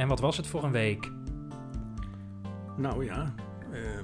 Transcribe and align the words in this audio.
En 0.00 0.08
wat 0.08 0.20
was 0.20 0.36
het 0.36 0.46
voor 0.46 0.64
een 0.64 0.72
week? 0.72 1.10
Nou 2.76 3.04
ja, 3.04 3.34
eh, 3.72 3.96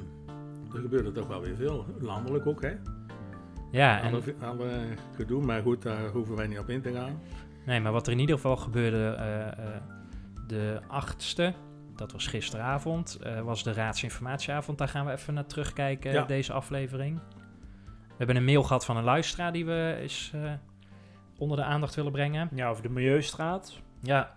er 0.75 0.81
gebeurde 0.81 1.13
toch 1.13 1.27
wel 1.27 1.41
weer 1.41 1.57
veel. 1.57 1.87
Landelijk 2.01 2.47
ook, 2.47 2.63
hè? 2.63 2.75
Ja, 3.71 4.01
en, 4.01 4.13
Alle, 4.13 4.35
alle 4.41 4.71
gedoe, 5.15 5.45
maar 5.45 5.63
goed, 5.63 5.83
daar 5.83 6.09
hoeven 6.09 6.37
wij 6.37 6.47
niet 6.47 6.59
op 6.59 6.69
in 6.69 6.83
te 6.83 6.93
gaan. 6.93 7.21
nee, 7.67 7.81
maar 7.81 7.93
wat 7.93 8.07
er 8.07 8.13
in 8.13 8.19
ieder 8.19 8.35
geval 8.35 8.57
gebeurde 8.57 9.15
eh, 9.19 9.47
eh, 9.47 9.83
de 10.47 10.81
8e, 10.89 11.55
dat 11.97 12.13
was 12.13 12.27
gisteravond, 12.27 13.19
eh, 13.23 13.41
was 13.41 13.63
de 13.63 13.73
raadsinformatieavond. 13.73 14.79
Daar 14.79 14.89
gaan 14.89 15.07
we 15.07 15.13
even 15.13 15.35
naar 15.35 15.47
terugkijken, 15.47 16.13
Ja. 16.13 16.25
deze 16.25 16.53
aflevering. 16.53 17.21
We 17.87 18.15
hebben 18.25 18.37
een 18.37 18.45
mail 18.45 18.63
gehad 18.63 18.85
van 18.85 18.97
een 18.97 19.05
luisteraar 19.05 19.53
die 19.53 19.65
we 19.67 19.97
eens 20.01 20.33
eh, 20.35 20.53
onder 21.39 21.57
de 21.57 21.65
aandacht 21.65 21.95
willen 21.95 22.13
brengen. 22.13 22.49
Ja, 22.55 22.69
over 22.69 22.83
de 22.83 22.89
Milieustraat. 22.89 23.81
Ja, 24.03 24.37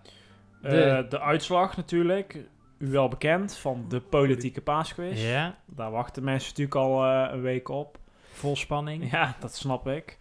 De, 0.61 0.69
De- 0.69 1.05
de 1.09 1.19
uitslag 1.19 1.77
natuurlijk. 1.77 2.37
U 2.77 2.87
wel 2.91 3.07
bekend 3.07 3.57
van 3.57 3.85
de 3.89 3.99
politieke 3.99 4.61
paasquiz. 4.61 5.23
ja 5.29 5.55
Daar 5.65 5.91
wachten 5.91 6.23
mensen 6.23 6.49
natuurlijk 6.49 6.75
al 6.75 7.03
eh, 7.05 7.33
een 7.33 7.41
week 7.41 7.69
op. 7.69 7.97
vol 8.31 8.55
spanning. 8.55 9.11
Ja, 9.11 9.35
dat 9.39 9.55
snap 9.55 9.87
ik. 9.87 10.17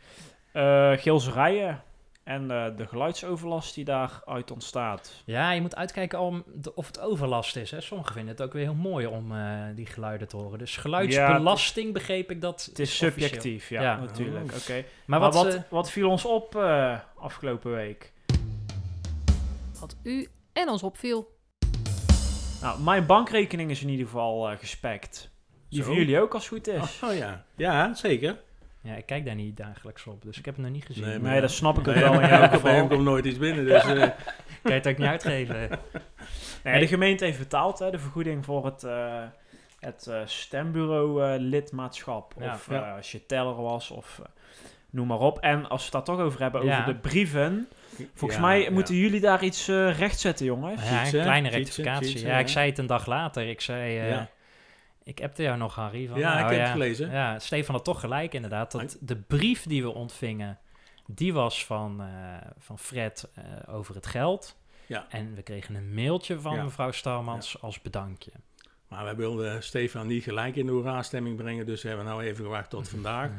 Eh 0.53 0.93
Gilserijen 0.93 1.83
en 2.25 2.51
eh, 2.51 2.77
de 2.77 2.87
geluidsoverlast 2.87 3.75
die 3.75 3.85
daaruit 3.85 4.51
ontstaat. 4.51 5.23
Ja, 5.25 5.51
je 5.53 5.61
moet 5.61 5.77
uitkijken 5.77 6.21
om 6.21 6.45
de- 6.55 6.75
of 6.75 6.87
het 6.87 7.01
overlast 7.01 7.57
is. 7.57 7.71
Hè. 7.71 7.81
Sommigen 7.81 8.13
vinden 8.15 8.33
het 8.35 8.43
ook 8.43 8.53
weer 8.53 8.63
heel 8.63 8.75
mooi 8.75 9.07
om 9.07 9.33
eh, 9.33 9.53
die 9.75 9.87
geluiden 9.87 10.29
te 10.29 10.37
horen. 10.37 10.59
Dus 10.59 10.77
geluidsbelasting 10.77 11.93
begreep 11.93 12.31
ik 12.31 12.41
dat. 12.41 12.65
Het 12.69 12.79
is 12.79 12.97
subjectief, 12.97 13.69
ja, 13.69 13.83
Ja. 13.83 13.97
natuurlijk. 14.01 14.53
Oké. 14.57 14.73
Oh. 14.73 14.77
Maar, 14.77 14.85
Maar, 15.07 15.21
wat, 15.21 15.35
wat, 15.35 15.55
eh, 15.55 15.61
wat 15.71 15.91
viel 15.91 16.11
ons 16.11 16.25
op 16.25 16.57
eh, 16.57 16.99
afgelopen 17.17 17.71
week? 17.73 18.13
Wat 19.81 19.97
u 20.03 20.29
en 20.53 20.69
ons 20.69 20.83
opviel. 20.83 21.37
Nou, 22.63 22.81
mijn 22.83 23.07
bankrekening 23.07 23.71
is 23.71 23.83
in 23.83 23.89
ieder 23.89 24.07
geval 24.07 24.51
eh, 24.51 24.59
gespekt. 24.59 25.31
Die 25.69 25.79
Zo. 25.81 25.87
van 25.87 25.95
jullie 25.97 26.21
ook 26.21 26.35
als 26.35 26.43
het 26.51 26.53
goed 26.53 26.67
is. 26.69 27.01
Oh, 27.05 27.15
ja, 27.17 27.45
ja, 27.57 27.95
zeker. 27.95 28.41
ja, 28.83 28.95
ik 28.95 29.07
kijk 29.07 29.25
daar 29.25 29.35
niet 29.35 29.57
dagelijks 29.57 30.07
op, 30.07 30.23
dus 30.23 30.39
ik 30.39 30.45
heb 30.45 30.55
het 30.57 30.65
nog 30.65 30.73
niet 30.75 30.85
gezien. 30.85 31.03
Nee, 31.03 31.13
Nee, 31.13 31.21
maar- 31.23 31.31
Nee, 31.33 31.41
dat 31.41 31.51
snap 31.51 31.79
ik 31.79 31.89
ook 31.89 31.95
Nee, 31.95 32.05
wel 32.05 32.13
in 32.21 32.29
jouw 32.29 32.41
hem 32.41 32.51
geval. 32.51 32.87
komt 32.87 33.03
nooit 33.03 33.25
iets 33.25 33.39
binnen, 33.39 33.65
dus... 33.65 33.83
eh, 33.95 34.09
Kan 34.63 34.73
je 34.73 34.73
het 34.73 34.89
ook 34.89 34.99
niet 34.99 35.07
uitgeven? 35.09 35.69
Nee, 36.65 36.81
de 36.81 36.87
gemeente 36.87 37.25
heeft 37.25 37.39
betaald 37.39 37.79
hè, 37.79 37.91
de 37.91 37.99
vergoeding 37.99 38.45
voor 38.45 38.65
het, 38.65 38.85
eh, 38.85 39.23
het 39.81 40.11
stembureau 40.25 41.39
lidmaatschap. 41.39 42.35
Ja. 42.39 42.55
of 42.55 42.71
Ja. 42.71 42.97
als 42.97 43.13
je 43.13 43.27
teller 43.27 43.55
was 43.63 43.91
of 43.91 44.23
noem 44.91 45.07
maar 45.07 45.19
op. 45.19 45.39
En 45.39 45.69
als 45.69 45.79
we 45.91 45.97
het 45.97 46.07
daar 46.07 46.17
toch 46.17 46.25
over 46.27 46.41
hebben, 46.41 46.65
Ja. 46.65 46.81
over 46.81 46.93
de 46.93 46.99
brieven. 47.01 47.69
Volgens 48.15 48.41
ja, 48.41 48.47
mij 48.47 48.63
ja. 48.63 48.71
moeten 48.71 48.95
jullie 48.95 49.21
daar 49.21 49.45
iets 49.45 49.69
eh 49.69 49.99
rechtzetten, 49.99 50.47
jongens. 50.47 50.83
Ja, 50.83 50.99
Fietsen, 50.99 51.19
een 51.19 51.25
kleine 51.25 51.49
rectificatie. 51.49 52.09
fietsen, 52.09 52.29
ja, 52.29 52.39
ik 52.39 52.49
zei 52.49 52.69
het 52.71 52.79
een 52.79 52.87
dag 52.87 53.07
later. 53.07 53.49
Ik 53.49 53.61
zei, 53.61 53.99
eh, 53.99 54.09
Ja. 54.11 54.29
ik 55.03 55.23
appte 55.23 55.43
jou 55.43 55.57
nog, 55.59 55.75
Harry. 55.75 56.07
Van, 56.09 56.19
Ja, 56.19 56.29
nou 56.35 56.45
ik 56.45 56.49
heb 56.51 56.59
ja, 56.59 56.63
het 56.65 56.73
gelezen. 56.73 57.11
Ja, 57.11 57.39
Stefan 57.39 57.75
had 57.75 57.85
toch 57.85 58.01
gelijk 58.01 58.35
inderdaad. 58.35 58.71
Dat 58.73 58.97
de 59.01 59.17
brief 59.17 59.63
die 59.63 59.83
we 59.83 59.91
ontvingen, 59.95 60.59
die 61.07 61.33
was 61.33 61.65
van, 61.65 62.01
eh, 62.01 62.49
van 62.59 62.79
Fred 62.79 63.29
eh, 63.35 63.75
over 63.75 63.95
het 63.95 64.07
geld. 64.07 64.57
Ja. 64.87 65.07
En 65.09 65.35
we 65.35 65.43
kregen 65.43 65.75
een 65.75 65.95
mailtje 65.95 66.41
van 66.41 66.55
Ja. 66.55 66.63
mevrouw 66.63 66.91
Stalmans 66.91 67.63
als 67.63 67.81
bedankje. 67.81 68.31
Maar 68.89 69.05
wij 69.05 69.17
wilden 69.17 69.63
Stefan 69.63 70.07
niet 70.07 70.23
gelijk 70.23 70.57
in 70.57 70.67
de 70.67 70.73
hoera-stemming 70.73 71.37
brengen, 71.37 71.67
dus 71.67 71.83
we 71.83 71.89
hebben 71.89 72.07
nou 72.07 72.23
even 72.23 72.45
gewacht 72.45 72.71
tot 72.71 72.89
vandaag. 72.99 73.31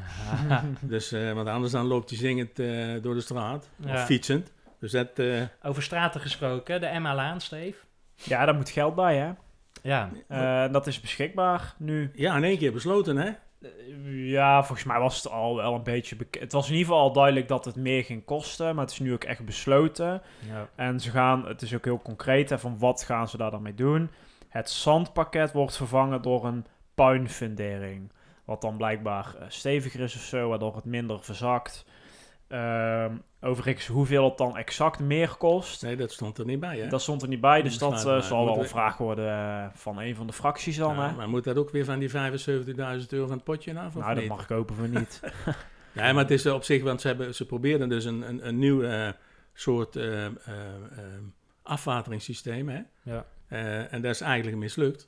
Dus, 0.82 1.12
eh, 1.12 1.32
want 1.34 1.48
anders 1.48 1.72
dan 1.72 1.86
loopt 1.86 2.10
hij 2.10 2.20
zingend 2.20 2.60
eh, 2.60 2.88
door 3.02 3.14
de 3.14 3.22
straat, 3.22 3.70
Ja. 3.76 3.94
of 3.94 4.06
fietsend. 4.06 4.52
Dus 4.80 4.92
dat... 4.92 5.20
eh, 5.20 5.42
Over 5.64 5.84
straten 5.84 6.22
gesproken, 6.22 6.80
de 6.82 6.86
Emma 6.86 7.16
Laan, 7.16 7.42
Steef. 7.42 7.86
Ja, 8.16 8.46
daar 8.46 8.56
moet 8.56 8.70
geld 8.70 8.96
bij, 8.96 9.18
hè. 9.18 9.32
Ja, 9.84 10.10
Eh, 10.28 10.72
dat 10.72 10.88
is 10.88 11.00
beschikbaar 11.00 11.74
nu. 11.78 12.12
ja, 12.16 12.36
in 12.38 12.44
één 12.44 12.58
keer 12.58 12.72
besloten, 12.74 13.18
hè? 13.18 13.30
Ja, 14.12 14.64
volgens 14.64 14.88
mij 14.88 15.00
was 15.00 15.16
het 15.24 15.32
al 15.32 15.56
wel 15.56 15.74
een 15.76 15.84
beetje 15.84 16.16
bekend. 16.16 16.44
Het 16.44 16.52
was 16.54 16.66
in 16.70 16.72
ieder 16.76 16.88
geval 16.88 17.02
al 17.04 17.14
duidelijk 17.14 17.48
dat 17.48 17.66
het 17.66 17.76
meer 17.76 18.04
ging 18.04 18.26
kosten, 18.26 18.76
maar 18.76 18.84
het 18.84 18.94
is 18.94 19.00
nu 19.00 19.14
ook 19.14 19.24
echt 19.24 19.46
besloten. 19.46 20.22
ja. 20.48 20.70
En 20.76 21.00
ze 21.00 21.10
gaan, 21.12 21.46
het 21.48 21.62
is 21.62 21.76
ook 21.76 21.86
heel 21.86 22.02
concreet, 22.02 22.50
hè, 22.50 22.60
van 22.60 22.78
wat 22.80 23.04
gaan 23.04 23.28
ze 23.28 23.38
daar 23.38 23.52
dan 23.52 23.62
mee 23.62 23.74
doen? 23.76 24.10
Het 24.50 24.70
zandpakket 24.70 25.52
wordt 25.52 25.78
vervangen 25.78 26.22
door 26.22 26.46
een 26.46 26.66
puinfundering. 26.96 28.12
Wat 28.46 28.62
dan 28.62 28.78
blijkbaar 28.78 29.36
eh, 29.36 29.46
steviger 29.48 30.00
is 30.00 30.16
of 30.16 30.22
zo, 30.22 30.50
waardoor 30.50 30.76
het 30.76 30.86
minder 30.86 31.24
verzakt. 31.24 31.86
Ehm, 32.48 33.16
overigens, 33.42 33.88
hoeveel 33.88 34.26
het 34.26 34.38
dan 34.38 34.58
exact 34.58 35.00
meer 35.00 35.36
kost, 35.38 35.84
Nee, 35.84 35.96
dat 35.96 36.12
stond 36.12 36.38
er 36.38 36.46
niet 36.46 36.60
bij, 36.60 36.78
hè? 36.80 36.88
dat 36.88 37.02
stond 37.02 37.22
er 37.22 37.28
niet 37.28 37.42
bij. 37.42 37.62
Dus 37.62 37.78
dat 37.78 38.06
eh, 38.06 38.22
zal 38.22 38.46
wel 38.46 38.60
een 38.60 38.68
vraag 38.68 38.98
worden 38.98 39.30
eh, 39.30 39.66
van 39.74 40.00
een 40.00 40.16
van 40.16 40.28
de 40.28 40.34
fracties 40.34 40.78
dan. 40.78 40.96
Ja, 40.96 41.10
hè? 41.10 41.16
maar 41.16 41.30
moet 41.30 41.44
dat 41.44 41.58
ook 41.58 41.70
weer 41.70 41.86
van 41.86 42.00
die 42.00 42.10
75.000 42.10 42.16
euro 43.10 43.28
van 43.28 43.36
het 43.36 43.44
potje 43.44 43.80
af, 43.80 43.88
of 43.88 43.94
Nou, 44.02 44.14
dat 44.14 44.24
niet? 44.24 44.28
mag 44.32 44.44
ik 44.44 44.50
hopen 44.50 44.76
voor 44.76 44.88
niet. 44.88 45.20
Nee, 45.92 46.14
maar 46.14 46.24
het 46.24 46.32
is 46.32 46.46
op 46.46 46.64
zich, 46.64 46.84
want 46.84 47.02
ze, 47.02 47.08
hebben, 47.08 47.36
ze 47.36 47.46
probeerden 47.46 47.90
dus 47.90 48.06
een, 48.06 48.22
een, 48.30 48.48
een 48.48 48.60
nieuw 48.60 49.12
soort 49.54 49.96
eh, 49.96 50.26
afwateringssysteem, 51.64 52.70
hè? 52.70 52.82
Ja. 53.02 53.26
Eh, 53.50 53.94
en 53.94 54.02
dat 54.02 54.12
is 54.12 54.22
eigenlijk 54.22 54.58
mislukt. 54.58 55.08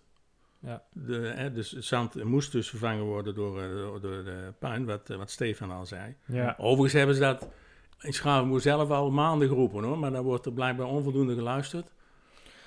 Ja. 0.59 0.81
De, 0.93 1.31
hè, 1.35 1.51
dus 1.51 1.71
het 1.71 1.85
zand 1.85 2.23
moest 2.23 2.51
dus 2.51 2.69
vervangen 2.69 3.03
worden 3.03 3.35
door, 3.35 3.61
eh, 3.61 3.69
door, 3.69 4.01
door 4.01 4.23
de 4.23 4.53
puin, 4.59 4.85
wat, 4.85 5.09
eh, 5.09 5.17
wat 5.17 5.29
Stefan 5.31 5.71
al 5.71 5.85
zei. 5.85 6.15
ja. 6.25 6.55
Overigens 6.57 6.93
hebben 6.93 7.15
ze 7.15 7.21
dat 7.21 7.47
in 7.99 8.13
Schavenboer 8.13 8.61
zelf 8.61 8.89
al 8.89 9.11
maanden 9.11 9.47
geroepen, 9.47 9.83
hoor. 9.83 9.97
Maar 9.99 10.11
dan 10.11 10.23
wordt 10.23 10.45
er 10.45 10.51
blijkbaar 10.53 10.87
onvoldoende 10.87 11.35
geluisterd. 11.35 11.87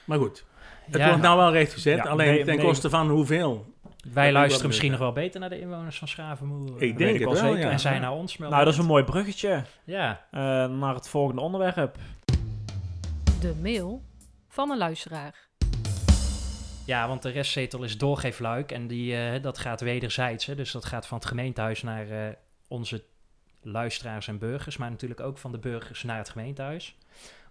Maar 0.04 0.18
goed, 0.18 0.44
het 0.84 0.96
Ja, 0.96 1.06
wordt 1.06 1.22
nou 1.22 1.36
wel 1.38 1.52
rechtgezet, 1.52 1.96
Ja, 1.96 2.02
alleen 2.02 2.34
nee, 2.34 2.44
ten 2.44 2.56
nee. 2.56 2.64
koste 2.64 2.90
van 2.90 3.08
hoeveel. 3.10 3.72
wij 4.12 4.32
luisteren 4.32 4.66
misschien 4.66 4.90
nog 4.90 5.00
wel 5.00 5.12
beter 5.12 5.40
naar 5.40 5.48
de 5.48 5.60
inwoners 5.60 5.98
van 5.98 6.08
Schavenmoer. 6.08 6.82
Ik 6.82 6.98
denk 6.98 7.14
ik 7.14 7.20
het 7.20 7.28
wel 7.28 7.36
zeker. 7.38 7.58
ja. 7.58 7.70
En 7.70 7.80
zij 7.80 7.98
naar 7.98 8.12
ons 8.12 8.36
melden. 8.36 8.56
Nou, 8.56 8.64
dat 8.64 8.74
is 8.74 8.80
een 8.80 8.86
mooi 8.90 9.04
bruggetje 9.04 9.64
Ja, 9.84 10.26
eh, 10.30 10.40
naar 10.68 10.94
het 10.94 11.08
volgende 11.08 11.40
onderwerp. 11.40 11.96
De 13.40 13.54
mail 13.62 14.02
van 14.48 14.70
een 14.70 14.78
luisteraar. 14.78 15.34
Ja, 16.86 17.08
want 17.08 17.22
de 17.22 17.30
restzetel 17.30 17.82
is 17.82 17.98
doorgeefluik 17.98 18.72
en 18.72 18.86
die, 18.86 19.16
eh, 19.16 19.42
dat 19.42 19.58
gaat 19.58 19.80
wederzijds. 19.80 20.46
Hè? 20.46 20.54
Dus 20.54 20.72
dat 20.72 20.84
gaat 20.84 21.06
van 21.06 21.18
het 21.18 21.26
gemeentehuis 21.26 21.82
naar 21.82 22.10
eh, 22.10 22.34
onze 22.68 23.04
luisteraars 23.62 24.28
en 24.28 24.38
burgers, 24.38 24.76
maar 24.76 24.90
natuurlijk 24.90 25.20
ook 25.20 25.38
van 25.38 25.52
de 25.52 25.58
burgers 25.58 26.02
naar 26.02 26.18
het 26.18 26.28
gemeentehuis. 26.28 26.96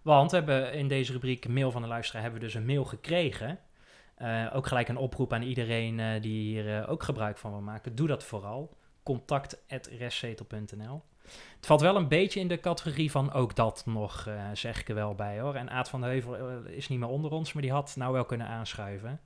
Want 0.01 0.31
we 0.31 0.37
hebben 0.37 0.73
in 0.73 0.87
deze 0.87 1.11
rubriek 1.11 1.47
mail 1.47 1.71
van 1.71 1.81
de 1.81 1.87
luisteraar 1.87 2.21
hebben 2.21 2.39
we 2.39 2.45
dus 2.45 2.55
een 2.55 2.65
mail 2.65 2.85
gekregen. 2.85 3.59
Eh, 4.15 4.45
ook 4.53 4.67
gelijk 4.67 4.87
een 4.87 4.97
oproep 4.97 5.33
aan 5.33 5.41
iedereen 5.41 6.21
die 6.21 6.41
hier 6.41 6.87
ook 6.87 7.03
gebruik 7.03 7.37
van 7.37 7.51
wil 7.51 7.61
maken. 7.61 7.95
Doe 7.95 8.07
dat 8.07 8.23
vooral. 8.23 8.77
Contact.restzetel.nl 9.03 11.01
Het 11.55 11.65
valt 11.65 11.81
wel 11.81 11.95
een 11.95 12.07
beetje 12.07 12.39
in 12.39 12.47
de 12.47 12.59
categorie 12.59 13.11
van 13.11 13.33
ook 13.33 13.55
dat 13.55 13.83
nog, 13.85 14.25
eh, 14.27 14.43
zeg 14.53 14.79
ik 14.79 14.89
er 14.89 14.95
wel 14.95 15.15
bij 15.15 15.39
hoor. 15.39 15.55
En 15.55 15.69
Aad 15.69 15.89
van 15.89 16.01
de 16.01 16.07
Heuvel 16.07 16.35
eh, 16.37 16.55
is 16.75 16.87
niet 16.87 16.99
meer 16.99 17.07
onder 17.09 17.31
ons, 17.31 17.53
maar 17.53 17.61
die 17.61 17.71
had 17.71 17.95
nou 17.95 18.13
wel 18.13 18.25
kunnen 18.25 18.47
aanschuiven. 18.47 19.19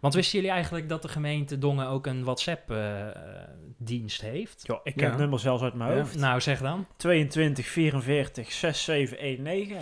Want 0.00 0.14
wisten 0.14 0.38
jullie 0.38 0.54
eigenlijk 0.54 0.88
dat 0.88 1.02
de 1.02 1.08
gemeente 1.08 1.58
Dongen 1.58 1.86
ook 1.88 2.06
een 2.06 2.24
WhatsApp-dienst 2.24 4.20
heeft? 4.20 4.62
Ja, 4.66 4.80
ik 4.82 4.94
ken 4.94 5.04
Ja. 5.04 5.10
het 5.10 5.18
nummer 5.18 5.38
zelfs 5.40 5.62
uit 5.62 5.74
mijn 5.74 5.90
Ja. 5.90 5.96
hoofd. 5.96 6.16
Nou, 6.18 6.40
zeg 6.40 6.60
dan. 6.60 6.86
22 6.96 7.66
44 7.66 8.52
6719. 8.52 9.76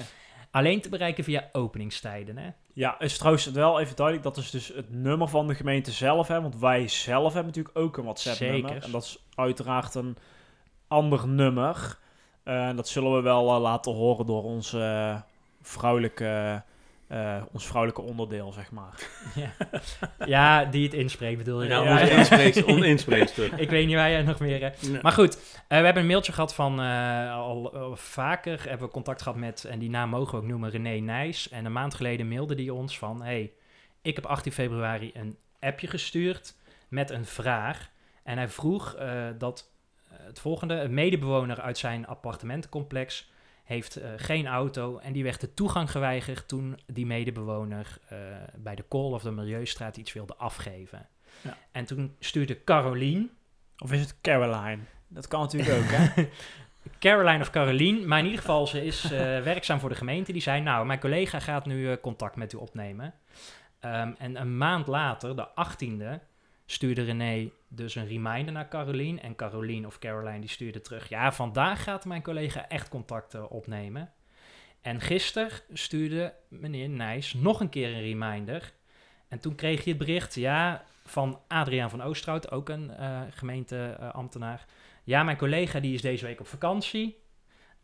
Alleen 0.50 0.80
te 0.80 0.88
bereiken 0.88 1.24
via 1.24 1.48
openingstijden, 1.52 2.38
hè? 2.38 2.48
Ja, 2.74 3.00
is 3.00 3.18
trouwens 3.18 3.50
wel 3.50 3.80
even 3.80 3.96
duidelijk, 3.96 4.26
dat 4.26 4.36
is 4.36 4.50
dus 4.50 4.68
het 4.68 4.90
nummer 4.90 5.28
van 5.28 5.46
de 5.46 5.54
gemeente 5.54 5.90
zelf. 5.90 6.28
Hè, 6.28 6.40
want 6.42 6.58
wij 6.58 6.88
zelf 6.88 7.32
hebben 7.32 7.46
natuurlijk 7.46 7.78
ook 7.78 7.96
een 7.96 8.04
WhatsApp-nummer. 8.04 8.82
En 8.82 8.90
dat 8.90 9.02
is 9.02 9.24
uiteraard 9.34 9.94
een 9.94 10.16
ander 10.88 11.28
nummer. 11.28 11.98
Eh, 12.42 12.76
dat 12.76 12.88
zullen 12.88 13.14
we 13.14 13.20
wel 13.20 13.54
eh, 13.54 13.60
laten 13.60 13.92
horen 13.92 14.26
door 14.26 14.42
onze 14.42 14.80
eh, 14.80 15.20
vrouwelijke, 15.62 16.62
eh, 17.06 17.42
ons 17.52 17.66
vrouwelijke 17.66 18.02
onderdeel, 18.02 18.52
zeg 18.52 18.70
maar. 18.70 18.92
Ja, 19.34 19.50
ja 20.26 20.64
die 20.64 20.84
het 20.84 20.94
inspreekt 20.94 21.38
bedoel 21.38 21.62
je. 21.62 21.68
Ja, 21.68 22.00
ja. 22.00 22.28
Ik 23.64 23.70
weet 23.70 23.86
niet 23.86 23.94
waar 23.94 24.10
jij 24.10 24.22
nog 24.22 24.40
meer... 24.40 24.72
Nee. 24.80 25.02
Maar 25.02 25.12
goed, 25.12 25.34
eh, 25.68 25.78
we 25.78 25.84
hebben 25.84 26.02
een 26.02 26.08
mailtje 26.08 26.32
gehad 26.32 26.54
van 26.54 26.80
eh, 26.80 27.34
al 27.34 27.72
vaker 27.94 28.62
hebben 28.68 28.86
we 28.86 28.92
contact 28.92 29.22
gehad 29.22 29.38
met, 29.38 29.64
en 29.64 29.78
die 29.78 29.90
naam 29.90 30.08
mogen 30.08 30.34
we 30.34 30.36
ook 30.36 30.48
noemen, 30.48 30.70
René 30.70 30.98
Nijs. 30.98 31.48
En 31.48 31.64
een 31.64 31.72
maand 31.72 31.94
geleden 31.94 32.28
mailde 32.28 32.54
die 32.54 32.72
ons 32.72 32.98
van, 32.98 33.22
hey, 33.22 33.52
Ik 34.02 34.14
heb 34.14 34.26
18 34.26 34.52
februari 34.52 35.10
een 35.14 35.36
appje 35.60 35.86
gestuurd 35.86 36.54
met 36.88 37.10
een 37.10 37.24
vraag. 37.24 37.90
En 38.22 38.36
hij 38.36 38.48
vroeg 38.48 38.94
eh, 38.94 39.26
dat 39.38 39.70
het 40.08 40.40
volgende: 40.40 40.74
een 40.74 40.94
medebewoner 40.94 41.60
uit 41.60 41.78
zijn 41.78 42.06
appartementencomplex 42.06 43.30
heeft 43.64 43.96
eh, 43.96 44.10
geen 44.16 44.46
auto 44.46 44.98
en 44.98 45.12
die 45.12 45.22
werd 45.22 45.40
de 45.40 45.54
toegang 45.54 45.90
geweigerd 45.90 46.48
toen 46.48 46.78
die 46.86 47.06
medebewoner 47.06 47.98
eh, 48.08 48.18
bij 48.56 48.74
de 48.74 48.82
Kool 48.82 49.10
of 49.10 49.22
de 49.22 49.30
Milieustraat 49.30 49.96
iets 49.96 50.12
wilde 50.12 50.36
afgeven. 50.36 51.08
Ja. 51.40 51.56
En 51.72 51.84
toen 51.84 52.16
stuurde 52.18 52.64
Carolien, 52.64 53.30
Of 53.78 53.92
is 53.92 54.00
het 54.00 54.20
Caroline? 54.20 54.82
Dat 55.08 55.28
kan 55.28 55.40
natuurlijk 55.40 55.72
ook, 55.72 55.90
hè? 55.90 56.28
Caroline 56.98 57.40
of 57.40 57.50
Caroline, 57.50 58.06
maar 58.06 58.18
in 58.18 58.24
ieder 58.24 58.40
geval 58.40 58.66
ze 58.66 58.84
is 58.84 59.04
eh, 59.04 59.40
werkzaam 59.40 59.80
voor 59.80 59.88
de 59.88 59.94
gemeente. 59.94 60.32
Die 60.32 60.42
zei, 60.42 60.60
nou, 60.60 60.86
mijn 60.86 61.00
collega 61.00 61.40
gaat 61.40 61.66
nu 61.66 61.96
contact 61.96 62.36
met 62.36 62.52
u 62.52 62.56
opnemen. 62.56 63.14
Ehm, 63.80 64.12
en 64.18 64.40
een 64.40 64.56
maand 64.56 64.86
later, 64.86 65.36
de 65.36 65.48
18e, 65.54 66.20
stuurde 66.66 67.02
René 67.02 67.50
dus 67.76 67.94
een 67.94 68.06
reminder 68.06 68.52
naar 68.52 68.68
Caroline. 68.68 69.20
En 69.20 69.36
Caroline 69.36 69.86
of 69.86 69.98
Caroline 69.98 70.40
die 70.40 70.48
stuurde 70.48 70.80
terug, 70.80 71.08
ja, 71.08 71.32
vandaag 71.32 71.82
gaat 71.82 72.04
mijn 72.04 72.22
collega 72.22 72.68
echt 72.68 72.88
contact 72.88 73.34
eh, 73.34 73.44
opnemen. 73.48 74.12
En 74.80 75.00
gisteren 75.00 75.50
stuurde 75.72 76.34
meneer 76.48 76.88
Nijs 76.88 77.34
nog 77.34 77.60
een 77.60 77.68
keer 77.68 77.88
een 77.88 78.00
reminder. 78.00 78.72
En 79.28 79.38
toen 79.40 79.54
kreeg 79.54 79.84
je 79.84 79.90
het 79.90 79.98
bericht, 79.98 80.34
ja, 80.34 80.84
van 81.04 81.40
Adriaan 81.48 81.90
van 81.90 82.02
Oosterhout, 82.02 82.50
ook 82.50 82.68
een 82.68 82.90
eh, 82.90 83.20
gemeenteambtenaar. 83.30 84.66
Ja, 85.04 85.22
mijn 85.22 85.36
collega 85.36 85.80
die 85.80 85.94
is 85.94 86.02
deze 86.02 86.26
week 86.26 86.40
op 86.40 86.46
vakantie, 86.46 87.18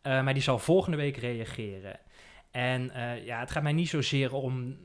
eh, 0.01 0.23
maar 0.23 0.33
die 0.33 0.43
zal 0.43 0.59
volgende 0.59 0.97
week 0.97 1.17
reageren. 1.17 1.99
En 2.51 2.91
ja, 3.23 3.39
het 3.39 3.51
gaat 3.51 3.63
mij 3.63 3.73
niet 3.73 3.89
zozeer 3.89 4.33
om. 4.33 4.77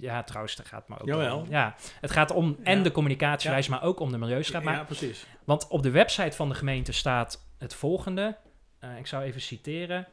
Ja, 0.00 0.22
trouwens, 0.22 0.56
dat 0.56 0.66
gaat 0.66 0.88
me 0.88 0.98
ook. 1.00 1.06
Jawel. 1.06 1.38
om- 1.38 1.46
ja, 1.50 1.74
het 2.00 2.10
gaat 2.10 2.30
om 2.30 2.56
en 2.62 2.76
Ja. 2.76 2.82
de 2.82 2.90
communicatiereis, 2.92 3.68
maar 3.68 3.82
ook 3.82 4.00
om 4.00 4.10
de 4.10 4.18
milieustraat. 4.18 4.62
Maar, 4.62 4.74
Ja, 4.74 4.84
precies. 4.84 5.26
Want 5.44 5.68
op 5.68 5.82
de 5.82 5.90
website 5.90 6.36
van 6.36 6.48
de 6.48 6.54
gemeente 6.54 6.92
staat 6.92 7.46
het 7.58 7.74
volgende. 7.74 8.36
Eh, 8.78 8.98
ik 8.98 9.06
zou 9.06 9.22
even 9.22 9.40
citeren. 9.40 10.06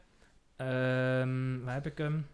Ehm, 0.55 1.59
waar 1.63 1.73
heb 1.73 1.85
ik 1.85 1.97
hem? 1.97 2.27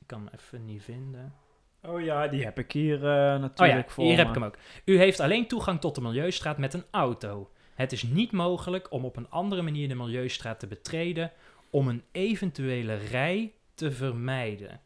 Ik 0.00 0.06
kan 0.06 0.18
hem 0.24 0.28
even 0.40 0.64
niet 0.64 0.82
vinden. 0.82 1.34
Oh 1.82 2.00
ja, 2.00 2.28
die 2.28 2.44
heb 2.44 2.58
ik 2.58 2.72
hier 2.72 2.94
eh, 2.94 3.00
Oh 3.02 3.06
ja, 3.06 3.36
natuurlijk 3.36 3.90
voor 3.90 4.04
hier 4.04 4.16
heb 4.16 4.28
ik 4.28 4.34
hem 4.34 4.44
ook. 4.44 4.56
U 4.84 4.98
heeft 4.98 5.20
alleen 5.20 5.46
toegang 5.48 5.80
tot 5.80 5.94
de 5.94 6.00
Milieustraat 6.00 6.58
met 6.58 6.74
een 6.74 6.84
auto. 6.90 7.50
Het 7.74 7.92
is 7.92 8.02
niet 8.02 8.32
mogelijk 8.32 8.92
om 8.92 9.04
op 9.04 9.16
een 9.16 9.30
andere 9.30 9.62
manier 9.62 9.88
de 9.88 9.94
Milieustraat 9.94 10.60
te 10.60 10.66
betreden 10.66 11.32
om 11.70 11.88
een 11.88 12.02
eventuele 12.12 12.94
rij 12.94 13.52
te 13.74 13.92
vermijden. 13.92 14.80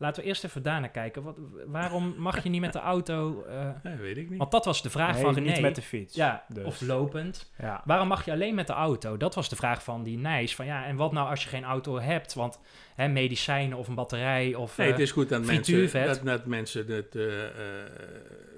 Laten 0.00 0.22
we 0.22 0.28
eerst 0.28 0.44
even 0.44 0.62
daarnaar 0.62 0.90
kijken. 0.90 1.22
Wat, 1.22 1.36
waarom 1.66 2.14
mag 2.18 2.42
je 2.42 2.48
niet 2.48 2.60
met 2.60 2.72
de 2.72 2.78
auto? 2.78 3.44
eh, 3.48 3.92
weet 4.00 4.16
ik 4.16 4.30
niet. 4.30 4.38
want 4.38 4.50
dat 4.50 4.64
was 4.64 4.82
de 4.82 4.90
vraag 4.90 5.14
Nee, 5.14 5.22
van 5.22 5.34
René. 5.34 5.50
niet 5.50 5.60
met 5.60 5.74
de 5.74 5.82
fiets. 5.82 6.14
ja, 6.14 6.44
dus. 6.48 6.64
of 6.64 6.80
lopend. 6.80 7.50
Ja. 7.58 7.82
Waarom 7.84 8.08
mag 8.08 8.24
je 8.24 8.32
alleen 8.32 8.54
met 8.54 8.66
de 8.66 8.72
auto? 8.72 9.16
Dat 9.16 9.34
was 9.34 9.48
de 9.48 9.56
vraag 9.56 9.82
van 9.84 10.02
die 10.02 10.18
Nijs. 10.18 10.54
Van 10.54 10.66
ja, 10.66 10.84
en 10.86 10.96
wat 10.96 11.12
nou 11.12 11.28
als 11.30 11.42
je 11.42 11.48
geen 11.48 11.64
auto 11.64 11.98
hebt? 12.00 12.34
Want 12.34 12.60
hè, 12.94 13.08
medicijnen 13.08 13.78
of 13.78 13.88
een 13.88 13.94
batterij 13.94 14.54
of... 14.54 14.76
Nee, 14.76 14.86
eh, 14.86 14.92
het 14.92 15.02
is 15.02 15.12
goed 15.12 15.28
dat 15.28 15.44
mensen, 15.44 15.92
dat, 16.06 16.20
dat 16.24 16.46
mensen 16.46 16.86
het 16.86 17.14
eh, 17.16 17.44
eh, 17.44 17.52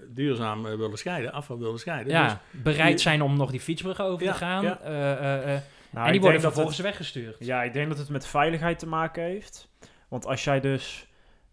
duurzaam 0.09 0.67
eh, 0.67 0.77
willen 0.77 0.99
scheiden, 0.99 1.33
afval 1.33 1.59
willen 1.59 1.79
scheiden. 1.79 2.13
ja, 2.13 2.27
Dus, 2.53 2.63
bereid 2.63 3.01
zijn 3.01 3.23
om 3.23 3.37
nog 3.37 3.51
die 3.51 3.61
fietsbrug 3.61 4.01
over 4.01 4.25
Ja, 4.27 4.33
te 4.33 4.39
gaan. 4.39 4.63
ja. 4.65 4.81
Eh, 4.81 5.13
eh, 5.13 5.55
eh, 5.55 5.61
Nou, 5.91 6.07
en 6.07 6.13
die 6.13 6.21
worden 6.21 6.41
vervolgens 6.41 6.77
het- 6.77 6.87
weggestuurd. 6.87 7.37
Ja, 7.39 7.63
ik 7.63 7.73
denk 7.73 7.89
dat 7.89 7.99
het 7.99 8.09
met 8.09 8.27
veiligheid 8.27 8.79
te 8.79 8.87
maken 8.87 9.23
heeft. 9.23 9.69
Want 10.09 10.27
als 10.27 10.45
jij 10.45 10.61
dus 10.61 11.07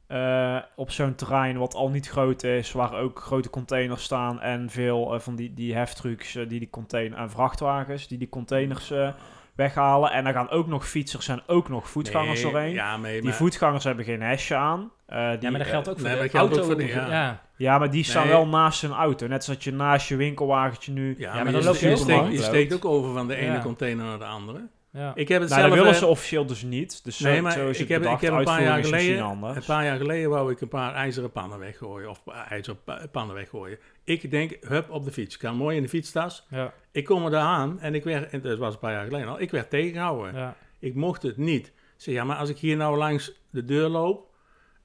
eh, 0.10 0.58
op 0.76 0.92
zo'n 0.92 1.16
terrein 1.16 1.58
wat 1.58 1.74
al 1.74 1.90
niet 1.90 2.10
groot 2.10 2.44
is, 2.44 2.72
waar 2.72 2.94
ook 2.94 3.20
grote 3.20 3.50
containers 3.50 4.04
staan 4.04 4.42
en 4.42 4.70
veel 4.70 5.14
eh, 5.14 5.20
van 5.20 5.36
die, 5.36 5.54
die 5.54 5.76
heftrucks 5.76 6.36
eh, 6.36 6.50
die 6.50 6.60
die 6.60 6.70
container 6.70 7.18
en 7.18 7.30
vrachtwagens 7.30 8.08
die 8.08 8.18
die 8.18 8.30
containers 8.30 8.92
eh, 8.92 9.10
weghalen. 9.56 10.12
En 10.12 10.24
dan 10.24 10.34
gaan 10.34 10.50
ook 10.50 10.68
nog 10.68 10.88
fietsers 10.88 11.28
en 11.28 11.42
ook 11.48 11.70
nog 11.70 11.90
voetgangers 11.90 12.44
Nee, 12.44 12.52
doorheen. 12.52 12.74
Ja, 12.74 12.98
die 12.98 13.24
maar- 13.24 13.34
voetgangers 13.34 13.84
hebben 13.84 14.06
geen 14.06 14.22
hesje 14.22 14.56
aan. 14.56 14.92
Eh, 15.06 15.30
die, 15.32 15.38
ja, 15.42 15.50
maar 15.50 15.60
dat 15.60 15.68
geldt 15.70 15.90
ook 15.90 16.00
voor 16.00 16.04
nee, 16.08 16.14
de 16.16 16.20
maar 16.22 16.30
dat 16.32 16.40
geldt 16.40 16.56
auto. 16.58 16.60
ook 16.60 16.78
voor 16.78 16.88
de- 16.88 16.94
ja. 16.94 17.08
ja. 17.12 17.42
ja, 17.56 17.78
maar 17.78 17.92
die 17.92 18.04
staan 18.04 18.24
Nee. 18.24 18.32
wel 18.34 18.48
naast 18.48 18.82
hun 18.82 18.92
auto. 18.92 19.28
Net 19.28 19.44
zoals 19.44 19.64
je 19.64 19.74
naast 19.74 20.08
je 20.08 20.16
winkelwagentje 20.16 20.92
nu... 20.92 21.16
Ja, 21.18 21.34
maar 21.34 21.44
maar, 21.44 21.52
dan 21.52 21.62
je, 21.80 21.90
je 21.90 21.96
steekt, 21.96 22.32
je 22.32 22.42
steekt 22.42 22.74
ook 22.74 22.86
over 22.86 23.14
van 23.14 23.28
de 23.28 23.36
ene 23.36 23.54
Ja. 23.54 23.62
container 23.62 24.06
naar 24.06 24.20
de 24.20 24.26
andere. 24.26 24.62
Ja. 24.92 25.12
Ik 25.16 25.28
heb 25.28 25.42
het 25.42 25.50
Nou, 25.50 25.62
dat 25.62 25.70
zelf... 25.70 25.74
willen 25.80 25.94
eh, 25.94 26.00
ze 26.00 26.06
officieel 26.08 26.46
dus 26.46 26.64
niet. 26.64 27.04
Dus 27.04 27.18
zo, 27.18 27.30
nee, 27.30 27.42
maar 27.42 27.52
zo 27.52 27.70
is 27.70 27.80
ik 27.80 27.80
het 27.80 27.90
heb, 27.90 28.00
bedacht. 28.02 28.22
ik 28.24 28.30
heb 28.30 28.38
een 28.38 28.44
paar 28.46 28.64
jaar 28.64 28.84
geleden... 28.84 29.22
anders. 29.22 29.56
Een 29.56 29.64
paar 29.66 29.86
jaar 29.86 29.98
geleden 29.98 30.30
wou 30.30 30.52
ik 30.52 30.62
een 30.62 30.68
paar 30.68 30.94
ijzeren 30.94 31.32
pannen 31.32 31.60
weggooien. 31.60 32.10
Of 32.10 32.24
pa- 32.24 32.48
ijzeren 32.50 32.84
pa- 32.84 33.08
pannen 33.12 33.36
weggooien. 33.36 33.78
Ik 34.04 34.32
denk, 34.32 34.58
hup, 34.62 34.90
op 34.90 35.04
de 35.06 35.12
fiets. 35.12 35.34
Ik 35.36 35.42
kan 35.42 35.56
mooi 35.56 35.76
in 35.78 35.84
de 35.84 35.90
fietstas. 35.90 36.46
Ja, 36.50 36.74
Ik 36.92 37.06
kom 37.06 37.26
er 37.26 37.32
daar 37.32 37.42
aan 37.44 37.80
en 37.80 37.96
ik 37.96 38.04
werd... 38.04 38.32
en 38.32 38.42
Dat 38.42 38.58
was 38.58 38.74
een 38.74 38.80
paar 38.80 38.92
jaar 38.92 39.06
geleden 39.06 39.28
al. 39.28 39.40
Ik 39.42 39.52
werd 39.52 39.70
tegengehouden. 39.70 40.34
ja. 40.36 40.56
Ik 40.80 40.96
mocht 40.96 41.22
het 41.24 41.38
niet. 41.38 41.68
Ik 41.68 41.74
zeg, 41.98 42.14
ja, 42.14 42.24
maar 42.24 42.38
als 42.38 42.50
ik 42.50 42.58
hier 42.58 42.76
nou 42.78 42.98
langs 42.98 43.32
de 43.50 43.66
deur 43.66 43.88
loop... 43.88 44.28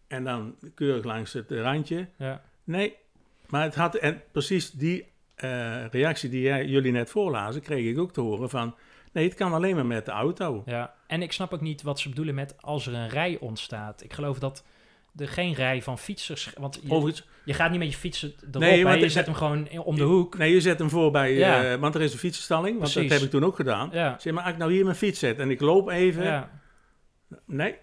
en 0.09 0.25
dan 0.25 0.55
keurig 0.75 1.05
langs 1.05 1.33
het 1.33 1.51
randje... 1.51 2.09
ja. 2.19 2.43
Nee, 2.65 2.97
maar 3.49 3.63
het 3.63 3.75
had... 3.75 3.95
En 3.95 4.23
precies 4.33 4.71
die 4.71 5.07
eh, 5.35 5.87
reactie 5.91 6.29
die 6.31 6.41
jij, 6.41 6.65
jullie 6.67 6.93
net 6.93 7.11
voorlazen... 7.11 7.63
kreeg 7.63 7.87
ik 7.87 7.99
ook 7.99 8.13
te 8.13 8.21
horen 8.21 8.51
van... 8.51 8.75
Nee, 9.15 9.25
het 9.29 9.35
kan 9.35 9.53
alleen 9.53 9.75
maar 9.75 9.87
met 9.87 10.05
de 10.05 10.11
auto. 10.11 10.63
Ja, 10.67 10.95
en 11.07 11.23
ik 11.23 11.33
snap 11.33 11.53
ook 11.55 11.61
niet 11.61 11.83
wat 11.83 11.99
ze 12.01 12.09
bedoelen 12.09 12.35
met 12.35 12.55
als 12.61 12.87
er 12.87 12.95
een 12.95 13.09
rij 13.09 13.37
ontstaat. 13.41 14.03
Ik 14.03 14.13
geloof 14.13 14.39
dat 14.39 14.65
er 15.17 15.29
geen 15.29 15.53
rij 15.55 15.83
van 15.83 15.99
fietsers... 15.99 16.51
Want 16.59 16.81
je, 16.83 16.91
Overigens, 16.91 17.27
je 17.45 17.55
gaat 17.55 17.71
niet 17.71 17.79
met 17.79 17.91
je 17.91 17.97
fietsen 17.97 18.35
erop, 18.41 18.63
Nee, 18.63 18.85
want 18.85 19.01
je 19.01 19.09
zet 19.09 19.27
hem 19.27 19.35
gewoon 19.35 19.69
om 19.79 19.97
de 19.97 20.03
hoek. 20.03 20.39
nee, 20.39 20.53
je 20.53 20.61
zet 20.61 20.79
hem 20.79 20.91
voor 20.91 21.11
bij... 21.11 21.33
Ja. 21.35 21.73
eh, 21.73 21.79
want 21.81 21.95
er 21.95 22.03
is 22.03 22.13
een 22.13 22.19
fietsenstalling, 22.19 22.79
want 22.79 22.93
Precies. 22.93 23.03
dat 23.11 23.19
heb 23.19 23.27
ik 23.27 23.35
toen 23.35 23.45
ook 23.45 23.57
gedaan. 23.57 23.89
Ja, 23.93 24.17
Zeg 24.19 24.33
maar, 24.33 24.43
als 24.43 24.53
ik 24.53 24.59
nou 24.59 24.73
hier 24.73 24.85
mijn 24.85 24.97
fiets 24.97 25.19
zet 25.19 25.39
en 25.39 25.51
ik 25.51 25.61
loop 25.61 25.89
even... 25.89 26.25
ja. 26.25 26.51
Nee, 27.47 27.75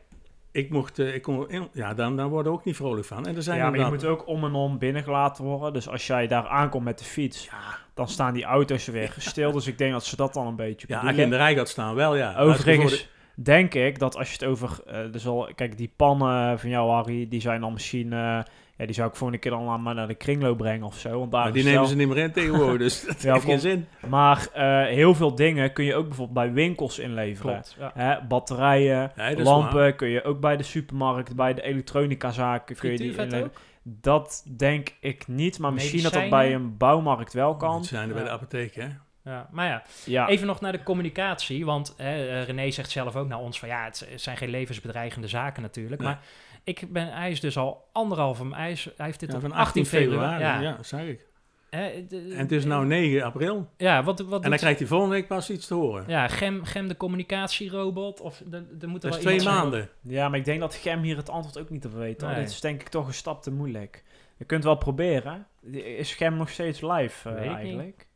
ik 0.51 0.69
mocht... 0.69 0.99
eh, 0.99 1.15
ik 1.15 1.21
kon, 1.21 1.47
ja, 1.73 1.93
dan, 1.93 2.17
dan 2.17 2.29
word 2.29 2.45
ik 2.45 2.51
ook 2.51 2.63
niet 2.63 2.75
vrolijk 2.75 3.05
van. 3.05 3.27
En 3.27 3.35
er 3.35 3.43
zijn 3.43 3.57
ja, 3.57 3.69
maar 3.69 3.79
je 3.79 3.85
moet 3.85 4.05
ook 4.05 4.27
om 4.27 4.43
en 4.43 4.53
om 4.53 4.77
binnengelaten 4.77 5.43
worden. 5.43 5.73
Dus 5.73 5.89
als 5.89 6.07
jij 6.07 6.27
daar 6.27 6.47
aankomt 6.47 6.83
met 6.83 6.99
de 6.99 7.05
fiets, 7.05 7.49
dan 7.93 8.07
staan 8.07 8.33
die 8.33 8.43
auto's 8.43 8.85
weer 8.87 9.13
stil. 9.31 9.51
dus 9.51 9.67
ik 9.67 9.77
denk 9.77 9.91
dat 9.91 10.05
ze 10.05 10.15
dat 10.15 10.33
dan 10.33 10.47
een 10.47 10.55
beetje 10.55 10.87
Ja, 10.89 11.01
bedoelen. 11.01 11.29
de 11.29 11.35
rij 11.35 11.55
gaat 11.55 11.69
staan, 11.69 11.95
wel 11.95 12.15
ja. 12.15 12.37
Overigens 12.37 13.09
denk 13.35 13.73
ik 13.73 13.99
dat 13.99 14.17
als 14.17 14.27
je 14.27 14.33
het 14.33 14.43
over... 14.45 14.79
eh 14.85 14.99
dus 15.11 15.27
al, 15.27 15.49
kijk, 15.55 15.77
die 15.77 15.93
pannen 15.95 16.59
van 16.59 16.69
jou, 16.69 16.89
Harry, 16.91 17.27
die 17.29 17.41
zijn 17.41 17.61
dan 17.61 17.73
misschien... 17.73 18.13
eh, 18.13 18.39
ja, 18.81 18.87
die 18.87 18.95
zou 18.95 19.09
ik 19.09 19.15
volgende 19.15 19.41
keer 19.41 19.51
dan 19.51 19.67
aan- 19.69 19.81
maar 19.81 19.95
naar 19.95 20.07
de 20.07 20.13
kringloop 20.15 20.57
brengen 20.57 20.85
of 20.85 20.97
zo. 20.97 21.19
Want 21.19 21.31
daar 21.31 21.43
Maar 21.43 21.51
die 21.51 21.63
nemen 21.63 21.77
zelf- 21.77 21.89
ze 21.89 21.95
niet 21.95 22.07
meer 22.07 22.17
in 22.17 22.31
tegenwoordig, 22.31 22.77
dus 22.77 23.01
dat 23.05 23.21
Ja, 23.21 23.33
heeft 23.33 23.45
geen 23.45 23.59
zin. 23.59 23.87
Maar 24.09 24.47
eh, 24.53 24.85
heel 24.85 25.13
veel 25.15 25.35
dingen 25.35 25.73
kun 25.73 25.83
je 25.85 25.95
ook 25.95 26.07
bijvoorbeeld 26.07 26.37
bij 26.45 26.53
winkels 26.53 26.99
inleveren. 26.99 27.51
Klopt. 27.51 27.75
Ja. 27.79 27.91
Hè, 27.93 28.21
batterijen, 28.27 29.11
lampen 29.35 29.77
waar. 29.79 29.93
kun 29.93 30.07
je 30.09 30.23
ook 30.23 30.39
bij 30.39 30.57
de 30.57 30.63
supermarkt, 30.63 31.35
bij 31.35 31.53
de 31.53 31.61
elektronicazaken 31.61 32.75
kun 32.75 32.91
je 32.91 32.97
die 32.97 33.07
Frituurvet 33.13 33.33
inleveren. 33.33 33.63
ook? 33.63 33.69
Dat 34.01 34.43
denk 34.57 34.89
ik 34.99 35.27
niet, 35.27 35.59
maar 35.59 35.73
misschien 35.73 36.03
dat 36.03 36.13
dat 36.13 36.29
bij 36.29 36.53
een 36.53 36.77
bouwmarkt 36.77 37.33
wel 37.33 37.55
kan. 37.55 37.75
Dat 37.75 37.85
zijn 37.85 38.07
er 38.09 38.15
bij 38.15 38.23
de 38.23 38.29
apotheek, 38.29 38.75
hè? 38.75 38.87
Ja, 39.23 39.47
maar 39.51 39.67
ja, 39.67 39.83
Ja, 40.05 40.27
even 40.27 40.47
nog 40.47 40.61
naar 40.61 40.71
de 40.71 40.83
communicatie. 40.83 41.65
Want 41.65 41.93
hè, 41.97 42.27
eh, 42.27 42.43
René 42.43 42.71
zegt 42.71 42.89
zelf 42.91 43.15
ook 43.15 43.27
naar 43.27 43.39
ons 43.39 43.59
van 43.59 43.67
ja, 43.69 43.83
het 43.83 44.07
zijn 44.15 44.37
geen 44.37 44.49
levensbedreigende 44.49 45.27
zaken 45.27 45.61
natuurlijk. 45.61 46.01
Nee. 46.01 46.09
Maar 46.09 46.19
ik 46.63 46.93
ben, 46.93 47.07
hij 47.13 47.31
is 47.31 47.39
dus 47.39 47.57
al 47.57 47.89
anderhalve, 47.91 48.47
hij, 48.55 48.71
is, 48.71 48.83
hij 48.97 49.05
heeft 49.05 49.19
dit 49.19 49.29
Ja, 49.29 49.35
op 49.35 49.41
van 49.41 49.51
18 49.51 49.85
februari. 49.85 50.39
ja. 50.43 50.59
Ja, 50.61 50.83
zag 50.83 51.01
ik. 51.01 51.29
De- 51.69 52.27
En 52.31 52.37
het 52.37 52.51
is 52.51 52.65
nu 52.65 52.85
9 52.85 53.23
april. 53.23 53.69
Ja, 53.77 54.03
wat, 54.03 54.19
wat 54.19 54.43
En 54.43 54.49
dan 54.49 54.59
krijgt 54.59 54.79
hij 54.79 54.87
volgende 54.87 55.15
week 55.15 55.27
pas 55.27 55.49
iets 55.49 55.67
te 55.67 55.73
horen. 55.73 56.03
Ja, 56.07 56.27
Gem, 56.27 56.63
Gem 56.63 56.87
de 56.87 56.97
communicatierobot. 56.97 58.19
Of 58.21 58.41
de, 58.45 58.57
er 58.81 58.89
moet 58.89 59.03
er 59.03 59.09
dat 59.09 59.19
is 59.19 59.25
twee 59.25 59.39
zijn- 59.39 59.55
maanden. 59.55 59.89
ja, 60.01 60.29
maar 60.29 60.39
ik 60.39 60.45
denk 60.45 60.59
dat 60.59 60.75
Gem 60.75 61.01
hier 61.01 61.17
het 61.17 61.29
antwoord 61.29 61.59
ook 61.59 61.69
niet 61.69 61.85
op 61.85 61.93
weet. 61.93 62.21
Nee. 62.21 62.35
Dit 62.35 62.49
is 62.49 62.59
denk 62.61 62.81
ik 62.81 62.87
toch 62.89 63.07
een 63.07 63.13
stap 63.13 63.41
te 63.43 63.51
moeilijk. 63.51 64.03
Je 64.37 64.45
kunt 64.45 64.63
wel 64.63 64.75
proberen. 64.75 65.47
Is 65.71 66.13
Gem 66.13 66.37
nog 66.37 66.49
steeds 66.49 66.81
live 66.81 67.29
niet. 67.29 67.37
eigenlijk? 67.37 68.07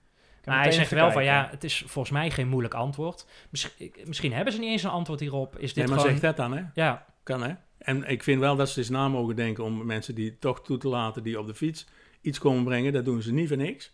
Maar 0.46 0.62
hij 0.62 0.72
zegt 0.72 0.92
wel 0.92 1.12
van 1.12 1.24
ja, 1.24 1.48
het 1.52 1.64
is 1.64 1.84
volgens 1.88 2.14
mij 2.14 2.32
geen 2.32 2.48
moeilijk 2.48 2.74
antwoord. 2.74 3.26
Misschien, 3.50 3.94
misschien 4.06 4.34
hebben 4.34 4.54
ze 4.54 4.60
niet 4.60 4.70
eens 4.70 4.84
een 4.84 4.90
antwoord 4.90 5.20
hierop. 5.20 5.58
Is 5.58 5.74
dit 5.74 5.76
Nee, 5.76 5.86
maar 5.88 5.98
gewoon... 6.04 6.12
zeg 6.12 6.22
dat 6.22 6.38
dan, 6.38 6.54
hè? 6.58 6.64
Ja, 6.74 7.06
Kan, 7.24 7.44
hè? 7.44 7.54
En 7.86 8.10
ik 8.10 8.24
vind 8.24 8.40
wel 8.40 8.56
dat 8.56 8.70
ze 8.70 8.80
eens 8.80 8.90
na 8.90 9.08
mogen 9.08 9.36
denken 9.36 9.64
om 9.64 9.86
mensen 9.86 10.16
die 10.16 10.38
toch 10.40 10.62
toe 10.62 10.78
te 10.78 10.88
laten 10.88 11.24
die 11.24 11.40
op 11.40 11.48
de 11.48 11.56
fiets 11.56 11.88
iets 12.22 12.40
komen 12.40 12.64
brengen. 12.64 12.94
Dat 12.94 13.06
doen 13.06 13.22
ze 13.22 13.34
niet 13.34 13.48
voor 13.48 13.58
niks. 13.58 13.94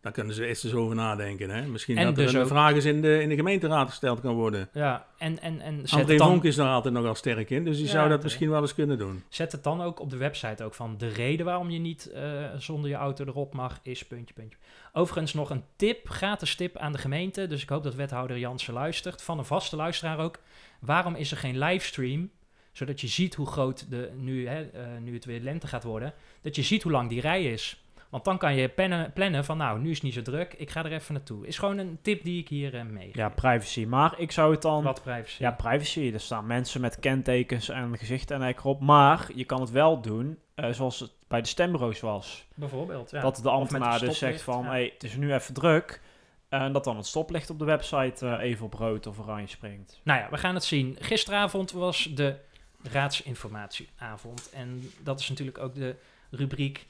Dan 0.00 0.12
kunnen 0.14 0.34
ze 0.34 0.46
eerst 0.46 0.64
eens 0.64 0.74
over 0.74 0.94
nadenken, 0.94 1.50
hè? 1.50 1.66
Misschien 1.66 1.98
En 1.98 2.04
dat 2.04 2.18
er 2.18 2.24
dus 2.24 2.32
een 2.32 2.46
vraag 2.46 2.74
eens 2.74 2.84
in 2.84 3.02
de, 3.02 3.20
in 3.22 3.28
de 3.28 3.34
gemeenteraad 3.34 3.88
gesteld 3.88 4.20
kan 4.20 4.34
worden. 4.34 4.68
ja. 4.72 5.06
En, 5.18 5.40
en, 5.42 5.60
en 5.60 5.88
zet, 5.88 5.98
André 5.98 6.10
het 6.10 6.18
dan, 6.18 6.28
Vonk 6.28 6.44
is 6.44 6.56
daar 6.56 6.68
altijd 6.68 6.94
nogal 6.94 7.14
sterk 7.14 7.50
in, 7.50 7.64
dus 7.64 7.76
die 7.76 7.84
Ja, 7.84 7.90
zou 7.90 8.08
dat 8.08 8.22
misschien 8.22 8.50
wel 8.50 8.60
eens 8.60 8.74
kunnen 8.74 8.98
doen. 8.98 9.22
zet 9.28 9.52
het 9.52 9.64
dan 9.64 9.82
ook 9.82 10.00
op 10.00 10.10
de 10.10 10.16
website 10.16 10.64
ook 10.64 10.74
van 10.74 10.98
de 10.98 11.08
reden 11.08 11.46
waarom 11.46 11.70
je 11.70 11.78
niet 11.78 12.10
eh, 12.10 12.22
zonder 12.58 12.90
je 12.90 12.96
auto 12.96 13.24
erop 13.24 13.54
mag 13.54 13.80
is 13.82 14.06
puntje, 14.06 14.34
puntje. 14.34 14.58
Overigens 14.92 15.34
nog 15.34 15.50
een 15.50 15.64
tip, 15.76 16.08
gratis 16.08 16.54
tip 16.54 16.76
aan 16.76 16.92
de 16.92 16.98
gemeente. 16.98 17.46
Dus 17.46 17.62
ik 17.62 17.68
hoop 17.68 17.82
dat 17.82 17.94
wethouder 17.94 18.38
Jansen 18.38 18.74
luistert. 18.74 19.22
Van 19.22 19.38
een 19.38 19.44
vaste 19.44 19.76
luisteraar 19.76 20.18
ook. 20.18 20.38
Waarom 20.80 21.14
is 21.14 21.30
er 21.30 21.36
geen 21.36 21.58
livestream 21.58 22.30
Zodat 22.76 23.00
je 23.00 23.06
ziet 23.06 23.34
hoe 23.34 23.46
groot, 23.46 23.90
de, 23.90 24.10
nu, 24.16 24.48
hè, 24.48 24.62
eh, 24.62 24.86
nu 25.02 25.14
het 25.14 25.24
weer 25.24 25.40
lente 25.40 25.66
gaat 25.66 25.84
worden, 25.84 26.12
dat 26.40 26.56
je 26.56 26.62
ziet 26.62 26.82
hoe 26.82 26.92
lang 26.92 27.08
die 27.08 27.20
rij 27.20 27.44
is. 27.44 27.84
Want 28.08 28.24
dan 28.24 28.38
kan 28.38 28.54
je 28.54 28.68
plannen, 28.68 29.12
plannen 29.12 29.44
van, 29.44 29.56
nou, 29.56 29.80
nu 29.80 29.88
is 29.88 29.94
het 29.94 30.04
niet 30.04 30.14
zo 30.14 30.22
druk, 30.22 30.54
ik 30.54 30.70
ga 30.70 30.84
er 30.84 30.92
even 30.92 31.14
naartoe. 31.14 31.46
Is 31.46 31.58
gewoon 31.58 31.78
een 31.78 31.98
tip 32.02 32.22
die 32.24 32.40
ik 32.40 32.48
hier 32.48 32.74
uh, 32.74 32.82
meegeef. 32.82 33.14
Ja, 33.14 33.28
privacy. 33.28 33.84
Maar 33.84 34.14
ik 34.18 34.32
zou 34.32 34.52
het 34.52 34.62
dan... 34.62 34.82
Wat 34.82 35.02
privacy? 35.02 35.42
Ja, 35.42 35.50
privacy. 35.50 36.10
Er 36.14 36.20
staan 36.20 36.46
mensen 36.46 36.80
met 36.80 36.98
kentekens 37.00 37.68
en 37.68 37.98
gezichten 37.98 38.42
en 38.42 38.48
erop. 38.48 38.80
Maar 38.80 39.28
je 39.34 39.44
kan 39.44 39.60
het 39.60 39.70
wel 39.70 40.00
doen 40.00 40.38
uh, 40.56 40.72
zoals 40.72 41.00
het 41.00 41.12
bij 41.28 41.40
de 41.40 41.48
stembureaus 41.48 42.00
was. 42.00 42.46
Bijvoorbeeld, 42.54 43.10
ja. 43.10 43.20
Dat 43.20 43.36
de 43.36 43.50
ambtenaar 43.50 43.98
dus 43.98 44.18
zegt 44.18 44.42
van, 44.42 44.62
ja. 44.62 44.70
hey, 44.70 44.90
het 44.92 45.04
is 45.04 45.16
nu 45.16 45.34
even 45.34 45.54
druk. 45.54 46.00
En 46.48 46.72
dat 46.72 46.84
dan 46.84 46.96
het 46.96 47.06
stoplicht 47.06 47.50
op 47.50 47.58
de 47.58 47.64
website 47.64 48.26
uh, 48.26 48.40
even 48.40 48.66
op 48.66 48.74
rood 48.74 49.06
of 49.06 49.18
oranje 49.18 49.46
springt. 49.46 50.00
Nou 50.02 50.20
ja, 50.20 50.30
we 50.30 50.36
gaan 50.36 50.54
het 50.54 50.64
zien. 50.64 50.96
Gisteravond 51.00 51.72
was 51.72 52.02
de 52.14 52.36
raadsinformatieavond. 52.82 54.50
En 54.50 54.90
dat 55.02 55.20
is 55.20 55.28
natuurlijk 55.28 55.58
ook 55.58 55.74
de 55.74 55.96
rubriek... 56.30 56.86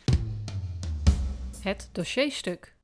Het 1.60 1.88
dossierstuk. 1.92 2.74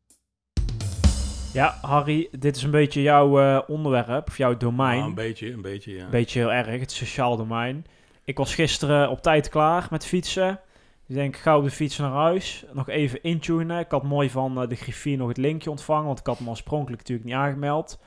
Ja, 1.53 1.79
Harry, 1.83 2.29
dit 2.39 2.57
is 2.57 2.63
een 2.63 2.71
beetje 2.71 3.03
jouw 3.03 3.41
uh, 3.41 3.61
onderwerp, 3.67 4.29
of 4.29 4.37
jouw 4.37 4.57
domein. 4.57 4.97
Nou, 4.97 5.09
een 5.09 5.15
beetje, 5.15 5.53
een 5.53 5.63
beetje, 5.63 5.95
ja. 5.95 6.09
Beetje 6.09 6.39
heel 6.39 6.53
erg, 6.53 6.81
het 6.81 6.93
sociaal 6.93 7.37
domein. 7.37 7.87
Ik 8.25 8.37
was 8.37 8.55
gisteren 8.55 9.11
op 9.11 9.23
tijd 9.23 9.49
klaar 9.49 9.87
met 9.91 10.07
fietsen. 10.07 10.61
Ik 11.07 11.15
denk, 11.15 11.37
ga 11.37 11.57
op 11.57 11.65
de 11.65 11.71
fiets 11.71 11.99
naar 11.99 12.11
huis. 12.11 12.65
Nog 12.73 12.89
even 12.89 13.23
intunen. 13.23 13.79
Ik 13.79 13.91
had 13.91 14.03
mooi 14.03 14.31
van 14.31 14.63
uh, 14.63 14.69
de 14.69 14.75
griffier 14.75 15.17
nog 15.17 15.29
het 15.29 15.37
linkje 15.37 15.71
ontvangen, 15.71 16.07
want 16.07 16.19
ik 16.19 16.27
had 16.27 16.39
hem 16.39 16.49
oorspronkelijk 16.49 16.99
natuurlijk 16.99 17.29
niet 17.29 17.37
aangemeld. 17.37 17.99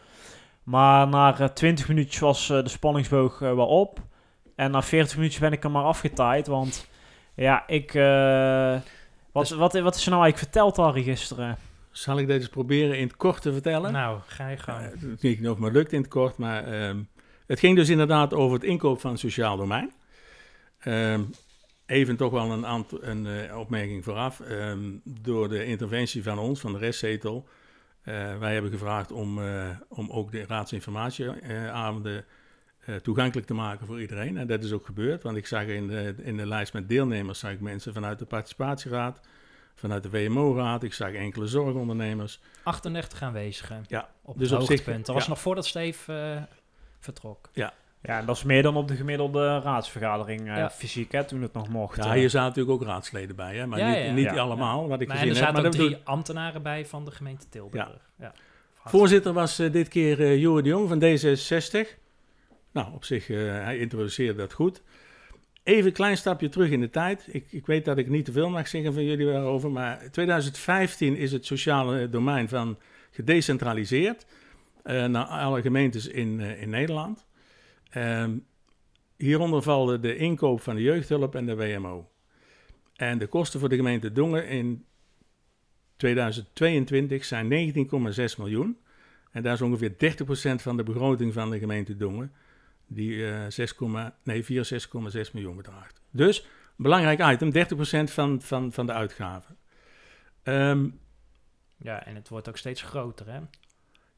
Maar 0.63 1.07
na 1.07 1.39
uh, 1.39 1.47
20 1.47 1.87
minuutjes 1.87 2.19
was 2.19 2.49
uh, 2.49 2.63
de 2.63 2.69
spanningsboog 2.69 3.39
wel 3.39 3.67
op. 3.67 3.99
En 4.55 4.71
na 4.71 4.81
40 4.81 5.15
minuutjes 5.15 5.41
ben 5.41 5.51
ik 5.51 5.63
er 5.63 5.71
maar 5.71 5.83
afgetaaid, 5.83 6.47
want 6.47 6.87
ja, 7.35 7.67
ik... 7.67 7.91
wat, 9.31 9.47
dus, 9.47 9.57
wat, 9.57 9.73
wat 9.73 9.95
is 9.95 10.05
er 10.05 10.11
nou 10.11 10.23
eigenlijk 10.23 10.37
verteld, 10.37 10.77
Harry, 10.77 11.03
gisteren? 11.03 11.57
Zal 11.91 12.19
ik 12.19 12.27
dit 12.27 12.39
eens 12.39 12.49
proberen 12.49 12.97
in 12.97 13.07
het 13.07 13.15
kort 13.15 13.41
te 13.41 13.53
vertellen? 13.53 13.91
Nou, 13.91 14.19
ga 14.25 14.47
je 14.47 14.57
gewoon. 14.57 14.81
Uh, 14.81 14.87
het 14.87 15.21
niet 15.21 15.49
of 15.49 15.57
maar 15.57 15.71
lukt 15.71 15.91
in 15.91 16.01
het 16.01 16.09
kort, 16.09 16.37
maar 16.37 16.73
uh, 16.73 16.95
het 17.47 17.59
ging 17.59 17.75
dus 17.75 17.89
inderdaad 17.89 18.33
over 18.33 18.53
het 18.53 18.63
inkoop 18.63 18.99
van 18.99 19.11
het 19.11 19.19
sociaal 19.19 19.57
domein. 19.57 19.91
Uh, 20.83 21.19
even 21.85 22.15
toch 22.15 22.31
wel 22.31 22.51
een, 22.51 22.85
een 23.01 23.25
uh, 23.25 23.57
opmerking 23.57 24.03
vooraf. 24.03 24.39
Ehm, 24.39 24.79
door 25.03 25.49
de 25.49 25.65
interventie 25.65 26.23
van 26.23 26.39
ons, 26.39 26.59
van 26.59 26.71
de 26.73 26.77
restzetel, 26.79 27.47
eh, 28.01 28.37
wij 28.37 28.53
hebben 28.53 28.71
gevraagd 28.71 29.11
om, 29.11 29.39
om 29.87 30.09
ook 30.09 30.31
de 30.31 30.45
raadsinformatieavonden 30.45 32.25
toegankelijk 33.01 33.47
te 33.47 33.53
maken 33.53 33.85
voor 33.85 34.01
iedereen. 34.01 34.37
En 34.37 34.47
dat 34.47 34.63
is 34.63 34.71
ook 34.71 34.85
gebeurd, 34.85 35.23
want 35.23 35.37
ik 35.37 35.47
zag 35.47 35.65
in 35.65 35.87
de, 35.87 36.15
in 36.17 36.37
de 36.37 36.47
lijst 36.47 36.73
met 36.73 36.89
deelnemers 36.89 37.39
zag 37.39 37.51
ik 37.51 37.59
mensen 37.59 37.93
vanuit 37.93 38.19
de 38.19 38.25
participatieraad, 38.25 39.19
vanuit 39.75 40.03
de 40.03 40.09
WMO-raad. 40.09 40.83
Ik 40.83 40.93
zag 40.93 41.11
enkele 41.11 41.47
zorgondernemers. 41.47 42.39
38 42.63 43.21
aanwezigen. 43.21 43.85
Ja, 43.87 44.09
op 44.21 44.37
dus 44.37 44.49
het 44.49 44.61
op 44.61 44.67
hoogtepunt. 44.67 44.95
Zich, 44.95 45.05
dat 45.05 45.15
was 45.15 45.23
ja. 45.23 45.29
nog 45.29 45.39
voordat 45.39 45.65
Steve 45.65 46.13
uh, 46.35 46.41
vertrok. 46.99 47.49
Ja. 47.53 47.73
Ja, 48.01 48.19
en 48.19 48.25
dat 48.25 48.35
is 48.35 48.43
meer 48.43 48.63
dan 48.63 48.75
op 48.75 48.87
de 48.87 48.95
gemiddelde 48.95 49.59
raadsvergadering 49.59 50.41
uh, 50.41 50.57
ja. 50.57 50.69
fysiek, 50.69 51.11
hè, 51.11 51.23
toen 51.23 51.41
het 51.41 51.53
nog 51.53 51.69
mocht. 51.69 52.03
Ja, 52.03 52.13
hier 52.13 52.29
zaten 52.29 52.47
natuurlijk 52.47 52.81
ook 52.81 52.87
raadsleden 52.87 53.35
bij, 53.35 53.55
hè, 53.55 53.67
maar 53.67 53.79
ja, 53.79 54.11
niet, 54.11 54.25
niet 54.25 54.37
allemaal, 54.37 54.87
wat 54.87 55.01
ik 55.01 55.07
maar 55.07 55.17
gezien 55.17 55.31
er 55.31 55.37
zaten 55.37 55.55
heb. 55.55 55.65
ook 55.65 55.71
drie 55.71 55.97
ambtenaren 56.03 56.61
bij 56.61 56.85
van 56.85 57.05
de 57.05 57.11
gemeente 57.11 57.49
Tilburg. 57.49 57.87
Ja. 58.19 58.33
Voorzitter 58.83 59.33
was 59.33 59.59
uh, 59.59 59.71
dit 59.71 59.87
keer 59.87 60.19
uh, 60.19 60.63
de 60.63 60.69
Jong 60.69 60.89
van 60.89 60.99
D66. 60.99 62.04
Nou, 62.75 62.93
op 62.93 63.05
zich, 63.05 63.27
hij 63.27 63.77
introduceerde 63.77 64.37
dat 64.37 64.53
goed. 64.53 64.81
Even 65.63 65.85
een 65.85 65.93
klein 65.93 66.17
stapje 66.17 66.49
terug 66.49 66.69
in 66.69 66.79
de 66.79 66.89
tijd. 66.89 67.27
Ik, 67.31 67.51
ik, 67.51 67.65
weet 67.65 67.85
dat 67.85 67.97
ik 67.97 68.09
niet 68.09 68.25
te 68.25 68.31
veel 68.31 68.49
mag 68.49 68.67
zeggen 68.67 68.93
van 68.93 69.03
jullie 69.03 69.25
daarover, 69.25 69.71
maar 69.71 70.11
2015 70.11 71.15
is 71.15 71.31
het 71.31 71.45
sociale 71.45 72.09
domein 72.09 72.49
van 72.49 72.77
gedecentraliseerd 73.11 74.25
uh, 74.83 75.05
naar 75.05 75.25
alle 75.25 75.61
gemeentes 75.61 76.07
in, 76.07 76.39
uh, 76.39 76.61
in 76.61 76.69
Nederland. 76.69 77.25
Um, 77.97 78.45
hieronder 79.17 79.61
vallen 79.61 80.01
de 80.01 80.15
inkoop 80.15 80.61
van 80.61 80.75
de 80.75 80.81
jeugdhulp 80.81 81.35
en 81.35 81.45
de 81.45 81.55
WMO. 81.55 82.09
En 82.95 83.17
de 83.17 83.27
kosten 83.27 83.59
voor 83.59 83.69
de 83.69 83.75
gemeente 83.75 84.11
Dongen 84.11 84.47
in 84.47 84.85
2022 85.95 87.25
zijn 87.25 87.73
19,6 87.73 87.89
miljoen. 88.37 88.77
En 89.31 89.43
daar 89.43 89.53
is 89.53 89.61
ongeveer 89.61 89.91
30% 89.91 89.95
van 90.55 90.77
de 90.77 90.83
begroting 90.83 91.33
van 91.33 91.49
de 91.49 91.59
gemeente 91.59 91.95
Dongen 91.95 92.31
die 92.87 93.11
uh, 93.11 93.39
6, 93.47 93.75
nee, 94.23 94.43
64,6 94.43 95.31
miljoen 95.33 95.55
bedraagt. 95.55 96.01
Dus, 96.11 96.47
belangrijk 96.75 97.33
item, 97.33 97.51
30% 98.09 98.11
van, 98.11 98.41
van, 98.41 98.71
van 98.71 98.85
de 98.85 98.93
uitgaven. 98.93 99.57
Um, 100.43 100.99
ja, 101.77 102.05
en 102.05 102.15
het 102.15 102.29
wordt 102.29 102.49
ook 102.49 102.57
steeds 102.57 102.81
groter, 102.81 103.31
hè? 103.31 103.39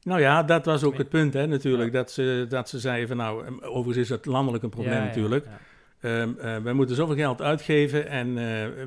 Nou 0.02 0.20
ja, 0.20 0.42
dat 0.42 0.64
was 0.64 0.84
ook 0.84 0.98
het 0.98 1.08
punt, 1.08 1.34
hè, 1.34 1.46
natuurlijk. 1.46 1.92
Ja. 1.92 1.98
Dat, 1.98 2.10
ze, 2.10 2.46
dat 2.48 2.68
ze 2.68 2.78
zeiden 2.78 3.08
van, 3.08 3.16
nou, 3.16 3.62
overigens 3.62 3.96
is 3.96 4.08
dat 4.08 4.26
landelijk 4.26 4.64
een 4.64 4.70
probleem 4.70 4.94
ja, 4.94 5.04
natuurlijk. 5.04 5.44
Ja, 5.44 5.58
um, 6.00 6.36
uh, 6.38 6.56
we 6.56 6.72
moeten 6.72 6.96
zoveel 6.96 7.14
geld 7.14 7.42
uitgeven 7.42 8.08
en 8.08 8.28
uh, 8.28 8.34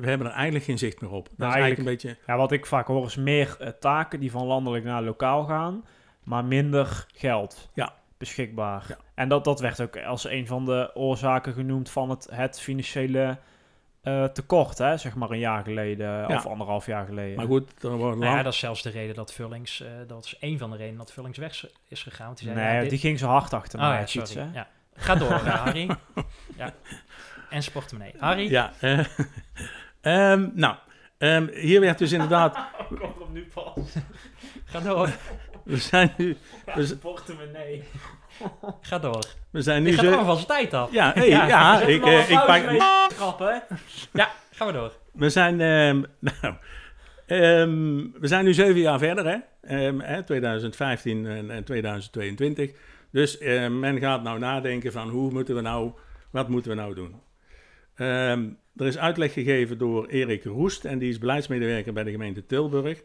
hebben 0.02 0.26
er 0.26 0.32
eigenlijk 0.32 0.64
geen 0.64 0.78
zicht 0.78 1.00
meer 1.00 1.10
op. 1.10 1.28
Dat 1.28 1.38
nou, 1.38 1.50
is 1.50 1.56
eigenlijk 1.56 1.78
een 1.78 1.94
beetje... 1.94 2.16
Ja, 2.26 2.36
wat 2.36 2.52
ik 2.52 2.66
vaak 2.66 2.86
hoor 2.86 3.06
is 3.06 3.16
meer 3.16 3.56
uh, 3.60 3.68
taken 3.68 4.20
die 4.20 4.30
van 4.30 4.46
landelijk 4.46 4.84
naar 4.84 5.02
lokaal 5.02 5.44
gaan, 5.44 5.84
maar 6.22 6.44
minder 6.44 7.06
geld. 7.14 7.70
Ja, 7.74 7.94
beschikbaar. 8.22 8.84
Ja. 8.88 8.96
En 9.14 9.28
dat, 9.28 9.44
dat 9.44 9.60
werd 9.60 9.80
ook 9.80 9.96
als 9.96 10.28
een 10.28 10.46
van 10.46 10.64
de 10.64 10.90
oorzaken 10.94 11.52
genoemd 11.52 11.90
van 11.90 12.10
het, 12.10 12.28
het 12.30 12.60
financiële 12.60 13.38
uh, 14.02 14.24
tekort, 14.24 14.78
hè? 14.78 14.96
zeg 14.96 15.14
maar 15.14 15.30
een 15.30 15.38
jaar 15.38 15.62
geleden 15.64 16.06
ja. 16.06 16.26
of 16.36 16.46
anderhalf 16.46 16.86
jaar 16.86 17.06
geleden. 17.06 17.36
Maar 17.36 17.46
goed, 17.46 17.80
dan 17.80 17.96
wordt 17.96 18.18
nou 18.18 18.36
ja, 18.36 18.42
dat 18.42 18.52
is 18.52 18.58
zelfs 18.58 18.82
de 18.82 18.90
reden 18.90 19.14
dat 19.14 19.32
Vullings, 19.32 19.80
uh, 19.80 19.88
dat 20.06 20.24
is 20.24 20.36
een 20.40 20.58
van 20.58 20.70
de 20.70 20.76
redenen 20.76 20.98
dat 20.98 21.12
Vullings 21.12 21.38
weg 21.38 21.66
is 21.88 22.02
gegaan. 22.02 22.26
Want 22.26 22.38
die 22.38 22.48
zei, 22.48 22.60
nee, 22.60 22.74
ja, 22.74 22.80
dit... 22.80 22.90
die 22.90 22.98
ging 22.98 23.18
zo 23.18 23.26
hard 23.26 23.52
achter 23.52 23.78
oh, 23.78 23.88
mij. 23.88 23.98
Ja, 23.98 24.06
sorry. 24.06 24.30
Iets, 24.30 24.54
ja. 24.54 24.68
Ga 24.94 25.14
door, 25.14 25.32
Harry. 25.32 25.96
ja. 26.56 26.74
En 27.50 27.62
zijn 27.62 27.72
portemonnee. 27.72 28.14
Harry? 28.18 28.50
Ja. 28.50 28.72
Uh, 28.80 28.98
um, 30.32 30.52
nou, 30.64 30.76
um, 31.18 31.50
hier 31.52 31.80
werd 31.80 31.98
dus 31.98 32.12
inderdaad... 32.12 32.58
Komt 33.00 33.18
hem 33.18 33.32
nu 33.32 33.48
pas. 33.54 33.96
Ga 34.64 34.80
door. 34.80 35.08
We 35.64 35.76
zijn 35.76 36.14
nu... 36.16 36.36
We 36.74 36.96
portemonnee. 36.96 37.82
Ga 38.80 38.98
door. 38.98 39.24
We 39.50 39.62
zijn 39.62 39.82
nu 39.82 39.90
je 39.90 39.94
gaat 39.94 40.04
zo... 40.04 40.10
allemaal 40.10 40.36
van 40.36 40.46
zijn 40.46 40.48
tijd 40.48 40.74
af. 40.74 40.92
Ja, 40.92 41.12
hey, 41.14 41.28
ja, 41.28 41.46
ja 41.46 41.80
ik, 41.80 42.06
uh, 42.06 42.30
ik 42.30 42.44
pak... 42.46 42.62
Trappen. 43.08 43.62
Ja, 44.12 44.30
gaan 44.50 44.66
we 44.66 44.72
door. 44.72 44.92
We 45.12 45.30
zijn... 45.30 45.60
Um, 45.60 46.06
nou, 46.40 46.54
um, 47.26 48.14
we 48.20 48.26
zijn 48.26 48.44
nu 48.44 48.54
zeven 48.54 48.80
jaar 48.80 48.98
verder, 48.98 49.26
hè? 49.26 49.86
Um, 49.86 50.00
hè 50.00 50.22
2015 50.22 51.26
en, 51.26 51.50
en, 51.50 51.64
2022. 51.64 52.70
Dus 53.10 53.40
uh, 53.40 53.68
men 53.68 53.98
gaat 53.98 54.22
nou 54.22 54.38
nadenken 54.38 54.92
van 54.92 55.08
hoe 55.08 55.32
moeten 55.32 55.54
we 55.54 55.60
nou... 55.60 55.92
Wat 56.30 56.48
moeten 56.48 56.70
we 56.70 56.76
nou 56.76 56.94
doen? 56.94 57.20
er 58.76 58.86
is 58.86 58.98
uitleg 58.98 59.32
gegeven 59.32 59.78
door 59.78 60.06
Erik 60.06 60.44
Roest 60.44 60.84
en 60.84 60.98
die 60.98 61.08
is 61.08 61.18
beleidsmedewerker 61.18 61.92
bij 61.92 62.04
de 62.04 62.10
gemeente 62.10 62.46
Tilburg. 62.46 63.02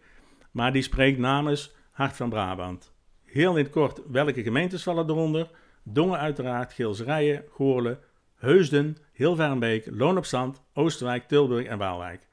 Maar 0.51 0.71
die 0.73 0.81
spreekt 0.81 1.17
namens 1.17 1.76
Hart 1.97 2.15
van 2.15 2.29
Brabant. 2.29 2.93
Heel 3.25 3.57
in 3.57 3.63
het 3.63 3.73
kort, 3.73 4.01
welke 4.07 4.43
gemeentes 4.43 4.83
vallen 4.83 5.09
eronder? 5.09 5.49
Dongen 5.83 6.19
uiteraard, 6.19 6.73
Geelsrijen, 6.73 7.43
Goorlen, 7.49 7.99
Heusden, 8.35 8.97
Hilvarenbeek, 9.13 9.87
Loon 9.91 10.17
op 10.17 10.25
Zand, 10.25 10.61
Oosterwijk, 10.73 11.27
Tilburg 11.27 11.65
en 11.65 11.77
Waalwijk. 11.77 12.27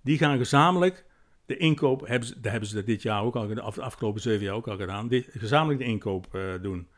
Die 0.00 0.18
gaan 0.18 0.38
gezamenlijk 0.38 1.04
de 1.46 1.56
inkoop, 1.56 2.06
hebben 2.06 2.28
ze, 2.28 2.40
dat 2.40 2.50
hebben 2.50 2.68
ze 2.68 2.84
dit 2.84 3.02
jaar 3.02 3.22
ook 3.22 3.36
al 3.36 3.46
de 3.46 3.60
afgelopen 3.60 4.20
zeven 4.20 4.44
jaar 4.44 4.54
ook 4.54 4.68
al 4.68 4.76
gedaan, 4.76 5.08
die, 5.08 5.26
gezamenlijk 5.30 5.78
de 5.78 5.86
inkoop 5.86 6.26
uh, 6.32 6.52
doen. 6.62 6.88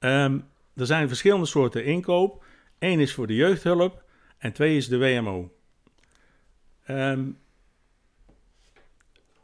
Um, 0.00 0.44
er 0.74 0.86
zijn 0.86 1.08
verschillende 1.08 1.46
soorten 1.46 1.84
inkoop. 1.84 2.44
Eén 2.78 3.00
is 3.00 3.14
voor 3.14 3.26
de 3.26 3.34
jeugdhulp 3.34 4.04
en 4.38 4.52
twee 4.52 4.76
is 4.76 4.88
de 4.88 4.98
WMO. 4.98 5.52
Um, 6.88 7.38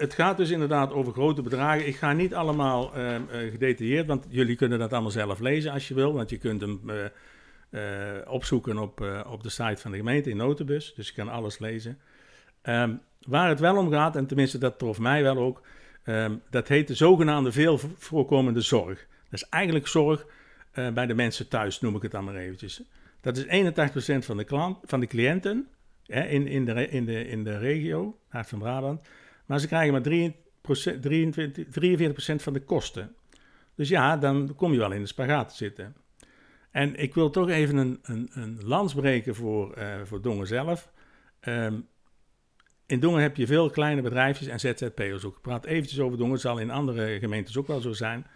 het 0.00 0.14
gaat 0.14 0.37
dus 0.37 0.50
inderdaad 0.50 0.92
over 0.92 1.12
grote 1.12 1.42
bedragen. 1.42 1.87
Ik 1.87 1.97
ga 1.97 2.12
niet 2.12 2.35
allemaal 2.35 2.97
uh, 2.97 3.14
uh, 3.14 3.21
gedetailleerd, 3.50 4.07
want 4.07 4.26
jullie 4.28 4.57
kunnen 4.57 4.78
dat 4.78 4.92
allemaal 4.92 5.11
zelf 5.11 5.38
lezen 5.38 5.73
als 5.73 5.88
je 5.88 5.95
wil. 5.95 6.12
Want 6.12 6.30
je 6.30 6.38
kunt 6.38 6.61
hem 6.61 6.80
uh, 7.71 7.80
opzoeken 8.26 8.78
op, 8.78 9.25
op 9.26 9.42
de 9.42 9.49
site 9.49 9.76
van 9.80 9.90
de 9.90 9.97
gemeente 9.97 10.30
in 10.30 10.37
Notenbus. 10.37 10.95
Dus 10.95 11.09
je 11.09 11.14
kan 11.14 11.28
alles 11.28 11.59
lezen. 11.59 11.99
Um, 12.62 13.00
waar 13.26 13.49
het 13.49 13.61
wel 13.61 13.76
om 13.76 13.90
gaat, 13.90 14.16
en 14.16 14.26
tenminste 14.26 14.59
dat 14.59 14.78
trof 14.78 14.99
mij 14.99 15.23
wel 15.23 15.37
ook, 15.37 15.62
um, 16.04 16.42
dat 16.50 16.69
heet 16.69 16.88
de 16.88 16.95
zogenaamde 16.95 17.52
veel 17.52 17.78
voorkomende 17.78 18.61
zorg. 18.61 19.07
Dat 19.30 19.40
is 19.42 19.49
eigenlijk 19.49 19.87
zorg 19.87 20.26
bij 20.73 21.07
de 21.07 21.14
mensen 21.14 21.49
thuis, 21.49 21.80
noem 21.80 21.97
ik 21.97 22.02
het 22.02 22.11
dan 22.11 22.25
maar 22.25 22.35
eventjes. 22.35 22.83
Dat 23.21 23.37
is 23.37 23.45
81% 23.45 24.25
van 24.25 24.37
de, 24.37 24.75
van 24.83 25.00
de 25.00 25.07
cliënten 25.07 25.69
hè, 26.07 26.25
in, 26.25 26.47
in, 26.47 26.64
de, 26.64 26.88
in, 26.88 27.04
de, 27.04 27.28
in 27.28 27.45
de 27.45 27.59
regio, 27.59 28.19
Hart 28.28 28.49
van 28.49 28.59
Brabant. 28.59 29.00
Maar 29.50 29.61
ze 29.61 29.66
krijgen 29.66 29.92
maar 29.92 30.02
23, 31.00 31.66
43% 31.66 32.42
van 32.42 32.52
de 32.52 32.61
kosten. 32.61 33.14
Dus 33.75 33.88
ja, 33.88 34.16
dan 34.16 34.54
kom 34.54 34.73
je 34.73 34.78
wel 34.78 34.92
in 34.92 35.00
de 35.00 35.07
spagaat 35.07 35.49
te 35.49 35.57
zitten. 35.57 35.97
En 36.71 36.97
ik 36.97 37.14
wil 37.14 37.30
toch 37.30 37.49
even 37.49 37.76
een, 37.76 37.99
een, 38.02 38.30
een 38.33 38.59
lans 38.64 38.95
breken 38.95 39.35
voor, 39.35 39.73
eh, 39.73 40.00
voor 40.04 40.23
Dongen 40.23 40.47
zelf. 40.47 40.92
Ehm, 41.40 41.80
in 42.87 43.00
Dongen 43.00 43.23
heb 43.23 43.37
je 43.37 43.47
veel 43.47 43.71
kleine 43.71 44.02
bedrijfjes 44.02 44.49
en 44.49 44.61
ZZP'ers 44.61 45.25
ook. 45.25 45.37
Ik 45.37 45.42
praat 45.42 45.64
eventjes 45.64 46.00
over 46.00 46.19
Dongen, 46.19 46.33
het 46.33 46.42
zal 46.42 46.59
in 46.59 46.71
andere 46.71 47.19
gemeentes 47.19 47.57
ook 47.57 47.66
wel 47.66 47.80
zo 47.80 47.92
zijn. 47.92 48.26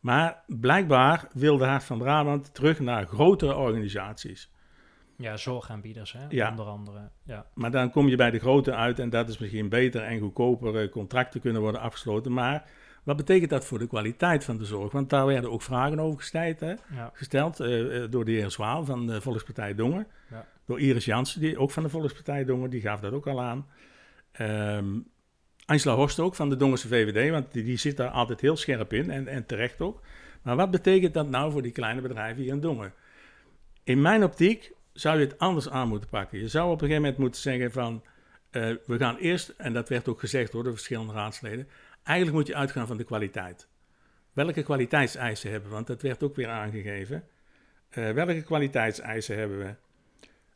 Maar 0.00 0.42
blijkbaar 0.46 1.28
wil 1.32 1.56
de 1.56 1.64
Hart 1.64 1.84
van 1.84 1.98
Brabant 1.98 2.54
terug 2.54 2.80
naar 2.80 3.06
grotere 3.06 3.54
organisaties. 3.54 4.50
Ja, 5.16 5.36
zorgaanbieders, 5.36 6.12
hè? 6.12 6.26
Ja. 6.28 6.50
onder 6.50 6.66
andere. 6.66 7.10
Ja. 7.22 7.46
Maar 7.54 7.70
dan 7.70 7.90
kom 7.90 8.08
je 8.08 8.16
bij 8.16 8.30
de 8.30 8.38
grote 8.38 8.74
uit 8.74 8.98
en 8.98 9.10
dat 9.10 9.28
is 9.28 9.38
misschien 9.38 9.68
beter 9.68 10.02
en 10.02 10.20
goedkoper 10.20 10.82
eh, 10.82 10.90
contracten 10.90 11.40
kunnen 11.40 11.62
worden 11.62 11.80
afgesloten. 11.80 12.32
Maar 12.32 12.64
wat 13.02 13.16
betekent 13.16 13.50
dat 13.50 13.64
voor 13.64 13.78
de 13.78 13.86
kwaliteit 13.86 14.44
van 14.44 14.58
de 14.58 14.64
zorg? 14.64 14.92
Want 14.92 15.10
daar 15.10 15.26
werden 15.26 15.50
ook 15.50 15.62
vragen 15.62 16.00
over 16.00 16.18
gesteld, 16.18 16.60
hè? 16.60 16.74
Ja. 16.94 17.10
gesteld 17.12 17.60
eh, 17.60 18.02
eh, 18.02 18.10
door 18.10 18.24
de 18.24 18.32
heer 18.32 18.50
Zwaal 18.50 18.84
van 18.84 19.06
de 19.06 19.20
Volkspartij 19.20 19.74
Dongen. 19.74 20.06
Ja. 20.30 20.46
Door 20.66 20.80
Iris 20.80 21.04
Jansen, 21.04 21.40
die 21.40 21.58
ook 21.58 21.70
van 21.70 21.82
de 21.82 21.88
Volkspartij 21.88 22.44
Dongen, 22.44 22.70
die 22.70 22.80
gaf 22.80 23.00
dat 23.00 23.12
ook 23.12 23.26
al 23.26 23.42
aan. 23.42 23.66
Ehm 24.32 24.86
Angela 25.66 25.94
Horst 25.94 26.20
ook 26.20 26.34
van 26.34 26.48
de 26.48 26.56
Dongense 26.56 26.88
VVD, 26.88 27.30
want 27.30 27.52
die, 27.52 27.64
die 27.64 27.76
zit 27.76 27.96
daar 27.96 28.08
altijd 28.08 28.40
heel 28.40 28.56
scherp 28.56 28.92
in 28.92 29.10
en, 29.10 29.28
en 29.28 29.46
terecht 29.46 29.80
ook. 29.80 30.00
Maar 30.42 30.56
wat 30.56 30.70
betekent 30.70 31.14
dat 31.14 31.28
nou 31.28 31.52
voor 31.52 31.62
die 31.62 31.72
kleine 31.72 32.00
bedrijven 32.00 32.42
hier 32.42 32.52
in 32.52 32.60
Dongen? 32.60 32.92
In 33.84 34.00
mijn 34.00 34.24
optiek 34.24 34.72
zou 34.94 35.18
je 35.18 35.24
het 35.24 35.38
anders 35.38 35.68
aan 35.68 35.88
moeten 35.88 36.08
pakken. 36.08 36.38
Je 36.38 36.48
zou 36.48 36.64
op 36.64 36.72
een 36.72 36.78
gegeven 36.78 37.02
moment 37.02 37.20
moeten 37.20 37.40
zeggen 37.40 37.72
van, 37.72 38.02
eh, 38.50 38.70
we 38.86 38.98
gaan 38.98 39.16
eerst, 39.16 39.48
en 39.48 39.72
dat 39.72 39.88
werd 39.88 40.08
ook 40.08 40.20
gezegd 40.20 40.52
door 40.52 40.64
de 40.64 40.70
verschillende 40.70 41.12
raadsleden, 41.12 41.68
eigenlijk 42.02 42.36
moet 42.36 42.46
je 42.46 42.54
uitgaan 42.54 42.86
van 42.86 42.96
de 42.96 43.04
kwaliteit. 43.04 43.68
Welke 44.32 44.62
kwaliteitseisen 44.62 45.50
hebben 45.50 45.68
we? 45.68 45.74
Want 45.74 45.86
dat 45.86 46.02
werd 46.02 46.22
ook 46.22 46.36
weer 46.36 46.48
aangegeven. 46.48 47.24
Eh, 47.88 48.10
welke 48.10 48.42
kwaliteitseisen 48.42 49.38
hebben 49.38 49.58
we? 49.58 49.74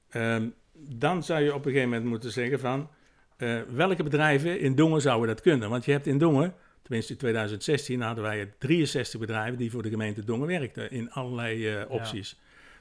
Ehm, 0.09 0.49
dan 0.73 1.23
zou 1.23 1.43
je 1.43 1.55
op 1.55 1.65
een 1.65 1.73
gegeven 1.73 1.89
moment 1.89 2.09
moeten 2.09 2.33
zeggen 2.33 2.61
van... 2.61 2.91
eh, 3.37 3.61
welke 3.71 4.03
bedrijven 4.03 4.61
in 4.61 4.75
Dongen 4.75 5.01
zouden 5.01 5.29
dat 5.29 5.41
kunnen? 5.41 5.71
Want 5.71 5.85
je 5.85 5.93
hebt 5.93 6.07
in 6.07 6.19
Dongen, 6.19 6.55
tenminste 6.83 7.13
in 7.13 7.19
2016... 7.19 8.01
hadden 8.01 8.25
wij 8.25 8.53
63 8.59 9.21
bedrijven 9.21 9.59
die 9.59 9.71
voor 9.71 9.83
de 9.83 9.89
gemeente 9.89 10.25
Dongen 10.25 10.47
werkten... 10.47 10.91
in 10.91 11.11
allerlei 11.11 11.85
opties. 11.89 12.39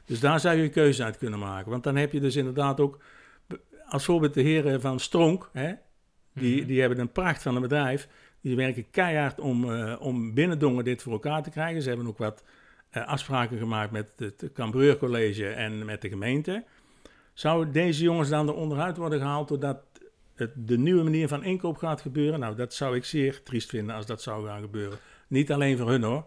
Dus 0.08 0.20
daar 0.20 0.40
zou 0.40 0.56
je 0.56 0.64
een 0.64 0.72
keuze 0.72 1.04
uit 1.04 1.18
kunnen 1.18 1.40
maken. 1.40 1.72
Want 1.72 1.84
dan 1.84 1.96
heb 1.96 2.12
je 2.12 2.20
dus 2.20 2.36
inderdaad 2.36 2.80
ook... 2.80 3.00
Als 3.90 4.06
voorbeeld 4.06 4.34
de 4.34 4.42
heren 4.42 4.82
van 4.82 5.00
Stronk... 5.00 5.50
Hè, 5.54 5.74
die, 6.34 6.58
Mhm. 6.58 6.68
die 6.68 6.80
hebben 6.80 7.00
een 7.00 7.12
pracht 7.12 7.42
van 7.42 7.56
een 7.56 7.62
bedrijf... 7.62 8.08
Die 8.42 8.56
werken 8.56 8.90
keihard 8.92 9.40
om, 9.40 9.74
eh, 9.74 9.96
om 10.00 10.34
binnen 10.34 10.60
Dongen 10.60 10.84
dit 10.84 11.02
voor 11.02 11.12
elkaar 11.14 11.44
te 11.44 11.50
krijgen. 11.50 11.82
Ze 11.82 11.88
hebben 11.88 12.08
ook 12.08 12.18
wat 12.18 12.44
eh, 12.90 13.08
afspraken 13.08 13.58
gemaakt 13.58 13.92
met 13.92 14.14
het 14.18 14.50
Cambreur 14.54 14.98
College 14.98 15.48
en 15.48 15.86
met 15.86 16.02
de 16.02 16.10
gemeente. 16.10 16.64
Zouden 17.34 17.74
deze 17.74 18.04
jongens 18.04 18.30
dan 18.30 18.48
er 18.48 18.54
onderuit 18.54 18.98
worden 18.98 19.20
gehaald 19.20 19.48
doordat 19.48 19.78
het, 20.36 20.52
de 20.56 20.78
nieuwe 20.78 21.04
manier 21.04 21.28
van 21.28 21.44
inkoop 21.44 21.78
gaat 21.78 22.02
gebeuren? 22.02 22.40
Nou, 22.40 22.56
dat 22.56 22.74
zou 22.74 22.96
ik 22.96 23.06
zeer 23.06 23.44
triest 23.44 23.70
vinden 23.70 23.96
als 23.96 24.06
dat 24.06 24.22
zou 24.22 24.48
gaan 24.48 24.62
gebeuren. 24.62 24.98
Niet 25.28 25.52
alleen 25.52 25.78
voor 25.78 25.90
hun 25.90 26.04
hoor. 26.04 26.26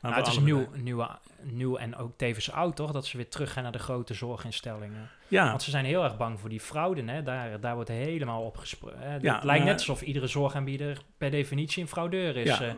Maar 0.00 0.10
Nou, 0.10 0.24
het 0.24 0.32
is 0.32 0.38
nieuw, 0.38 0.66
nieuw, 0.82 1.06
nieuw 1.42 1.76
en 1.76 1.96
ook 1.96 2.12
tevens 2.16 2.50
oud, 2.52 2.76
toch? 2.76 2.92
Dat 2.92 3.06
ze 3.06 3.16
weer 3.16 3.28
teruggaan 3.28 3.62
naar 3.62 3.72
de 3.72 3.78
grote 3.78 4.14
zorginstellingen. 4.14 5.10
Ja, 5.28 5.48
Want 5.48 5.62
ze 5.62 5.70
zijn 5.70 5.84
heel 5.84 6.04
erg 6.04 6.16
bang 6.16 6.40
voor 6.40 6.48
die 6.48 6.60
fraude, 6.60 7.02
hè? 7.02 7.22
Daar, 7.22 7.60
daar 7.60 7.74
wordt 7.74 7.90
helemaal 7.90 8.42
op 8.42 8.56
gesproken. 8.56 9.18
Ja, 9.20 9.34
het 9.34 9.44
lijkt 9.44 9.64
net 9.64 9.78
alsof 9.78 10.02
iedere 10.02 10.26
zorgaanbieder 10.26 10.98
per 11.18 11.30
definitie 11.30 11.82
een 11.82 11.88
fraudeur 11.88 12.36
is. 12.36 12.58
Ja. 12.58 12.60
eh. 12.62 12.72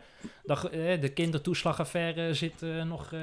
dat, 0.45 0.63
de 1.01 1.11
kindertoeslagaffaire 1.15 2.35
zit 2.35 2.63
eh, 2.63 2.83
nog 2.83 3.13
eh, 3.13 3.21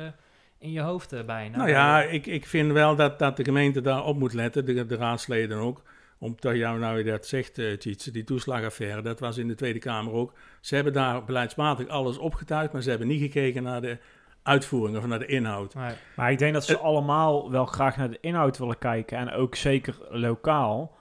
in 0.59 0.71
je 0.71 0.81
hoofd 0.81 1.25
bijna. 1.25 1.57
nou 1.57 1.69
ja, 1.69 2.01
ik, 2.01 2.25
ik 2.25 2.45
vind 2.45 2.71
wel 2.71 2.95
dat, 2.95 3.19
dat 3.19 3.37
de 3.37 3.43
gemeente 3.43 3.81
daarop 3.81 4.17
moet 4.17 4.33
letten, 4.33 4.65
de, 4.65 4.85
de 4.85 4.95
raadsleden 4.95 5.57
ook. 5.57 5.83
Omdat 6.19 6.55
jou 6.55 6.79
nou 6.79 7.03
dat 7.03 7.25
zegt, 7.27 7.57
eh 7.57 7.73
Tjitse, 7.77 8.11
die 8.11 8.23
toeslagaffaire, 8.23 9.01
dat 9.01 9.19
was 9.19 9.37
in 9.37 9.47
de 9.47 9.55
Tweede 9.55 9.79
Kamer 9.79 10.13
ook. 10.13 10.33
Ze 10.61 10.75
hebben 10.75 10.93
daar 10.93 11.23
beleidsmatig 11.23 11.87
alles 11.87 12.17
opgetuigd, 12.17 12.73
maar 12.73 12.81
ze 12.81 12.89
hebben 12.89 13.07
niet 13.07 13.21
gekeken 13.21 13.63
naar 13.63 13.81
de 13.81 13.97
uitvoering 14.43 14.97
of 14.97 15.05
naar 15.05 15.19
de 15.19 15.25
inhoud. 15.25 15.73
Nee. 15.73 15.93
Maar 16.15 16.31
ik 16.31 16.37
denk 16.39 16.53
dat 16.53 16.65
ze 16.65 16.71
Het- 16.71 16.81
allemaal 16.81 17.51
wel 17.51 17.65
graag 17.65 17.97
naar 17.97 18.09
de 18.09 18.17
inhoud 18.21 18.57
willen 18.57 18.77
kijken. 18.77 19.17
En 19.17 19.31
ook 19.31 19.55
zeker 19.55 19.95
lokaal. 20.09 20.95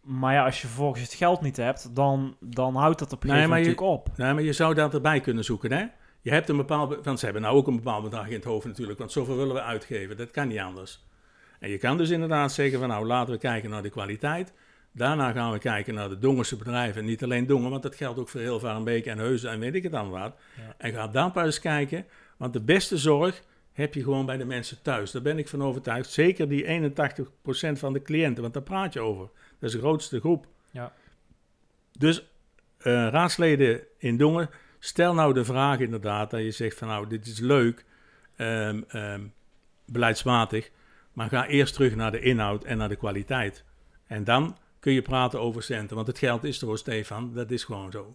Maar 0.00 0.32
ja, 0.34 0.44
als 0.44 0.60
je 0.60 0.66
vervolgens 0.66 1.02
het 1.02 1.14
geld 1.14 1.40
niet 1.40 1.56
hebt, 1.56 1.94
dan, 1.96 2.36
dan 2.40 2.74
houdt 2.76 2.98
dat 2.98 3.12
op 3.12 3.22
een 3.22 3.28
Nee, 3.28 3.36
gegeven 3.36 3.50
maar 3.56 3.58
moment 3.64 3.78
je- 3.78 3.82
natuurlijk 3.84 4.08
op. 4.08 4.16
Nou, 4.18 4.34
maar 4.34 4.42
je 4.42 4.52
zou 4.52 4.74
dat 4.74 4.94
erbij 4.94 5.20
kunnen 5.20 5.44
zoeken, 5.44 5.72
hè? 5.72 5.84
Je 6.20 6.30
hebt 6.30 6.48
een 6.48 6.56
bepaald, 6.56 6.88
be- 6.88 7.00
want 7.02 7.18
ze 7.18 7.24
hebben 7.24 7.42
nou 7.42 7.56
ook 7.56 7.66
een 7.66 7.76
bepaald 7.76 8.02
bedrag 8.02 8.26
in 8.26 8.32
het 8.34 8.44
hoofd 8.44 8.66
natuurlijk, 8.66 8.98
want 8.98 9.12
zoveel 9.12 9.36
willen 9.36 9.54
we 9.54 9.62
uitgeven, 9.62 10.16
dat 10.16 10.30
kan 10.30 10.48
niet 10.48 10.58
anders. 10.58 11.04
En 11.60 11.70
je 11.70 11.78
kan 11.78 11.96
dus 11.96 12.10
inderdaad 12.10 12.52
zeggen 12.52 12.78
van 12.78 12.88
nou, 12.88 13.06
laten 13.06 13.32
we 13.32 13.38
kijken 13.38 13.70
naar 13.70 13.82
de 13.82 13.90
kwaliteit. 13.90 14.52
Daarna 14.92 15.32
gaan 15.32 15.52
we 15.52 15.58
kijken 15.58 15.94
naar 15.94 16.08
de 16.08 16.18
Dongense 16.18 16.56
bedrijven, 16.56 17.04
niet 17.04 17.22
alleen 17.22 17.46
Dongen, 17.46 17.70
want 17.70 17.82
dat 17.82 17.94
geldt 17.94 18.18
ook 18.18 18.28
voor 18.28 18.40
heel 18.40 18.60
Varenbeek 18.60 19.06
en 19.06 19.18
Heuzen 19.18 19.50
en 19.50 19.58
weet 19.58 19.74
ik 19.74 19.82
het 19.82 19.92
dan 19.92 20.10
wat. 20.10 20.36
Ja. 20.56 20.74
En 20.78 20.92
ga 20.92 21.08
dan 21.08 21.32
pas 21.32 21.44
eens 21.44 21.60
kijken, 21.60 22.06
want 22.36 22.52
de 22.52 22.60
beste 22.60 22.98
zorg 22.98 23.42
heb 23.72 23.94
je 23.94 24.02
gewoon 24.02 24.26
bij 24.26 24.36
de 24.36 24.44
mensen 24.44 24.82
thuis. 24.82 25.10
Daar 25.10 25.22
ben 25.22 25.38
ik 25.38 25.48
van 25.48 25.62
overtuigd. 25.62 26.10
Zeker 26.10 26.48
die 26.48 26.64
81% 26.64 27.78
van 27.78 27.92
de 27.92 28.02
cliënten, 28.02 28.42
want 28.42 28.54
daar 28.54 28.62
praat 28.62 28.92
je 28.92 29.00
over. 29.00 29.28
Dat 29.58 29.68
is 29.68 29.72
de 29.72 29.78
grootste 29.78 30.20
groep. 30.20 30.46
Ja. 30.70 30.92
Dus 31.98 32.26
eh, 32.78 32.92
raadsleden 32.92 33.80
in 33.98 34.16
Dongen, 34.16 34.50
stel 34.78 35.14
nou 35.14 35.34
de 35.34 35.44
vraag 35.44 35.78
inderdaad 35.78 36.30
dat 36.30 36.40
je 36.40 36.50
zegt 36.50 36.78
van 36.78 36.88
nou, 36.88 37.08
dit 37.08 37.26
is 37.26 37.38
leuk, 37.38 37.84
ehm, 38.36 38.82
ehm, 38.88 39.26
beleidsmatig, 39.86 40.70
maar 41.12 41.28
ga 41.28 41.46
eerst 41.46 41.74
terug 41.74 41.94
naar 41.94 42.10
de 42.10 42.20
inhoud 42.20 42.64
en 42.64 42.78
naar 42.78 42.88
de 42.88 42.96
kwaliteit. 42.96 43.64
En 44.06 44.24
dan 44.24 44.56
kun 44.80 44.92
je 44.92 45.02
praten 45.02 45.40
over 45.40 45.62
centen, 45.62 45.96
want 45.96 46.08
het 46.08 46.18
geld 46.18 46.44
is 46.44 46.60
er 46.60 46.66
voor 46.66 46.78
Stefan, 46.78 47.32
dat 47.34 47.50
is 47.50 47.64
gewoon 47.64 47.90
zo. 47.90 48.14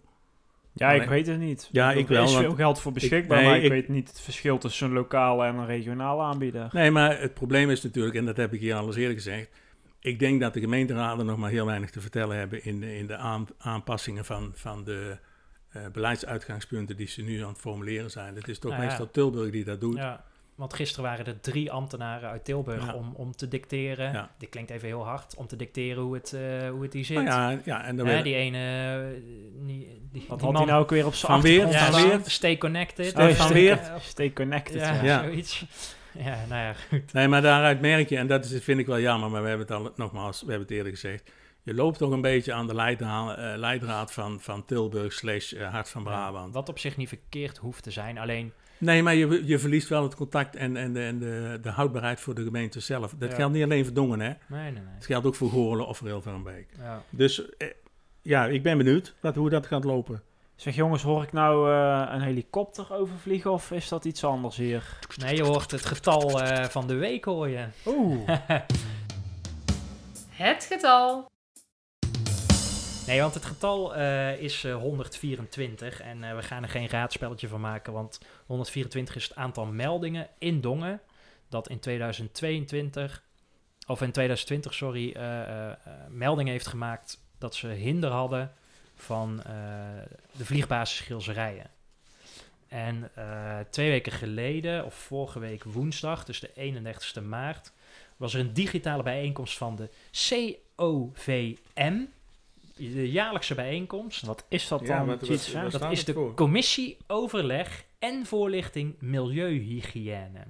Ja, 0.72 0.88
Alleen- 0.88 1.02
ik 1.02 1.08
weet 1.08 1.26
het 1.26 1.38
niet. 1.38 1.68
Ja, 1.72 1.90
Er 1.90 1.96
ik 1.96 2.08
wel, 2.08 2.24
is 2.24 2.32
want 2.32 2.44
veel 2.44 2.54
geld 2.54 2.80
voor 2.80 2.92
beschikbaar, 2.92 3.38
nee, 3.38 3.46
maar 3.46 3.56
ik, 3.56 3.62
ik- 3.62 3.70
weet 3.70 3.88
niet 3.88 4.08
het 4.08 4.20
verschil 4.20 4.58
tussen 4.58 4.86
een 4.86 4.92
lokale 4.92 5.46
en 5.46 5.54
een 5.56 5.66
regionale 5.66 6.22
aanbieder. 6.22 6.68
Nee, 6.72 6.90
maar 6.90 7.20
het 7.20 7.34
probleem 7.34 7.70
is 7.70 7.82
natuurlijk, 7.82 8.14
en 8.16 8.24
dat 8.24 8.36
heb 8.36 8.52
ik 8.52 8.60
hier 8.60 8.74
al 8.74 8.86
eens 8.86 8.96
eerder 8.96 9.14
gezegd, 9.14 9.48
ik 10.00 10.18
denk 10.18 10.40
dat 10.40 10.54
de 10.54 10.60
gemeenteraden 10.60 11.26
nog 11.26 11.36
maar 11.38 11.50
heel 11.50 11.66
weinig 11.66 11.90
te 11.90 12.00
vertellen 12.00 12.36
hebben 12.38 12.64
in 12.64 12.80
de, 12.80 12.96
in 12.98 13.06
de 13.06 13.16
aan- 13.16 13.46
aanpassingen 13.58 14.24
van, 14.24 14.50
van 14.54 14.84
de 14.84 15.16
eh, 15.68 15.82
beleidsuitgangspunten 15.92 16.96
die 16.96 17.06
ze 17.06 17.22
nu 17.22 17.42
aan 17.42 17.48
het 17.48 17.58
formuleren 17.58 18.10
zijn. 18.10 18.34
Het 18.34 18.48
is 18.48 18.58
toch 18.58 18.70
Nou 18.70 18.82
ja. 18.82 18.88
meestal 18.88 19.10
Tilburg 19.10 19.50
die 19.50 19.64
dat 19.64 19.80
doet. 19.80 19.96
Ja, 19.96 20.24
want 20.56 20.74
gisteren 20.74 21.04
waren 21.04 21.26
er 21.26 21.40
drie 21.40 21.72
ambtenaren 21.72 22.30
uit 22.30 22.44
Tilburg 22.44 22.86
Ja. 22.86 22.94
om, 22.94 23.12
om 23.14 23.32
te 23.36 23.48
dicteren. 23.48 24.12
Ja. 24.12 24.30
Dit 24.38 24.48
klinkt 24.48 24.70
even 24.70 24.88
heel 24.88 25.04
hard, 25.04 25.34
om 25.36 25.46
te 25.46 25.56
dicteren 25.56 26.02
hoe 26.02 26.14
het, 26.14 26.32
eh, 26.32 26.68
hoe 26.70 26.82
het 26.82 26.92
hier 26.92 27.04
zit. 27.04 27.16
Nou 27.22 27.52
ja, 27.52 27.60
ja, 27.64 27.84
en 27.84 27.96
dan 27.96 28.22
die 28.22 28.34
ene, 28.34 28.58
eh, 28.58 29.22
die, 29.66 30.00
die, 30.12 30.24
Wat 30.28 30.38
die 30.38 30.48
had 30.48 30.56
hij 30.56 30.66
nou 30.66 30.82
ook 30.82 30.90
weer 30.90 31.06
op 31.06 31.14
zijn 31.14 31.32
Van 31.32 31.40
weer? 31.40 31.64
achtergrond 31.64 32.02
Ja, 32.02 32.08
weer? 32.08 32.20
Stay 32.26 32.58
Connected. 32.58 33.06
Stay 33.06 33.52
weer? 33.52 33.80
Stay 34.00 34.32
connected, 34.32 34.80
Ja, 35.02 35.22
zoiets. 35.22 35.64
Ja, 36.18 36.36
nou 36.48 36.60
ja, 36.62 36.72
goed. 36.72 37.12
Nee, 37.12 37.28
maar 37.28 37.42
daaruit 37.42 37.80
merk 37.80 38.08
je, 38.08 38.16
en 38.16 38.26
dat 38.26 38.44
is, 38.44 38.62
vind 38.64 38.78
ik 38.80 38.86
wel 38.86 39.00
jammer, 39.00 39.30
maar 39.30 39.42
we 39.42 39.48
hebben 39.48 39.66
het 39.66 39.76
al 39.76 39.92
nogmaals, 39.96 40.40
we 40.40 40.46
hebben 40.50 40.66
het 40.66 40.76
eerder 40.76 40.92
gezegd. 40.92 41.30
Je 41.62 41.74
loopt 41.74 41.98
toch 41.98 42.10
een 42.10 42.20
beetje 42.20 42.52
aan 42.52 42.66
de 42.66 42.74
leidraad, 42.74 43.38
eh, 43.38 43.52
leidraad 43.56 44.12
van, 44.12 44.40
van 44.40 44.64
Tilburg 44.64 45.12
slash 45.12 45.52
Hart 45.54 45.88
van 45.88 46.02
Brabant. 46.04 46.54
Wat 46.54 46.68
op 46.68 46.78
zich 46.78 46.96
niet 46.96 47.08
verkeerd 47.08 47.56
hoeft 47.58 47.82
te 47.82 47.90
zijn. 47.90 48.18
Alleen, 48.18 48.52
Nee, 48.78 49.02
maar 49.02 49.14
je, 49.14 49.42
je 49.46 49.58
verliest 49.58 49.88
wel 49.88 50.02
het 50.02 50.14
contact 50.14 50.56
en, 50.56 50.76
en, 50.76 50.92
de, 50.92 51.00
en 51.00 51.18
de, 51.18 51.58
de 51.62 51.70
houdbaarheid 51.70 52.20
voor 52.20 52.34
de 52.34 52.42
gemeente 52.42 52.80
zelf. 52.80 53.14
Dat 53.18 53.30
Ja. 53.30 53.36
geldt 53.36 53.52
niet 53.54 53.62
alleen 53.62 53.84
voor 53.84 53.94
Dongen, 53.94 54.20
hè. 54.20 54.26
nee, 54.46 54.62
nee, 54.62 54.72
nee. 54.72 54.82
Het 54.94 55.06
geldt 55.06 55.26
ook 55.26 55.34
voor 55.34 55.50
Goorlen 55.50 55.86
of 55.86 55.98
voor 55.98 56.06
Hilverenbeek. 56.08 56.68
Ja. 56.78 57.02
Dus 57.10 57.56
eh, 57.56 57.68
ja, 58.22 58.46
ik 58.46 58.62
ben 58.62 58.76
benieuwd 58.78 59.14
wat, 59.20 59.34
hoe 59.34 59.50
dat 59.50 59.66
gaat 59.66 59.84
lopen. 59.84 60.22
Zeg 60.56 60.74
jongens, 60.74 61.02
hoor 61.02 61.22
ik 61.22 61.32
nou 61.32 61.70
eh, 61.72 62.08
een 62.14 62.20
helikopter 62.20 62.92
overvliegen 62.92 63.52
of 63.52 63.70
is 63.70 63.88
dat 63.88 64.04
iets 64.04 64.24
anders 64.24 64.56
hier? 64.56 64.98
Nee, 65.16 65.36
je 65.36 65.42
hoort 65.42 65.70
het 65.70 65.86
getal 65.86 66.42
eh, 66.42 66.64
van 66.64 66.86
de 66.86 66.94
week, 66.94 67.24
hoor 67.24 67.48
je. 67.48 67.64
Oeh. 67.86 68.28
Het 70.30 70.64
getal. 70.70 71.30
Nee, 73.06 73.20
want 73.20 73.34
het 73.34 73.44
getal 73.44 73.94
eh, 73.94 74.40
is 74.40 74.64
eh, 74.64 74.76
124 74.76 76.00
en 76.00 76.24
eh, 76.24 76.36
we 76.36 76.42
gaan 76.42 76.62
er 76.62 76.68
geen 76.68 76.88
raadspelletje 76.88 77.48
van 77.48 77.60
maken, 77.60 77.92
want 77.92 78.20
124 78.46 79.16
is 79.16 79.24
het 79.24 79.36
aantal 79.36 79.66
meldingen 79.66 80.28
in 80.38 80.60
Dongen 80.60 81.00
dat 81.48 81.68
in 81.68 81.80
2022, 81.80 83.22
of 83.86 84.02
in 84.02 84.12
2020, 84.12 84.74
sorry, 84.74 85.12
eh, 85.12 85.40
eh, 85.42 85.70
eh, 85.70 85.76
meldingen 86.08 86.52
heeft 86.52 86.66
gemaakt 86.66 87.18
dat 87.38 87.54
ze 87.54 87.66
hinder 87.66 88.10
hadden 88.10 88.52
van 88.94 89.42
eh, 89.42 89.54
de 90.36 90.44
vliegbasis 90.44 91.00
Gilserijen. 91.00 91.70
En 92.68 93.10
eh, 93.14 93.58
twee 93.70 93.90
weken 93.90 94.12
geleden, 94.12 94.84
of 94.84 94.94
vorige 94.94 95.38
week 95.38 95.64
woensdag, 95.64 96.24
dus 96.24 96.40
de 96.40 96.50
31ste 96.56 97.22
maart, 97.22 97.72
was 98.16 98.34
er 98.34 98.40
een 98.40 98.52
digitale 98.52 99.02
bijeenkomst 99.02 99.58
van 99.58 99.76
de 99.76 99.90
COVM, 100.76 102.04
de 102.76 103.10
jaarlijkse 103.10 103.54
bijeenkomst. 103.54 104.26
Wat 104.26 104.44
is 104.48 104.68
dat 104.68 104.80
Ja, 104.80 104.86
dan? 104.98 105.06
wat- 105.06 105.20
Dat 105.72 105.92
is 105.92 106.04
de 106.04 106.12
voor? 106.12 106.34
commissie 106.34 106.96
overleg 107.06 107.84
en 107.98 108.26
voorlichting 108.26 108.96
milieuhygiëne. 109.00 110.44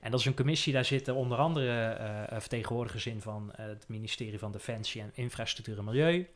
En 0.00 0.10
dat 0.10 0.20
is 0.20 0.26
een 0.26 0.34
commissie, 0.34 0.72
daar 0.72 0.84
zitten 0.84 1.14
onder 1.14 1.38
andere 1.38 1.82
eh, 1.88 2.40
vertegenwoordigers 2.40 3.06
in 3.06 3.20
van 3.20 3.52
eh, 3.52 3.66
het 3.66 3.84
ministerie 3.88 4.38
van 4.38 4.52
Defensie 4.52 5.00
en 5.02 5.10
Infrastructuur 5.14 5.78
en 5.78 5.84
Milieu, 5.84 6.28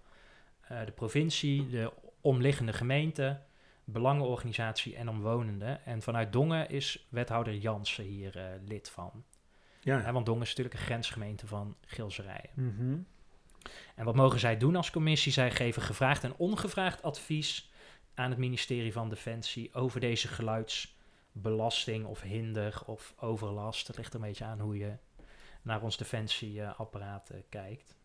eh, 0.60 0.78
de 0.84 0.92
provincie, 0.92 1.68
de 1.68 1.92
omliggende 2.20 2.72
gemeente, 2.72 3.40
belangenorganisatie 3.84 4.96
en 4.96 5.08
omwonenden. 5.08 5.84
En 5.84 6.02
vanuit 6.02 6.32
Dongen 6.32 6.68
is 6.70 7.06
wethouder 7.08 7.54
Jansen 7.54 8.04
hier 8.04 8.60
lid 8.66 8.90
van. 8.90 9.24
Ja, 9.80 10.12
want 10.12 10.26
Dongen 10.26 10.42
is 10.42 10.48
natuurlijk 10.48 10.74
een 10.76 10.84
grensgemeente 10.86 11.46
van 11.46 11.76
Gilserijen. 11.86 12.50
Mhm. 12.54 12.96
En 13.94 14.04
wat 14.04 14.14
mogen 14.14 14.40
zij 14.40 14.56
doen 14.56 14.76
als 14.76 14.90
commissie? 14.90 15.32
Zij 15.32 15.50
geven 15.50 15.82
gevraagd 15.82 16.24
en 16.24 16.36
ongevraagd 16.36 17.02
advies 17.02 17.70
aan 18.14 18.30
het 18.30 18.38
ministerie 18.38 18.92
van 18.92 19.08
Defensie 19.08 19.74
over 19.74 20.00
deze 20.00 20.28
geluidsbelasting 20.28 22.06
of 22.06 22.20
hinder 22.20 22.82
of 22.86 23.14
overlast. 23.18 23.86
Het 23.86 23.96
ligt 23.96 24.14
een 24.14 24.20
beetje 24.20 24.44
aan 24.44 24.60
hoe 24.60 24.78
je 24.78 24.92
naar 25.62 25.82
ons 25.82 25.96
defensieapparaat 25.96 27.30
eh, 27.30 27.40
kijkt. 27.48 27.96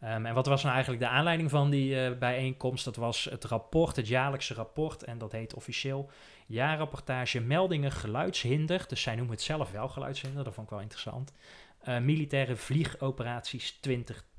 Ehm, 0.00 0.26
en 0.26 0.34
wat 0.34 0.46
was 0.46 0.62
nou 0.62 0.74
eigenlijk 0.74 1.04
de 1.04 1.10
aanleiding 1.10 1.50
van 1.50 1.70
die 1.70 2.04
eh, 2.04 2.18
bijeenkomst? 2.18 2.84
Dat 2.84 2.96
was 2.96 3.24
het 3.24 3.44
rapport, 3.44 3.96
het 3.96 4.08
jaarlijkse 4.08 4.54
rapport, 4.54 5.02
en 5.02 5.18
dat 5.18 5.32
heet 5.32 5.54
officieel 5.54 6.10
jaarrapportage 6.46 7.40
meldingen 7.40 7.92
geluidshinder. 7.92 8.84
Dus 8.88 9.02
zij 9.02 9.14
noemen 9.14 9.34
het 9.34 9.42
zelf 9.42 9.70
wel 9.70 9.88
geluidshinder, 9.88 10.44
dat 10.44 10.54
vond 10.54 10.66
ik 10.66 10.72
wel 10.72 10.82
interessant. 10.82 11.32
Eh, 11.80 11.98
militaire 11.98 12.56
vliegoperaties 12.56 13.70
2020. 13.80 14.34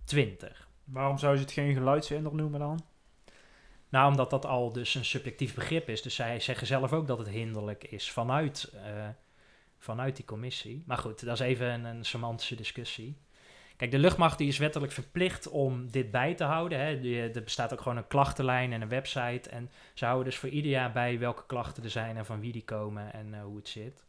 Waarom 0.83 1.17
zou 1.17 1.35
ze 1.35 1.41
het 1.41 1.51
geen 1.51 1.73
geluidshinder 1.73 2.35
noemen 2.35 2.59
dan? 2.59 2.85
Nou, 3.89 4.09
omdat 4.09 4.29
dat 4.29 4.45
al 4.45 4.71
dus 4.71 4.95
een 4.95 5.05
subjectief 5.05 5.55
begrip 5.55 5.89
is. 5.89 6.01
Dus 6.01 6.15
zij 6.15 6.39
zeggen 6.39 6.67
zelf 6.67 6.93
ook 6.93 7.07
dat 7.07 7.17
het 7.17 7.29
hinderlijk 7.29 7.83
is 7.83 8.11
vanuit, 8.11 8.71
eh, 8.73 9.07
vanuit 9.77 10.15
die 10.15 10.25
commissie. 10.25 10.83
Maar 10.85 10.97
goed, 10.97 11.25
dat 11.25 11.33
is 11.33 11.45
even 11.45 11.67
een, 11.67 11.85
een 11.85 12.05
semantische 12.05 12.55
discussie. 12.55 13.17
Kijk, 13.77 13.91
de 13.91 13.99
luchtmacht 13.99 14.37
die 14.37 14.47
is 14.47 14.57
wettelijk 14.57 14.91
verplicht 14.91 15.49
om 15.49 15.91
dit 15.91 16.11
bij 16.11 16.35
te 16.35 16.43
houden. 16.43 16.79
Hè. 16.79 16.99
Die, 16.99 17.21
er 17.21 17.43
bestaat 17.43 17.73
ook 17.73 17.81
gewoon 17.81 17.97
een 17.97 18.07
klachtenlijn 18.07 18.73
en 18.73 18.81
een 18.81 18.89
website. 18.89 19.49
En 19.49 19.71
ze 19.93 20.05
houden 20.05 20.25
dus 20.25 20.37
voor 20.37 20.49
ieder 20.49 20.71
jaar 20.71 20.91
bij 20.91 21.19
welke 21.19 21.45
klachten 21.45 21.83
er 21.83 21.89
zijn 21.89 22.17
en 22.17 22.25
van 22.25 22.39
wie 22.39 22.51
die 22.51 22.63
komen 22.63 23.13
en 23.13 23.33
eh, 23.33 23.41
hoe 23.43 23.57
het 23.57 23.67
zit. 23.67 24.05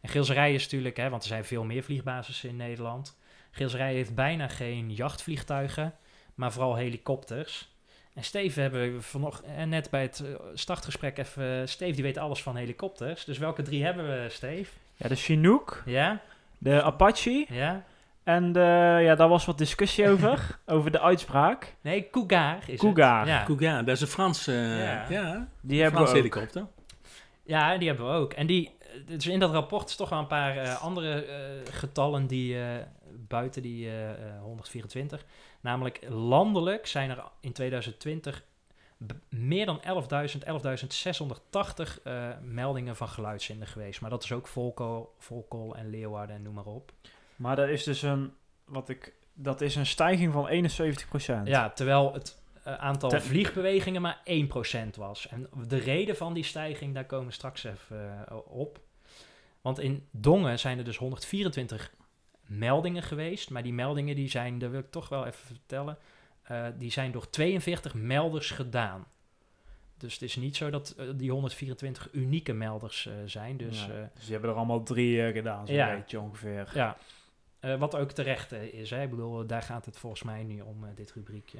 En 0.00 0.08
Gilserij 0.08 0.54
is 0.54 0.62
natuurlijk, 0.62 0.96
hè, 0.96 1.08
want 1.08 1.22
er 1.22 1.28
zijn 1.28 1.44
veel 1.44 1.64
meer 1.64 1.82
vliegbasissen 1.82 2.48
in 2.48 2.56
Nederland. 2.56 3.18
Gilserij 3.54 3.92
heeft 3.94 4.14
bijna 4.14 4.48
geen 4.48 4.92
jachtvliegtuigen, 4.94 5.94
maar 6.34 6.52
vooral 6.52 6.76
helikopters. 6.76 7.70
En 8.14 8.24
Steve 8.24 8.60
hebben 8.60 8.94
we 8.94 9.02
vanochtend, 9.02 9.52
eh, 9.56 9.64
net 9.64 9.90
bij 9.90 10.02
het 10.02 10.22
eh, 10.26 10.34
startgesprek 10.54 11.18
even... 11.18 11.68
Steve 11.68 11.92
die 11.92 12.02
weet 12.02 12.18
alles 12.18 12.42
van 12.42 12.56
helikopters. 12.56 13.24
Dus 13.24 13.38
welke 13.38 13.62
drie 13.62 13.84
hebben 13.84 14.04
we, 14.06 14.26
Steve? 14.30 14.70
Ja, 14.96 15.08
de 15.08 15.14
Chinook, 15.16 15.82
Ja? 15.86 16.20
de 16.58 16.82
Apache 16.82 17.46
Ja? 17.48 17.84
en 18.24 18.52
de, 18.52 18.98
ja, 19.02 19.14
daar 19.14 19.28
was 19.28 19.44
wat 19.44 19.58
discussie 19.58 20.08
over, 20.08 20.58
over 20.66 20.90
de 20.90 21.00
uitspraak. 21.00 21.74
Nee, 21.80 22.10
Cougar 22.10 22.58
is 22.66 22.78
Cougar. 22.78 23.18
het. 23.18 23.28
Ja. 23.28 23.44
Cougar, 23.44 23.84
dat 23.84 23.94
is 23.94 24.00
een 24.00 24.06
Franse, 24.06 24.52
Ja. 24.52 24.74
ja. 24.82 25.06
Ja, 25.08 25.48
Die 25.60 25.82
hebben 25.82 26.00
we 26.00 26.06
Franse 26.06 26.26
ook. 26.26 26.34
helikopter. 26.34 26.66
Ja, 27.44 27.78
die 27.78 27.88
hebben 27.88 28.06
we 28.06 28.12
ook. 28.12 28.32
En 28.32 28.46
die, 28.46 28.70
eh, 28.80 28.81
dus 29.06 29.26
in 29.26 29.38
dat 29.38 29.50
rapport 29.50 29.88
is 29.88 29.96
toch 29.96 30.08
wel 30.08 30.18
een 30.18 30.26
paar 30.26 30.56
eh, 30.56 30.82
andere 30.82 31.24
eh, 31.24 31.72
getallen 31.74 32.26
die 32.26 32.60
eh, 32.62 32.76
buiten 33.28 33.62
die 33.62 33.86
eh, 33.86 34.10
eh, 34.10 34.40
124. 34.42 35.24
Namelijk 35.60 36.00
landelijk 36.08 36.86
zijn 36.86 37.10
er 37.10 37.22
in 37.40 37.52
2020 37.52 38.44
b- 39.06 39.12
meer 39.28 39.66
dan 39.66 39.80
11.000, 39.80 39.84
11.680 40.46 42.02
eh, 42.04 42.28
meldingen 42.42 42.96
van 42.96 43.08
geluidshinder 43.08 43.68
geweest. 43.68 44.00
Maar 44.00 44.10
dat 44.10 44.24
is 44.24 44.32
ook 44.32 44.46
Volkel, 44.46 45.14
Volkel 45.18 45.74
en 45.76 45.90
Leeuwarden 45.90 46.36
en 46.36 46.42
noem 46.42 46.54
maar 46.54 46.64
op. 46.66 46.92
Maar 47.36 47.56
dat 47.56 47.68
is 47.68 47.84
dus 47.84 48.02
een, 48.02 48.32
wat 48.64 48.88
ik, 48.88 49.14
dat 49.34 49.60
is 49.60 49.76
een 49.76 49.86
stijging 49.86 50.32
van 50.32 50.48
71%. 50.48 51.42
Ja, 51.44 51.70
terwijl 51.70 52.12
het 52.12 52.41
aantal 52.64 53.08
Ten- 53.10 53.22
vliegbewegingen 53.22 54.02
maar 54.02 54.20
1% 54.24 54.96
was. 54.96 55.28
En 55.28 55.48
de 55.66 55.76
reden 55.78 56.16
van 56.16 56.34
die 56.34 56.44
stijging, 56.44 56.94
daar 56.94 57.04
komen 57.06 57.26
we 57.26 57.32
straks 57.32 57.64
even 57.64 58.26
eh, 58.28 58.36
op. 58.44 58.80
Want 59.60 59.78
in 59.78 60.06
Dongen 60.10 60.58
zijn 60.58 60.78
er 60.78 60.84
dus 60.84 60.96
124 60.96 61.92
meldingen 62.46 63.02
geweest. 63.02 63.50
Maar 63.50 63.62
die 63.62 63.72
meldingen 63.72 64.16
die 64.16 64.28
zijn, 64.28 64.58
dat 64.58 64.70
wil 64.70 64.80
ik 64.80 64.90
toch 64.90 65.08
wel 65.08 65.26
even 65.26 65.46
vertellen, 65.46 65.98
eh, 66.42 66.66
die 66.78 66.90
zijn 66.90 67.12
door 67.12 67.30
42 67.30 67.94
melders 67.94 68.50
gedaan. 68.50 69.06
Dus 69.98 70.12
het 70.12 70.22
is 70.22 70.36
niet 70.36 70.56
zo 70.56 70.70
dat 70.70 70.90
eh, 70.98 71.06
die 71.16 71.30
124 71.30 72.08
unieke 72.12 72.52
melders 72.52 73.06
eh, 73.06 73.12
zijn. 73.26 73.56
Dus 73.56 73.86
Ja, 73.86 73.92
eh, 73.92 74.02
dus 74.14 74.22
die 74.24 74.32
hebben 74.32 74.50
er 74.50 74.56
allemaal 74.56 74.82
drie 74.82 75.22
eh, 75.26 75.32
gedaan, 75.32 75.66
zo'n 75.66 75.76
Ja. 75.76 75.94
beetje 75.96 76.20
ongeveer. 76.20 76.70
ja, 76.74 76.96
Eh, 77.60 77.78
wat 77.78 77.96
ook 77.96 78.10
terecht 78.10 78.52
eh, 78.52 78.62
is. 78.62 78.90
Hè? 78.90 79.02
Ik 79.02 79.10
bedoel, 79.10 79.46
daar 79.46 79.62
gaat 79.62 79.84
het 79.86 79.98
volgens 79.98 80.22
mij 80.22 80.42
nu 80.42 80.60
om, 80.60 80.84
eh, 80.84 80.90
dit 80.94 81.12
rubriekje. 81.12 81.58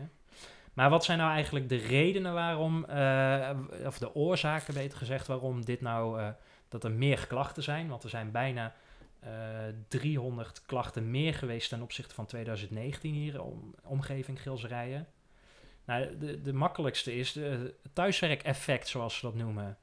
Maar 0.72 0.90
wat 0.90 1.04
zijn 1.04 1.18
nou 1.18 1.30
eigenlijk 1.32 1.68
de 1.68 1.76
redenen 1.76 2.32
waarom, 2.32 2.84
eh, 2.84 3.50
of 3.86 3.98
de 3.98 4.14
oorzaken 4.14 4.74
beter 4.74 4.98
gezegd, 4.98 5.26
waarom 5.26 5.64
dit 5.64 5.80
nou, 5.80 6.20
eh, 6.20 6.28
dat 6.68 6.84
er 6.84 6.90
meer 6.90 7.26
klachten 7.26 7.62
zijn? 7.62 7.88
Want 7.88 8.02
er 8.02 8.08
zijn 8.10 8.30
bijna 8.30 8.74
eh 9.20 9.30
300 9.88 10.62
klachten 10.66 11.10
meer 11.10 11.34
geweest 11.34 11.68
ten 11.68 11.82
opzichte 11.82 12.14
van 12.14 12.26
2019 12.26 13.12
hier, 13.14 13.42
om, 13.42 13.74
omgeving 13.84 14.42
Gilserijen. 14.42 15.06
Nou, 15.84 16.18
de, 16.18 16.40
de 16.40 16.52
makkelijkste 16.52 17.14
is 17.16 17.32
de, 17.32 17.74
het 17.82 17.94
thuiswerkeffect, 17.94 18.88
zoals 18.88 19.14
ze 19.18 19.26
dat 19.26 19.34
noemen. 19.34 19.76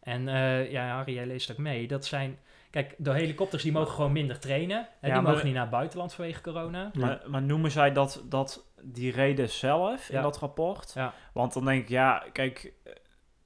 En 0.00 0.28
eh, 0.28 0.70
ja, 0.70 0.88
Harry, 0.94 1.14
jij 1.14 1.26
leest 1.26 1.50
ook 1.50 1.56
mee. 1.58 1.86
Dat 1.88 2.06
zijn, 2.06 2.38
kijk, 2.70 2.94
de 2.98 3.12
helikopters 3.12 3.62
die 3.62 3.72
mogen 3.72 3.94
gewoon 3.94 4.12
minder 4.12 4.38
trainen. 4.38 4.76
Hè, 5.00 5.06
Ja, 5.08 5.12
die 5.14 5.22
maar- 5.22 5.32
mogen 5.32 5.44
niet 5.44 5.54
naar 5.54 5.62
het 5.62 5.72
buitenland 5.72 6.14
vanwege 6.14 6.40
corona. 6.40 6.90
Maar, 6.94 7.22
maar 7.26 7.42
noemen 7.42 7.70
zij 7.70 7.92
dat, 7.92 8.22
dat 8.24 8.66
die 8.82 9.12
reden 9.12 9.48
zelf 9.50 10.08
Ja. 10.08 10.16
in 10.16 10.22
dat 10.22 10.38
rapport? 10.38 10.92
Ja. 10.94 11.14
Want 11.32 11.52
dan 11.52 11.64
denk 11.64 11.82
ik, 11.82 11.88
ja, 11.88 12.24
kijk, 12.32 12.72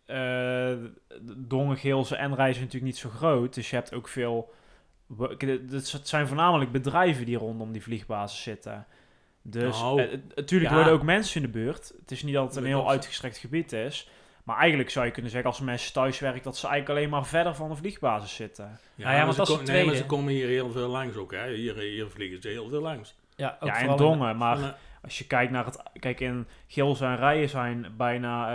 eh 0.06 0.72
Dongen, 1.36 1.76
Geelse 1.76 2.16
en 2.16 2.34
Rij 2.34 2.52
zijn 2.52 2.64
natuurlijk 2.64 2.92
niet 2.92 3.00
zo 3.00 3.08
groot. 3.08 3.54
Dus 3.54 3.70
je 3.70 3.76
hebt 3.76 3.94
ook 3.94 4.08
veel... 4.08 4.52
Het 5.38 6.00
zijn 6.02 6.26
voornamelijk 6.26 6.72
bedrijven 6.72 7.24
die 7.26 7.36
rondom 7.36 7.72
die 7.72 7.82
vliegbasis 7.82 8.42
zitten. 8.42 8.86
Dus 9.42 9.80
Nou, 9.80 10.02
eh, 10.02 10.10
het- 10.10 10.36
natuurlijk 10.36 10.70
ja. 10.70 10.76
worden 10.76 10.92
ook 10.92 11.02
mensen 11.02 11.36
in 11.40 11.46
de 11.46 11.52
buurt. 11.58 11.92
Het 12.00 12.10
is 12.10 12.22
niet 12.22 12.34
dat 12.34 12.44
het 12.46 12.56
een 12.56 12.64
heel 12.64 12.90
uitgestrekt 12.90 13.36
gebied 13.36 13.72
is. 13.72 14.08
Maar 14.44 14.56
eigenlijk 14.58 14.90
zou 14.90 15.06
je 15.06 15.12
kunnen 15.12 15.30
zeggen, 15.30 15.50
als 15.50 15.60
mensen 15.60 15.92
thuis 15.92 16.18
werken, 16.18 16.42
dat 16.42 16.56
ze 16.56 16.66
eigenlijk 16.66 16.98
alleen 16.98 17.10
maar 17.10 17.26
verder 17.26 17.54
van 17.54 17.68
de 17.68 17.76
vliegbasis 17.76 18.34
zitten. 18.34 18.64
Nou 18.64 19.10
ja, 19.10 19.16
maar 19.16 19.24
want 19.24 19.36
dat 19.36 19.48
is 19.48 19.54
het 19.54 19.66
nee, 19.66 19.84
maar 19.84 19.94
ze 19.94 20.06
komen 20.06 20.32
hier 20.32 20.46
heel 20.48 20.70
veel 20.70 20.88
langs 20.88 21.16
ook. 21.16 21.32
Hè. 21.32 21.52
Hier, 21.54 21.76
hier 21.76 22.08
vliegen 22.10 22.42
ze 22.42 22.48
heel 22.48 22.68
veel 22.68 22.80
langs. 22.80 23.14
Ja, 23.36 23.56
ook 23.60 23.68
ja, 23.68 23.74
in 23.74 23.80
vooral 23.80 23.96
Dongen. 23.96 24.36
Maar 24.36 24.58
Van, 24.58 24.68
eh, 24.68 24.74
Als 25.02 25.18
je 25.18 25.26
kijkt 25.26 25.52
naar 25.52 25.64
het... 25.64 25.82
Kijk, 26.00 26.20
in 26.20 26.46
Gilze 26.66 27.04
en 27.04 27.16
Rijen 27.16 27.48
zijn 27.48 27.86
bijna 27.96 28.46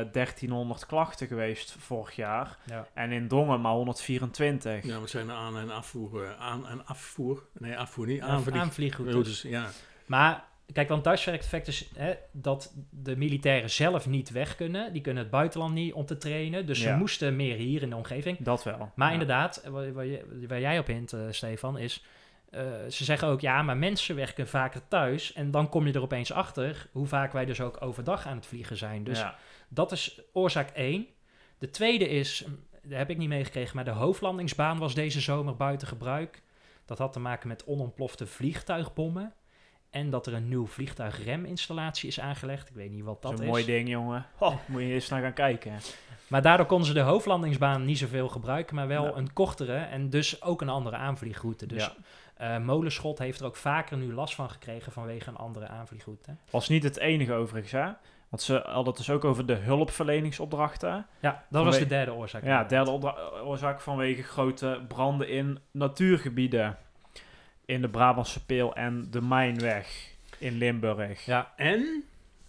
eh 0.00 0.06
1300 0.12 0.86
klachten 0.86 1.26
geweest 1.26 1.76
vorig 1.78 2.16
jaar. 2.16 2.58
Ja. 2.66 2.86
En 2.94 3.12
in 3.12 3.28
Dongen 3.28 3.60
maar 3.60 3.72
124. 3.72 4.84
ja, 4.86 4.98
wat 5.00 5.10
zijn 5.10 5.30
aan- 5.30 5.58
en 5.58 5.70
afvoer? 5.70 6.24
eh, 6.24 6.40
Aan- 6.40 6.66
en 6.68 6.86
afvoer? 6.86 7.42
Nee, 7.58 7.78
afvoer 7.78 8.06
niet. 8.06 8.20
Aanvlieg. 8.20 8.60
aanvliegroutes. 8.60 9.12
routes, 9.14 9.42
ja. 9.42 9.66
Maar 10.06 10.44
kijk, 10.72 10.88
want 10.88 11.02
thuiswerkeffect 11.02 11.66
is 11.68 11.88
hè, 11.96 12.12
dat 12.32 12.74
de 12.90 13.16
militairen 13.16 13.70
zelf 13.70 14.06
niet 14.06 14.30
weg 14.30 14.56
kunnen. 14.56 14.92
Die 14.92 15.02
kunnen 15.02 15.22
het 15.22 15.32
buitenland 15.32 15.74
niet 15.74 15.92
om 15.92 16.06
te 16.06 16.16
trainen. 16.18 16.66
Dus 16.66 16.80
ze 16.80 16.92
moesten 16.94 17.36
meer 17.36 17.56
hier 17.56 17.82
in 17.82 17.90
de 17.90 17.96
omgeving. 17.96 18.38
Dat 18.38 18.64
wel. 18.64 18.92
Maar 18.94 19.06
Ja. 19.06 19.12
inderdaad, 19.12 19.62
waar, 19.70 19.92
waar, 19.92 20.06
je- 20.06 20.44
waar 20.48 20.60
jij 20.60 20.78
op 20.78 20.86
hint, 20.86 21.12
eh, 21.12 21.20
Stefan, 21.30 21.78
is... 21.78 22.04
eh, 22.52 22.62
ze 22.88 23.04
zeggen 23.04 23.28
ook, 23.28 23.40
ja, 23.40 23.62
maar 23.62 23.76
mensen 23.76 24.16
werken 24.16 24.48
vaker 24.48 24.88
thuis. 24.88 25.32
En 25.32 25.50
dan 25.50 25.68
kom 25.68 25.86
je 25.86 25.92
er 25.92 26.02
opeens 26.02 26.32
achter 26.32 26.88
hoe 26.92 27.06
vaak 27.06 27.32
wij 27.32 27.44
dus 27.44 27.60
ook 27.60 27.82
overdag 27.82 28.26
aan 28.26 28.36
het 28.36 28.46
vliegen 28.46 28.76
zijn. 28.76 29.04
Dus 29.04 29.18
ja. 29.18 29.36
dat 29.68 29.92
is 29.92 30.20
oorzaak 30.32 30.70
één. 30.70 31.06
De 31.58 31.70
tweede 31.70 32.08
is, 32.08 32.44
mm, 32.46 32.58
daar 32.82 32.98
heb 32.98 33.10
ik 33.10 33.16
niet 33.16 33.28
meegekregen, 33.28 33.76
maar 33.76 33.84
de 33.84 33.90
hoofdlandingsbaan 33.90 34.78
was 34.78 34.94
deze 34.94 35.20
zomer 35.20 35.56
buiten 35.56 35.88
gebruik. 35.88 36.42
Dat 36.84 36.98
had 36.98 37.12
te 37.12 37.20
maken 37.20 37.48
met 37.48 37.64
onontplofte 37.64 38.26
vliegtuigbommen. 38.26 39.32
En 39.90 40.10
dat 40.10 40.26
er 40.26 40.34
een 40.34 40.48
nieuw 40.48 40.66
vliegtuigreminstallatie 40.66 42.08
is 42.08 42.20
aangelegd. 42.20 42.68
Ik 42.68 42.74
weet 42.74 42.90
niet 42.90 43.04
wat 43.04 43.22
Dat 43.22 43.30
dat 43.30 43.32
is 43.32 43.46
een 43.46 43.50
mooi 43.50 43.64
ding, 43.64 43.88
jongen. 43.88 44.26
Oh, 44.38 44.56
moet 44.66 44.82
je 44.82 44.92
eens 44.92 45.08
naar 45.08 45.22
gaan 45.22 45.32
kijken. 45.32 45.72
Maar 46.26 46.42
daardoor 46.42 46.66
konden 46.66 46.86
ze 46.86 46.92
de 46.92 47.00
hoofdlandingsbaan 47.00 47.84
niet 47.84 47.98
zoveel 47.98 48.28
gebruiken, 48.28 48.74
maar 48.74 48.86
wel 48.88 49.16
een 49.16 49.32
kortere 49.32 49.76
en 49.76 50.10
dus 50.10 50.42
ook 50.42 50.60
een 50.60 50.68
andere 50.68 50.96
aanvliegroute. 50.96 51.66
Dus 51.66 51.84
Ja. 51.84 51.94
Eh, 52.42 52.58
Molenschot 52.58 53.18
heeft 53.18 53.40
er 53.40 53.46
ook 53.46 53.56
vaker 53.56 53.96
nu 53.96 54.12
last 54.14 54.34
van 54.34 54.50
gekregen 54.50 54.92
vanwege 54.92 55.28
een 55.28 55.36
andere 55.36 55.68
aanvliegroute. 55.68 56.34
Was 56.50 56.68
niet 56.68 56.82
het 56.82 56.96
enige 56.98 57.32
overigens, 57.32 57.72
hè? 57.72 57.90
Want 58.28 58.42
ze 58.42 58.54
hadden 58.64 58.86
het 58.86 58.96
dus 58.96 59.10
ook 59.10 59.24
over 59.24 59.46
de 59.46 59.54
hulpverleningsopdrachten. 59.54 61.06
Ja, 61.20 61.44
dat 61.50 61.64
was 61.64 61.78
de 61.78 61.86
derde 61.86 62.12
oorzaak. 62.12 62.44
Ja, 62.44 62.64
derde 62.64 62.90
oorzaak 63.44 63.80
vanwege 63.80 64.22
grote 64.22 64.80
branden 64.88 65.28
in 65.28 65.58
natuurgebieden. 65.70 66.76
In 67.64 67.80
de 67.80 67.88
Brabantse 67.88 68.44
Peel 68.44 68.74
en 68.74 69.06
de 69.10 69.22
Mijnweg 69.22 70.10
in 70.38 70.52
Limburg. 70.56 71.24
Ja, 71.24 71.52
En 71.56 72.04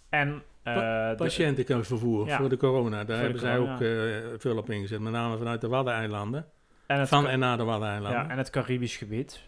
En 0.08 0.42
eh, 0.62 0.74
de- 0.74 1.14
patiëntenvervoer 1.16 2.26
Ja. 2.26 2.36
voor 2.36 2.48
de 2.48 2.56
corona. 2.56 2.96
Daar 3.04 3.06
Voor 3.16 3.24
hebben 3.24 3.40
zij 3.40 3.58
ook 3.58 3.80
eh, 3.80 4.38
veel 4.38 4.56
op 4.56 4.70
ingezet. 4.70 5.00
Met 5.00 5.12
name 5.12 5.36
vanuit 5.36 5.60
de 5.60 5.68
Waddeneilanden. 5.68 6.46
En 6.86 6.98
het, 7.00 7.08
van 7.08 7.28
en 7.28 7.38
naar 7.38 7.56
de 7.56 7.64
Waddeneilanden. 7.64 8.20
ja, 8.22 8.28
en 8.28 8.38
het 8.38 8.50
Caribisch 8.50 8.96
gebied. 8.96 9.40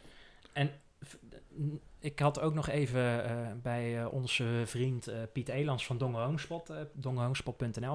Ik 2.07 2.19
had 2.19 2.41
ook 2.41 2.55
nog 2.55 2.69
even 2.69 3.25
eh, 3.25 3.53
bij 3.63 4.01
eh, 4.01 4.13
onze 4.13 4.63
vriend 4.65 5.07
eh, 5.07 5.19
Piet 5.33 5.49
Elans 5.49 5.87
van 5.87 5.99
Donge 5.99 6.21
Homespot, 6.21 6.73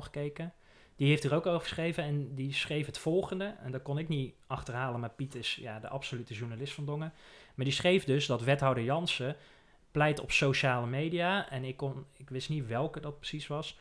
gekeken. 0.04 0.54
Die 0.96 1.08
heeft 1.08 1.24
er 1.24 1.34
ook 1.34 1.46
over 1.46 1.62
geschreven 1.62 2.04
en 2.04 2.36
die 2.36 2.54
schreef 2.54 2.86
het 2.86 2.98
volgende. 2.98 3.56
En 3.64 3.72
dat 3.72 3.82
kon 3.82 3.98
ik 3.98 4.08
niet 4.08 4.34
achterhalen, 4.48 5.00
maar 5.00 5.10
Piet 5.10 5.36
is 5.36 5.56
ja, 5.56 5.80
de 5.80 5.90
absolute 5.90 6.34
journalist 6.34 6.74
van 6.74 6.86
Dongen. 6.86 7.14
Maar 7.56 7.66
die 7.66 7.74
schreef 7.74 8.04
dus 8.04 8.26
dat 8.26 8.42
wethouder 8.42 8.84
Jansen 8.84 9.36
pleit 9.92 10.20
op 10.20 10.32
sociale 10.32 10.88
media, 10.88 11.50
en 11.50 11.64
ik, 11.64 11.78
kon, 11.78 12.06
ik 12.18 12.30
wist 12.30 12.50
niet 12.50 12.68
welke 12.68 13.00
dat 13.00 13.18
precies 13.18 13.48
was, 13.48 13.78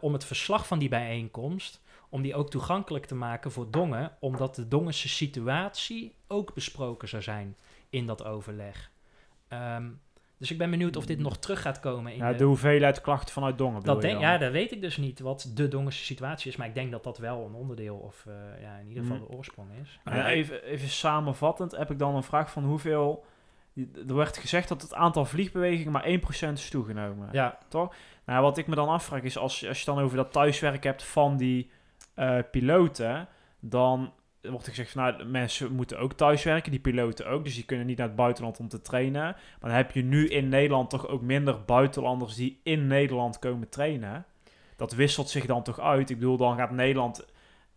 om 0.00 0.12
het 0.12 0.24
verslag 0.24 0.66
van 0.66 0.78
die 0.78 0.88
bijeenkomst, 0.88 1.80
om 2.08 2.22
die 2.22 2.34
ook 2.34 2.50
toegankelijk 2.50 3.06
te 3.06 3.14
maken 3.14 3.52
voor 3.52 3.70
Dongen, 3.70 4.16
omdat 4.20 4.54
de 4.54 4.68
Dongense 4.68 5.08
situatie 5.08 6.14
ook 6.26 6.54
besproken 6.54 7.08
zou 7.08 7.22
zijn 7.22 7.56
in 7.92 8.06
dat 8.06 8.24
overleg. 8.24 8.90
Ehm, 9.48 9.88
dus 10.38 10.50
ik 10.50 10.58
ben 10.58 10.70
benieuwd 10.70 10.96
of 10.96 11.06
dit 11.06 11.18
nog 11.18 11.38
terug 11.38 11.62
gaat 11.62 11.80
komen 11.80 12.12
in 12.12 12.18
Ja, 12.18 12.30
de, 12.32 12.36
de 12.38 12.44
hoeveelheid 12.44 13.00
klachten 13.00 13.32
vanuit 13.32 13.58
Dongen 13.58 13.78
bedoel 13.80 13.94
dat 13.94 14.02
je 14.02 14.08
denk, 14.08 14.20
ja, 14.20 14.38
dat 14.38 14.52
weet 14.52 14.72
ik 14.72 14.80
dus 14.80 14.96
niet 14.96 15.20
wat 15.20 15.50
de 15.54 15.68
Dongense 15.68 16.04
situatie 16.04 16.50
is. 16.50 16.56
Maar 16.56 16.66
ik 16.66 16.74
denk 16.74 16.90
dat 16.90 17.04
dat 17.04 17.18
wel 17.18 17.44
een 17.46 17.54
onderdeel 17.54 17.96
of 17.96 18.26
eh, 18.26 18.62
ja, 18.62 18.76
in 18.76 18.88
ieder 18.88 19.02
geval 19.02 19.18
Mhm. 19.18 19.26
de 19.26 19.36
oorsprong 19.36 19.68
is. 19.82 20.00
Ja, 20.04 20.28
even, 20.28 20.62
even 20.64 20.88
samenvattend 20.88 21.76
heb 21.76 21.90
ik 21.90 21.98
dan 21.98 22.14
een 22.14 22.22
vraag 22.22 22.50
van 22.50 22.64
hoeveel... 22.64 23.24
Er 24.08 24.14
werd 24.14 24.36
gezegd 24.36 24.68
dat 24.68 24.82
het 24.82 24.94
aantal 24.94 25.24
vliegbewegingen 25.24 25.92
maar 25.92 26.04
1% 26.04 26.52
is 26.52 26.70
toegenomen. 26.70 27.28
Ja, 27.32 27.58
Nou, 28.26 28.42
wat 28.42 28.58
ik 28.58 28.66
me 28.66 28.74
dan 28.74 28.88
afvraag 28.88 29.22
is, 29.22 29.38
als, 29.38 29.68
als 29.68 29.78
je 29.78 29.84
dan 29.84 29.98
over 29.98 30.16
dat 30.16 30.32
thuiswerk 30.32 30.84
hebt 30.84 31.02
van 31.02 31.36
die 31.36 31.70
eh, 32.14 32.38
piloten, 32.50 33.28
dan 33.60 34.12
wordt 34.50 34.66
er 34.66 34.70
gezegd 34.72 34.90
van, 34.90 35.02
nou, 35.02 35.16
de 35.18 35.24
mensen 35.24 35.72
moeten 35.72 35.98
ook 35.98 36.12
thuiswerken, 36.12 36.70
die 36.70 36.80
piloten 36.80 37.26
ook, 37.26 37.44
dus 37.44 37.54
die 37.54 37.64
kunnen 37.64 37.86
niet 37.86 37.96
naar 37.98 38.06
het 38.06 38.16
buitenland 38.16 38.58
om 38.58 38.68
te 38.68 38.80
trainen. 38.80 39.22
Maar 39.22 39.36
dan 39.60 39.70
heb 39.70 39.90
je 39.92 40.02
nu 40.02 40.28
in 40.28 40.48
Nederland 40.48 40.90
toch 40.90 41.08
ook 41.08 41.22
minder 41.22 41.64
buitenlanders 41.64 42.34
die 42.34 42.60
in 42.62 42.86
Nederland 42.86 43.38
komen 43.38 43.68
trainen. 43.68 44.24
Dat 44.76 44.92
wisselt 44.92 45.28
zich 45.30 45.46
dan 45.46 45.62
toch 45.62 45.80
uit. 45.80 46.10
Ik 46.10 46.18
bedoel, 46.18 46.36
dan 46.36 46.56
gaat 46.56 46.70
Nederland 46.70 47.26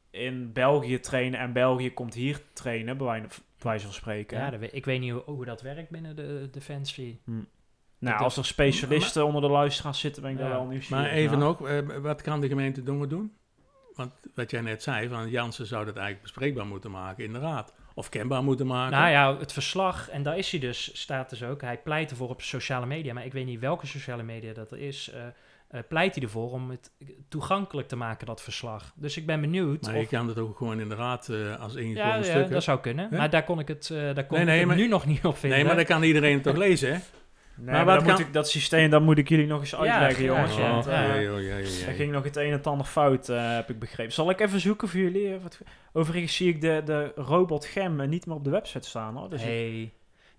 in 0.10 0.54
België 0.54 1.00
trainen 1.00 1.40
en 1.40 1.54
België 1.54 1.94
komt 1.94 2.14
hier 2.14 2.42
trainen, 2.54 2.98
bij 2.98 3.28
wijze- 3.60 3.86
van 3.86 3.94
spreken. 3.94 4.38
ja 4.38 4.50
dat 4.50 4.60
weet- 4.60 4.74
ik 4.76 4.86
weet 4.86 5.00
niet 5.00 5.12
hoe, 5.12 5.22
hoe 5.26 5.46
dat 5.46 5.62
werkt 5.62 5.90
binnen 5.90 6.16
de 6.16 6.48
Defensie. 6.52 7.20
nou, 7.26 7.46
dat- 8.00 8.20
als 8.20 8.38
er 8.38 8.46
specialisten 8.46 9.26
onder 9.26 9.42
de 9.42 9.48
luisteraars 9.50 10.00
zitten, 10.00 10.22
ben 10.22 10.32
ik 10.32 10.38
daar 10.38 10.50
Ja. 10.50 10.56
wel 10.56 10.66
nieuwsgierig 10.66 11.04
Maar 11.04 11.12
even 11.14 11.38
naar. 11.40 11.48
nog, 11.48 11.68
eh, 11.68 11.98
wat 12.02 12.22
kan 12.22 12.42
de 12.42 12.48
gemeente 12.48 12.84
Dongen 12.84 13.10
doen? 13.10 13.34
Want 13.96 14.12
wat 14.36 14.52
jij 14.52 14.62
net 14.62 14.84
zei, 14.84 15.08
van 15.10 15.30
Jansen 15.30 15.66
zou 15.66 15.86
dat 15.86 15.94
eigenlijk 15.96 16.24
bespreekbaar 16.26 16.66
moeten 16.66 16.92
maken 16.92 17.24
in 17.24 17.34
de 17.34 17.40
raad. 17.40 17.74
Of 17.94 18.10
kenbaar 18.10 18.44
moeten 18.44 18.68
maken. 18.68 18.98
Nou 18.98 19.10
ja, 19.12 19.38
het 19.38 19.54
verslag, 19.54 20.10
en 20.10 20.24
daar 20.24 20.38
is 20.38 20.52
hij 20.52 20.60
dus, 20.60 20.90
staat 21.02 21.30
dus 21.30 21.44
ook. 21.44 21.62
Hij 21.62 21.78
pleit 21.78 22.12
ervoor 22.12 22.30
op 22.30 22.42
sociale 22.42 22.86
media, 22.86 23.14
maar 23.14 23.26
ik 23.26 23.34
weet 23.34 23.46
niet 23.46 23.60
welke 23.60 23.88
sociale 23.88 24.24
media 24.24 24.54
dat 24.54 24.72
er 24.72 24.78
is. 24.80 25.10
eh, 25.14 25.22
eh, 25.68 25.80
pleit 25.90 26.16
hij 26.16 26.24
ervoor 26.24 26.52
om 26.52 26.70
het 26.70 26.92
toegankelijk 27.30 27.88
te 27.88 27.96
maken, 27.96 28.26
dat 28.28 28.42
verslag. 28.42 28.92
Dus 28.96 29.18
ik 29.18 29.26
ben 29.26 29.42
benieuwd 29.42 29.82
maar 29.82 29.96
of... 29.96 30.02
je 30.02 30.08
kan 30.08 30.28
het 30.28 30.38
ook 30.38 30.58
gewoon 30.58 30.80
in 30.80 30.90
de 30.90 30.96
raad 30.96 31.30
eh, 31.30 31.60
als 31.60 31.76
ingevulde 31.76 32.10
ja, 32.10 32.16
ja, 32.16 32.24
stukken. 32.24 32.52
dat 32.52 32.64
zou 32.64 32.80
kunnen. 32.80 33.08
Maar 33.12 33.30
daar 33.30 33.44
kon 33.44 33.60
ik 33.60 33.68
het, 33.68 33.88
daar 33.88 34.26
kon 34.26 34.38
Nee, 34.38 34.40
ik 34.42 34.46
nee, 34.46 34.58
het 34.58 34.68
maar- 34.68 34.76
nu 34.78 34.88
nog 34.88 35.06
niet 35.06 35.26
op 35.26 35.38
vinden. 35.38 35.58
nee, 35.58 35.68
maar 35.68 35.76
dan 35.76 35.86
kan 35.86 36.04
iedereen 36.04 36.34
het 36.34 36.44
toch 36.44 36.56
lezen, 36.58 36.94
hè? 36.94 37.00
Nee, 37.58 37.84
Maar 37.86 37.98
kan- 37.98 38.06
moet 38.06 38.20
ik, 38.20 38.34
dat 38.34 38.50
systeem, 38.50 38.90
dat 38.90 39.02
moet 39.02 39.18
ik 39.18 39.30
jullie 39.30 39.48
nog 39.48 39.60
eens 39.60 39.70
Ja, 39.70 39.78
uitleggen, 39.78 40.24
jongens. 40.24 40.56
ja. 40.58 40.72
want, 40.72 40.86
Ja. 40.86 40.92
eh, 41.08 41.22
jee, 41.22 41.42
jee, 41.44 41.86
Er 41.88 41.94
ging 41.94 42.12
nog 42.12 42.24
het 42.24 42.36
een 42.36 42.46
en 42.46 42.52
het 42.52 42.68
ander 42.68 42.86
fout, 42.86 43.30
eh, 43.30 43.56
heb 43.56 43.70
ik 43.70 43.80
begrepen. 43.80 44.14
Zal 44.14 44.30
ik 44.30 44.40
even 44.40 44.60
zoeken 44.60 44.88
voor 44.88 45.00
jullie? 45.00 45.34
eh, 45.34 45.42
Wat, 45.42 45.60
overigens 45.94 46.36
zie 46.36 46.50
ik 46.50 46.62
de, 46.62 46.82
de 46.86 47.12
robot 47.16 47.66
Gem 47.66 48.10
niet 48.10 48.26
meer 48.26 48.36
op 48.36 48.44
de 48.44 48.50
website 48.50 48.88
staan, 48.90 49.16
hoor. 49.16 49.30
Dus 49.30 49.42
ik- 49.42 49.90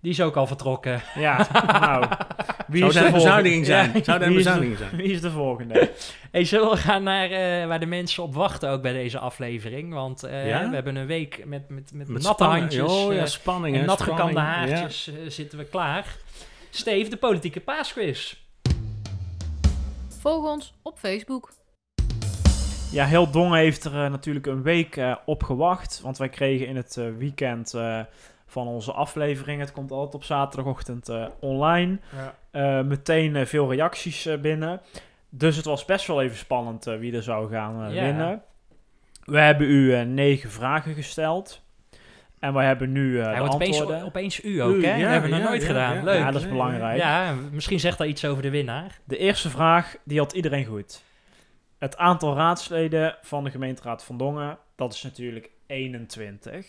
die 0.01 0.11
is 0.11 0.21
ook 0.21 0.35
al 0.35 0.47
vertrokken. 0.47 1.01
ja, 1.15 1.47
nou. 1.81 2.05
Wie 2.67 2.77
Zou 2.77 2.89
is 2.89 2.95
dat 2.97 3.05
de 3.05 3.11
bezuiniging 3.11 3.65
zijn? 3.65 3.91
Ja, 3.93 4.03
Zou 4.03 4.19
dat 4.19 4.27
een 4.27 4.33
bezuiniging 4.33 4.77
zijn? 4.77 4.95
Wie 4.95 5.11
is 5.11 5.21
de 5.21 5.31
volgende? 5.31 5.91
Hey, 6.31 6.45
zullen 6.45 6.69
we 6.69 6.77
gaan 6.77 7.03
naar 7.03 7.29
waar 7.67 7.79
de 7.79 7.85
mensen 7.85 8.23
op 8.23 8.33
wachten 8.35 8.69
ook 8.69 8.81
bij 8.81 8.93
deze 8.93 9.19
aflevering? 9.19 9.93
Want 9.93 10.21
Ja? 10.21 10.69
we 10.69 10.75
hebben 10.75 10.95
een 10.95 11.05
week 11.05 11.45
met, 11.45 11.69
met, 11.69 11.91
met, 11.93 12.07
Met 12.07 12.07
natte 12.23 12.43
spanning. 12.43 12.59
handjes 12.59 12.91
Oh 13.05 13.13
ja, 13.13 13.25
spanning. 13.25 13.77
en 13.77 13.85
natgekamde 13.85 14.33
ja. 14.39 14.45
haartjes 14.45 15.11
zitten 15.27 15.57
we 15.57 15.65
klaar. 15.65 16.05
Steve, 16.69 17.09
de 17.09 17.17
politieke 17.17 17.59
paasquiz. 17.59 18.35
Volg 20.19 20.45
ons 20.45 20.73
op 20.81 20.97
Facebook. 20.97 21.51
Ja, 22.91 23.05
heel 23.05 23.31
Dongen 23.31 23.57
heeft 23.59 23.83
er 23.83 24.03
eh, 24.03 24.11
natuurlijk 24.11 24.45
een 24.45 24.61
week 24.61 24.95
eh, 24.97 25.15
op 25.25 25.43
gewacht. 25.43 26.01
Want 26.01 26.17
wij 26.17 26.29
kregen 26.29 26.67
in 26.67 26.75
het 26.75 26.97
eh, 26.97 27.05
weekend 27.17 27.73
eh, 27.73 27.99
van 28.45 28.67
onze 28.67 28.91
aflevering, 28.91 29.59
het 29.59 29.71
komt 29.71 29.91
altijd 29.91 30.15
op 30.15 30.23
zaterdagochtend 30.23 31.09
eh, 31.09 31.25
online, 31.39 31.99
eh, 32.51 32.81
meteen 32.81 33.47
veel 33.47 33.69
reacties 33.71 34.29
binnen. 34.41 34.81
Dus 35.29 35.55
het 35.55 35.65
was 35.65 35.85
best 35.85 36.07
wel 36.07 36.21
even 36.21 36.37
spannend 36.37 36.83
wie 36.83 37.15
er 37.15 37.23
zou 37.23 37.49
gaan 37.51 37.93
Ja. 37.93 38.03
winnen. 38.03 38.41
We 39.23 39.39
hebben 39.39 39.67
u 39.67 40.05
negen 40.05 40.51
vragen 40.51 40.93
gesteld. 40.93 41.61
En 42.39 42.53
wij 42.53 42.65
hebben 42.65 42.91
nu 42.91 43.19
eh, 43.21 43.35
de 43.35 43.41
opeens, 43.51 43.77
antwoorden. 43.79 44.05
opeens 44.05 44.43
u 44.43 44.59
ook, 44.61 44.75
U, 44.75 44.85
hè? 44.85 44.95
ja, 44.95 45.01
dat 45.01 45.09
hebben 45.09 45.29
we 45.29 45.35
nog 45.35 45.43
ja, 45.45 45.49
nooit 45.49 45.61
ja, 45.61 45.67
gedaan. 45.67 45.95
ja. 45.95 46.03
Leuk. 46.03 46.17
Ja, 46.19 46.31
dat 46.31 46.41
is 46.41 46.47
belangrijk. 46.49 46.97
Ja, 46.97 47.33
misschien 47.51 47.79
zegt 47.79 47.97
dat 47.97 48.07
iets 48.07 48.25
over 48.25 48.41
de 48.41 48.49
winnaar. 48.49 48.99
De 49.03 49.17
eerste 49.17 49.49
vraag, 49.49 49.95
die 50.03 50.19
had 50.19 50.33
iedereen 50.33 50.65
goed. 50.65 51.03
Het 51.77 51.97
aantal 51.97 52.35
raadsleden 52.35 53.15
van 53.21 53.43
de 53.43 53.51
gemeenteraad 53.51 54.03
van 54.03 54.17
Dongen, 54.17 54.57
dat 54.75 54.93
is 54.93 55.03
natuurlijk 55.03 55.49
21. 55.67 56.65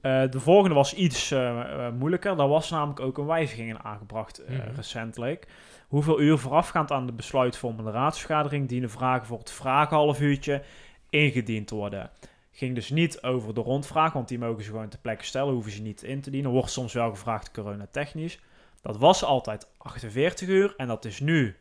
Eh, 0.00 0.22
de 0.30 0.40
volgende 0.40 0.74
was 0.74 0.94
iets 0.94 1.30
eh, 1.30 1.88
moeilijker. 1.98 2.36
Daar 2.36 2.48
was 2.48 2.70
namelijk 2.70 3.00
ook 3.00 3.18
een 3.18 3.26
wijziging 3.26 3.68
in 3.68 3.82
aangebracht 3.82 4.38
eh, 4.44 4.56
Mhm. 4.58 4.74
recentelijk. 4.76 5.46
Hoeveel 5.88 6.20
uur 6.20 6.38
voorafgaand 6.38 6.90
aan 6.92 7.06
de 7.06 7.12
besluitvormende 7.12 7.90
raadsvergadering 7.90 8.68
dienen 8.68 8.90
vragen 8.90 9.26
voor 9.26 9.38
het 9.38 9.50
vragenhalfuurtje 9.50 10.62
ingediend 11.10 11.70
worden? 11.70 12.10
Ging 12.58 12.74
dus 12.74 12.90
niet 12.90 13.22
over 13.22 13.54
de 13.54 13.60
rondvraag, 13.60 14.12
want 14.12 14.28
die 14.28 14.38
mogen 14.38 14.64
ze 14.64 14.70
gewoon 14.70 14.88
ter 14.88 14.98
plekke 14.98 15.24
stellen, 15.24 15.52
hoeven 15.52 15.72
ze 15.72 15.82
niet 15.82 16.02
in 16.02 16.20
te 16.20 16.30
dienen. 16.30 16.50
Wordt 16.50 16.70
soms 16.70 16.92
wel 16.92 17.10
gevraagd 17.10 17.50
coronatechnisch. 17.50 18.40
Dat 18.80 18.96
was 18.96 19.24
altijd 19.24 19.68
48 19.76 20.48
uur 20.48 20.74
en 20.76 20.86
dat 20.86 21.04
is 21.04 21.20
nu. 21.20 21.56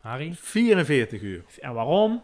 Harry? 0.00 0.34
44 0.34 1.20
uur. 1.20 1.44
En 1.60 1.72
waarom? 1.72 2.22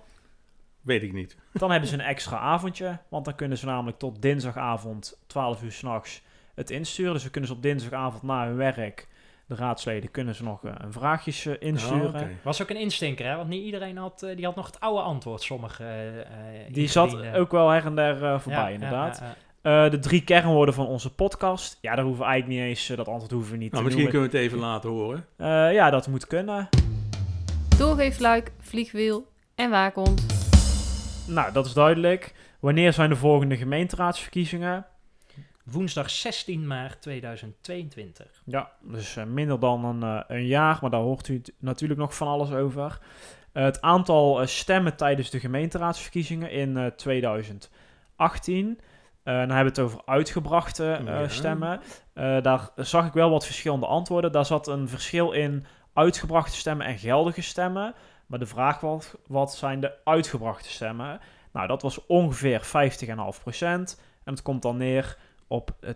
Weet 0.80 1.02
ik 1.02 1.12
niet. 1.12 1.36
Dan 1.52 1.70
hebben 1.70 1.88
ze 1.88 1.94
een 1.94 2.00
extra 2.00 2.38
avondje, 2.38 2.98
want 3.08 3.24
dan 3.24 3.34
kunnen 3.34 3.58
ze 3.58 3.66
namelijk 3.66 3.98
tot 3.98 4.22
dinsdagavond 4.22 5.18
12 5.26 5.62
uur 5.62 5.72
s'nachts 5.72 6.22
het 6.54 6.70
insturen. 6.70 7.12
Dus 7.12 7.24
we 7.24 7.30
kunnen 7.30 7.50
ze 7.50 7.56
op 7.56 7.62
dinsdagavond 7.62 8.22
na 8.22 8.46
hun 8.46 8.56
werk, 8.56 9.08
de 9.46 9.54
raadsleden, 9.54 10.10
kunnen 10.10 10.34
ze 10.34 10.42
nog 10.44 10.64
eh, 10.64 10.72
een 10.78 10.92
vraagjes 10.92 11.46
eh, 11.46 11.54
insturen. 11.58 12.14
Oh. 12.14 12.28
Was 12.42 12.62
ook 12.62 12.70
een 12.70 12.76
instinker, 12.80 13.26
hè? 13.26 13.36
Want 13.36 13.48
niet 13.48 13.64
iedereen 13.64 13.96
had, 13.96 14.22
eh, 14.22 14.36
die 14.36 14.44
had 14.44 14.56
nog 14.56 14.66
het 14.66 14.80
oude 14.80 15.00
antwoord. 15.02 15.42
Sommige 15.42 15.84
eh, 15.84 16.20
eh, 16.20 16.26
Die 16.72 16.88
zat 16.88 17.16
ook 17.34 17.50
wel 17.50 17.68
her 17.68 17.84
en 17.86 17.94
der 17.94 18.40
voorbij, 18.40 18.62
Ja, 18.62 18.68
inderdaad. 18.68 19.18
ja, 19.18 19.24
ja, 19.24 19.30
ja. 19.30 19.84
Eh, 19.84 19.90
de 19.90 19.98
drie 19.98 20.24
kernwoorden 20.24 20.74
van 20.74 20.86
onze 20.86 21.14
podcast. 21.14 21.78
Ja, 21.80 21.94
daar 21.94 22.04
hoeven 22.04 22.24
we 22.24 22.30
eigenlijk 22.30 22.60
niet 22.60 22.68
eens, 22.70 22.86
dat 22.86 23.08
antwoord 23.08 23.30
hoeven 23.32 23.52
we 23.52 23.58
niet 23.58 23.72
Nou, 23.72 23.84
te 23.84 23.88
misschien 23.96 24.12
noemen. 24.12 24.30
kunnen 24.30 24.50
we 24.52 24.54
het 24.54 24.62
even 24.62 24.68
laten 24.72 24.90
horen. 24.90 25.26
Eh, 25.36 25.74
ja, 25.74 25.90
dat 25.90 26.08
moet 26.08 26.26
kunnen. 26.26 26.68
Doorgeefluik, 27.78 28.52
vliegwiel 28.60 29.26
en 29.54 29.70
waakhond. 29.70 30.26
Nou, 31.28 31.52
dat 31.52 31.66
is 31.66 31.72
duidelijk. 31.72 32.34
Wanneer 32.60 32.92
zijn 32.92 33.10
de 33.10 33.16
volgende 33.16 33.56
gemeenteraadsverkiezingen? 33.56 34.86
Woensdag 35.70 36.10
16 36.10 36.66
maart 36.66 37.02
2022. 37.02 38.42
Ja, 38.44 38.70
dus 38.82 39.16
eh, 39.16 39.24
minder 39.24 39.60
dan 39.60 39.84
een, 39.84 40.02
eh, 40.02 40.20
een 40.36 40.46
jaar, 40.46 40.78
maar 40.80 40.90
daar 40.90 41.00
hoort 41.00 41.28
u 41.28 41.42
natuurlijk 41.58 42.00
nog 42.00 42.14
van 42.16 42.28
alles 42.28 42.50
over. 42.52 42.98
Eh, 43.52 43.64
het 43.64 43.80
aantal 43.80 44.46
stemmen 44.46 44.96
tijdens 44.96 45.30
de 45.30 45.40
gemeenteraadsverkiezingen 45.40 46.50
in 46.50 46.76
eh, 46.76 46.86
2018. 46.86 47.70
Eh, 49.22 49.34
dan 49.34 49.34
hebben 49.34 49.58
we 49.58 49.64
het 49.64 49.78
over 49.78 50.00
uitgebrachte 50.04 51.00
Ja. 51.04 51.28
stemmen. 51.28 51.80
Daar 52.42 52.70
zag 52.76 53.06
ik 53.06 53.12
wel 53.12 53.30
wat 53.30 53.44
verschillende 53.46 53.86
antwoorden. 53.86 54.32
Daar 54.32 54.46
zat 54.46 54.66
een 54.68 54.88
verschil 54.88 55.32
in 55.32 55.66
uitgebrachte 55.92 56.56
stemmen 56.56 56.86
en 56.86 56.98
geldige 56.98 57.42
stemmen. 57.42 57.94
Maar 58.26 58.38
de 58.38 58.46
vraag 58.46 58.80
was, 58.80 59.14
wat 59.26 59.54
zijn 59.54 59.80
de 59.80 59.92
uitgebrachte 60.04 60.68
stemmen? 60.68 61.20
Nou, 61.52 61.66
dat 61.66 61.82
was 61.82 62.06
ongeveer 62.06 62.60
50,5%. 62.62 64.00
En 64.24 64.32
het 64.32 64.42
komt 64.42 64.62
dan 64.62 64.76
neer 64.76 65.16
op 65.48 65.70
eh, 65.80 65.90
10.457 65.90 65.94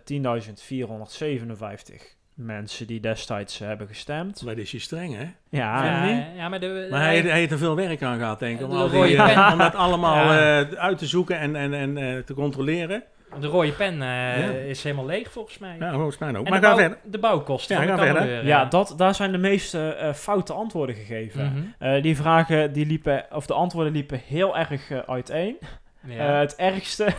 mensen 2.33 2.87
die 2.87 2.99
destijds 2.99 3.61
eh, 3.61 3.67
hebben 3.67 3.87
gestemd. 3.87 4.41
Maar 4.45 4.55
dit 4.55 4.63
is 4.63 4.71
je 4.71 4.79
streng, 4.79 5.15
hè? 5.17 5.25
Ja, 5.49 6.05
Ja, 6.35 6.49
maar, 6.49 6.59
de, 6.59 6.87
Maar 6.91 7.01
hij, 7.01 7.19
hij 7.21 7.39
heeft 7.39 7.51
er 7.51 7.57
veel 7.57 7.75
werk 7.75 8.01
aan 8.03 8.17
gehad, 8.17 8.39
denk 8.39 8.59
ik. 8.59 8.65
Om, 8.65 8.71
De 8.71 8.77
al 8.77 8.89
die, 8.89 9.17
eh, 9.17 9.49
om 9.51 9.57
dat 9.57 9.75
allemaal 9.75 10.33
Ja. 10.33 10.61
eh, 10.61 10.71
uit 10.77 10.97
te 10.97 11.05
zoeken 11.07 11.37
en, 11.39 11.55
en, 11.55 11.73
en 11.73 11.97
eh, 11.97 12.17
te 12.17 12.33
controleren. 12.33 13.03
de 13.39 13.47
rode 13.47 13.71
pen 13.71 13.93
eh, 13.93 13.99
Ja. 13.99 14.35
is 14.67 14.83
helemaal 14.83 15.05
leeg 15.05 15.31
volgens 15.31 15.57
mij. 15.57 15.75
Ja, 15.79 15.91
volgens 15.93 16.17
mij 16.17 16.35
ook. 16.35 16.45
En 16.45 16.51
maar 16.51 16.61
de, 16.61 16.65
ga 16.67 16.73
bouw- 16.73 16.81
verder. 16.81 16.97
de 17.11 17.17
bouwkosten 17.19 17.81
Ja, 17.81 17.97
ga 17.97 17.97
verder. 17.97 18.45
ja 18.45 18.65
dat, 18.65 18.93
daar 18.97 19.15
zijn 19.15 19.31
de 19.31 19.37
meeste 19.37 19.89
eh, 19.93 20.13
foute 20.13 20.53
antwoorden 20.53 20.95
gegeven. 20.95 21.45
Mhm. 21.45 21.61
Eh, 21.93 22.01
die 22.01 22.15
vragen, 22.15 22.73
die 22.73 22.85
liepen, 22.85 23.25
of 23.31 23.45
de 23.45 23.53
antwoorden 23.53 23.93
liepen 23.93 24.21
heel 24.27 24.57
erg 24.57 24.89
eh, 24.91 24.97
uiteen. 25.07 25.57
Ja. 26.05 26.33
Eh, 26.33 26.39
het 26.39 26.55
ergste 26.55 27.05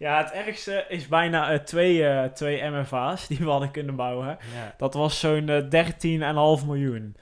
Ja, 0.00 0.18
het 0.18 0.32
ergste 0.32 0.84
is 0.88 1.08
bijna 1.08 1.50
eh, 1.50 1.58
twee, 1.58 2.06
eh, 2.06 2.24
twee 2.24 2.70
MFA's 2.70 3.26
die 3.26 3.38
we 3.38 3.50
hadden 3.50 3.70
kunnen 3.70 3.96
bouwen. 3.96 4.26
Ja. 4.26 4.74
Dat 4.76 4.94
was 4.94 5.20
zo'n 5.20 5.48
eh 5.48 5.62
13,5 6.60 6.66
miljoen. 6.66 7.16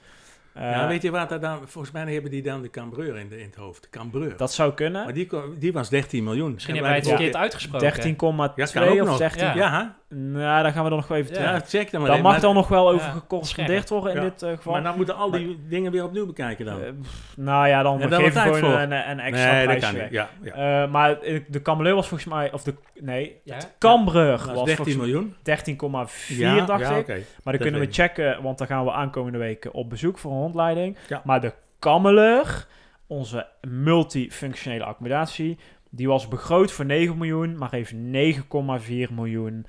Eh, 0.53 0.71
ja, 0.71 0.87
weet 0.87 1.01
je 1.01 1.11
wat 1.11 1.29
dat 1.29 1.41
dan... 1.41 1.67
Volgens 1.67 1.93
mij 1.93 2.13
hebben 2.13 2.31
die 2.31 2.41
dan 2.41 2.61
de 2.61 2.69
Cambreur 2.69 3.17
in, 3.17 3.29
de, 3.29 3.39
in 3.39 3.45
het 3.45 3.55
hoofd. 3.55 3.81
De 3.81 3.89
Cambreur. 3.89 4.37
dat 4.37 4.53
zou 4.53 4.73
kunnen. 4.73 5.03
Maar 5.03 5.13
die, 5.13 5.29
die 5.57 5.73
was 5.73 5.89
13 5.89 6.23
miljoen. 6.23 6.53
Misschien 6.53 6.75
En 6.75 6.83
hebben 6.83 7.01
wij 7.01 7.11
het 7.11 7.19
verkeerd 7.19 7.41
uitgesproken. 7.41 7.87
13,2 7.91 8.73
Ja, 8.73 9.01
of 9.01 9.07
nog. 9.07 9.17
13. 9.17 9.45
Ja. 9.45 9.55
Ja, 9.55 9.97
Nou, 10.15 10.63
daar 10.63 10.71
gaan 10.71 10.83
we 10.83 10.89
dan 10.89 10.97
nog 10.99 11.07
wel 11.07 11.17
even 11.17 11.41
Ja. 11.41 11.59
check 11.59 11.91
dan 11.91 11.99
maar 12.01 12.09
Daar 12.09 12.17
even. 12.19 12.21
mag 12.21 12.31
Maar- 12.31 12.41
dan 12.41 12.53
nog 12.53 12.67
wel 12.67 12.89
over 12.89 13.07
Ja, 13.07 13.11
gecorrespondeerd 13.13 13.89
worden 13.89 14.11
in 14.15 14.17
Ja. 14.21 14.29
dit 14.29 14.41
eh, 14.43 14.49
geval. 14.55 14.73
Maar 14.73 14.83
dan 14.83 14.95
moeten 14.95 15.15
al 15.15 15.31
die 15.31 15.59
dingen 15.67 15.91
weer 15.91 16.03
opnieuw 16.03 16.25
bekijken 16.25 16.65
dan. 16.65 16.81
Eh, 16.81 16.89
pff, 17.01 17.33
nou 17.37 17.67
ja, 17.67 17.83
dan 17.83 18.01
geef 18.01 18.09
je 18.09 18.31
tijd 18.31 18.55
gewoon 18.55 18.59
voor. 18.71 18.79
een, 18.79 19.09
een 19.09 19.19
extra 19.19 19.51
nee, 19.51 19.67
dat 19.67 19.77
prijsje 19.77 19.79
kan 19.91 19.93
weg. 19.95 20.03
niet. 20.03 20.11
Ja, 20.11 20.29
ja. 20.41 20.83
Eh, 20.83 20.91
maar 20.91 21.19
de 21.47 21.61
Cambreur 21.61 21.95
was 21.95 22.07
volgens 22.07 22.29
mij, 22.29 22.51
of 22.51 22.63
de, 22.63 22.73
nee, 22.99 23.39
Ja. 23.43 23.57
Cambreur 23.79 24.37
Dat 24.37 24.45
was 24.45 24.55
was 24.55 24.65
13 24.65 24.75
volgens 24.75 24.95
mij 24.95 25.05
miljoen. 25.05 25.35
13,4 25.43 26.55
ja, 26.55 26.65
dacht 26.65 26.81
ja, 26.81 26.89
ik. 26.95 27.01
oké. 27.01 27.19
Maar 27.43 27.53
dan 27.53 27.61
kunnen 27.61 27.79
we 27.79 27.87
ik. 27.87 27.93
checken, 27.93 28.41
want 28.41 28.57
dan 28.57 28.67
gaan 28.67 28.85
we 28.85 28.91
aankomende 28.91 29.37
weken 29.37 29.73
op 29.73 29.89
bezoek 29.89 30.17
voor 30.17 30.31
een 30.31 30.37
rondleiding. 30.39 30.97
Ja. 31.07 31.21
Maar 31.23 31.41
de 31.41 31.53
Kammeleur, 31.79 32.65
onze 33.07 33.47
multifunctionele 33.67 34.83
accommodatie, 34.83 35.57
die 35.89 36.07
was 36.07 36.27
begroot 36.27 36.71
voor 36.71 36.85
9 36.85 37.17
miljoen, 37.17 37.57
maar 37.57 37.71
heeft 37.71 37.93
9,4 37.93 39.13
miljoen 39.13 39.65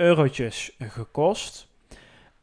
eurotjes 0.00 0.76
gekost. 0.78 1.68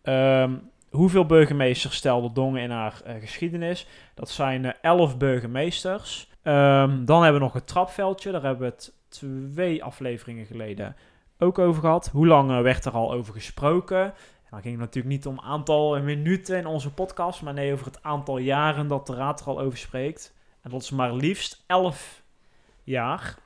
Ehm, 0.01 0.53
hoeveel 0.89 1.25
burgemeesters 1.25 1.95
stelde 1.95 2.31
Dongen 2.31 2.61
in 2.61 2.69
haar 2.69 3.01
eh, 3.05 3.15
geschiedenis? 3.19 3.87
Dat 4.13 4.29
zijn 4.29 4.65
eh, 4.65 4.71
11 4.81 5.17
burgemeesters. 5.17 6.29
Ehm, 6.41 7.05
dan 7.05 7.23
hebben 7.23 7.39
we 7.39 7.45
nog 7.45 7.53
het 7.53 7.67
trapveldje, 7.67 8.31
daar 8.31 8.41
hebben 8.41 8.67
we 8.67 8.73
het 8.75 8.93
twee 9.09 9.83
afleveringen 9.83 10.45
geleden 10.45 10.95
ook 11.37 11.59
over 11.59 11.81
gehad. 11.81 12.09
Hoe 12.11 12.27
lang 12.27 12.51
eh, 12.51 12.61
werd 12.61 12.85
er 12.85 12.91
al 12.91 13.11
over 13.11 13.33
gesproken? 13.33 14.03
En 14.03 14.49
dan 14.49 14.61
ging 14.61 14.77
natuurlijk 14.77 15.15
niet 15.15 15.25
om 15.25 15.39
aantal 15.39 16.01
minuten 16.01 16.57
in 16.57 16.65
onze 16.65 16.93
podcast, 16.93 17.41
maar 17.41 17.53
nee 17.53 17.73
over 17.73 17.85
het 17.85 18.03
aantal 18.03 18.37
jaren 18.37 18.87
dat 18.87 19.07
de 19.07 19.15
raad 19.15 19.41
er 19.41 19.47
al 19.47 19.59
over 19.59 19.77
spreekt. 19.77 20.33
En 20.61 20.69
dat 20.69 20.81
is 20.81 20.91
maar 20.91 21.13
liefst 21.13 21.63
11 21.67 22.21
jaar. 22.83 23.37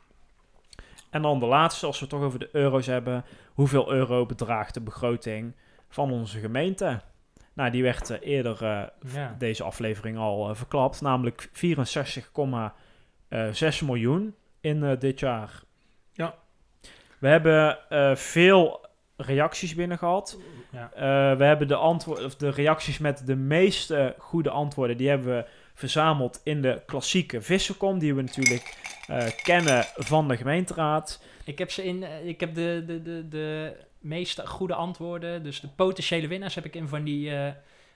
En 1.11 1.21
dan 1.21 1.39
de 1.39 1.45
laatste, 1.45 1.85
als 1.85 1.99
we 1.99 2.05
het 2.05 2.13
toch 2.13 2.23
over 2.23 2.39
de 2.39 2.49
euro's 2.51 2.85
hebben. 2.85 3.25
Hoeveel 3.61 3.91
euro 3.91 4.25
bedraagt 4.25 4.73
de 4.73 4.81
begroting 4.81 5.55
van 5.89 6.11
onze 6.11 6.39
gemeente? 6.39 7.01
Nou, 7.53 7.71
die 7.71 7.83
werd 7.83 8.09
eh, 8.09 8.17
eerder 8.21 8.63
eh, 8.63 8.83
Ja. 9.13 9.35
deze 9.37 9.63
aflevering 9.63 10.17
al 10.17 10.49
eh, 10.49 10.55
verklapt, 10.55 11.01
namelijk 11.01 11.49
64,6 11.49 11.53
miljoen 13.85 14.35
in 14.61 14.95
dit 14.99 15.19
jaar. 15.19 15.61
Ja. 16.13 16.35
We 17.19 17.27
hebben 17.27 17.77
veel 18.17 18.85
reacties 19.17 19.75
binnen 19.75 19.97
gehad. 19.97 20.37
Ja. 20.71 20.91
Eh, 20.93 21.37
we 21.37 21.43
hebben 21.43 21.67
de, 21.67 21.75
antwo- 21.75 22.23
of 22.25 22.35
de 22.35 22.49
reacties 22.49 22.97
met 22.97 23.25
de 23.25 23.35
meeste 23.35 24.15
goede 24.17 24.49
antwoorden, 24.49 24.97
die 24.97 25.09
hebben 25.09 25.27
we 25.35 25.45
verzameld 25.81 26.41
in 26.43 26.61
de 26.61 26.81
klassieke 26.85 27.41
vissenkom, 27.41 27.99
die 27.99 28.15
we 28.15 28.21
natuurlijk 28.21 28.75
eh, 29.07 29.25
kennen 29.43 29.85
van 29.95 30.27
de 30.27 30.37
gemeenteraad. 30.37 31.21
Ik 31.45 31.57
heb 31.57 31.71
ze 31.71 31.83
in, 31.85 32.03
eh, 32.03 32.27
ik 32.27 32.39
heb 32.39 32.55
de, 32.55 32.83
de, 32.87 33.01
de, 33.01 33.27
de 33.27 33.73
meeste 33.99 34.47
goede 34.47 34.73
antwoorden, 34.73 35.43
dus 35.43 35.59
de 35.59 35.67
potentiële 35.67 36.27
winnaars 36.27 36.55
heb 36.55 36.65
ik 36.65 36.75
in 36.75 36.87
van 36.87 37.03
die, 37.03 37.35
eh 37.35 37.51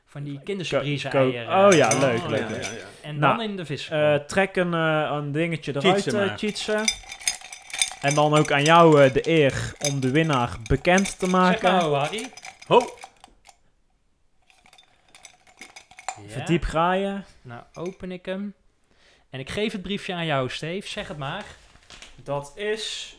van 0.07 0.23
die 0.23 0.39
kindersurprise 0.43 1.09
eieren. 1.09 1.65
oh 1.65 1.73
ja, 1.73 1.87
leuk, 1.99 2.17
Oh, 2.23 2.29
leuk. 2.29 2.39
ja, 2.39 2.55
ja, 2.55 2.55
ja. 2.55 2.67
En 3.01 3.19
Nou, 3.19 3.37
dan 3.37 3.49
in 3.49 3.55
de 3.57 3.65
vis. 3.65 3.89
Eh, 3.89 4.15
trek 4.15 4.55
een, 4.55 4.73
eh, 4.73 5.09
een 5.11 5.31
dingetje 5.31 5.75
eruit, 5.75 6.39
Cheatsen. 6.39 6.83
En 8.01 8.13
dan 8.13 8.33
ook 8.37 8.51
aan 8.51 8.63
jou 8.63 9.01
eh, 9.03 9.13
de 9.13 9.29
eer 9.29 9.73
om 9.89 9.99
de 9.99 10.11
winnaar 10.11 10.49
bekend 10.67 11.19
te 11.19 11.25
zeg 11.25 11.29
maken. 11.29 11.71
nou, 11.71 11.95
Harry. 11.95 12.29
Ho, 12.67 12.79
Ja. 16.27 16.31
Verdiep 16.31 16.63
graaien. 16.63 17.25
Nou, 17.45 17.61
open 17.73 18.11
ik 18.11 18.25
hem. 18.25 18.53
En 19.29 19.39
ik 19.39 19.49
geef 19.49 19.71
het 19.71 19.81
briefje 19.81 20.13
aan 20.13 20.25
jou, 20.25 20.49
Steve. 20.49 20.87
Zeg 20.87 21.07
het 21.07 21.17
maar. 21.17 21.45
Dat 22.23 22.51
is, 22.55 23.17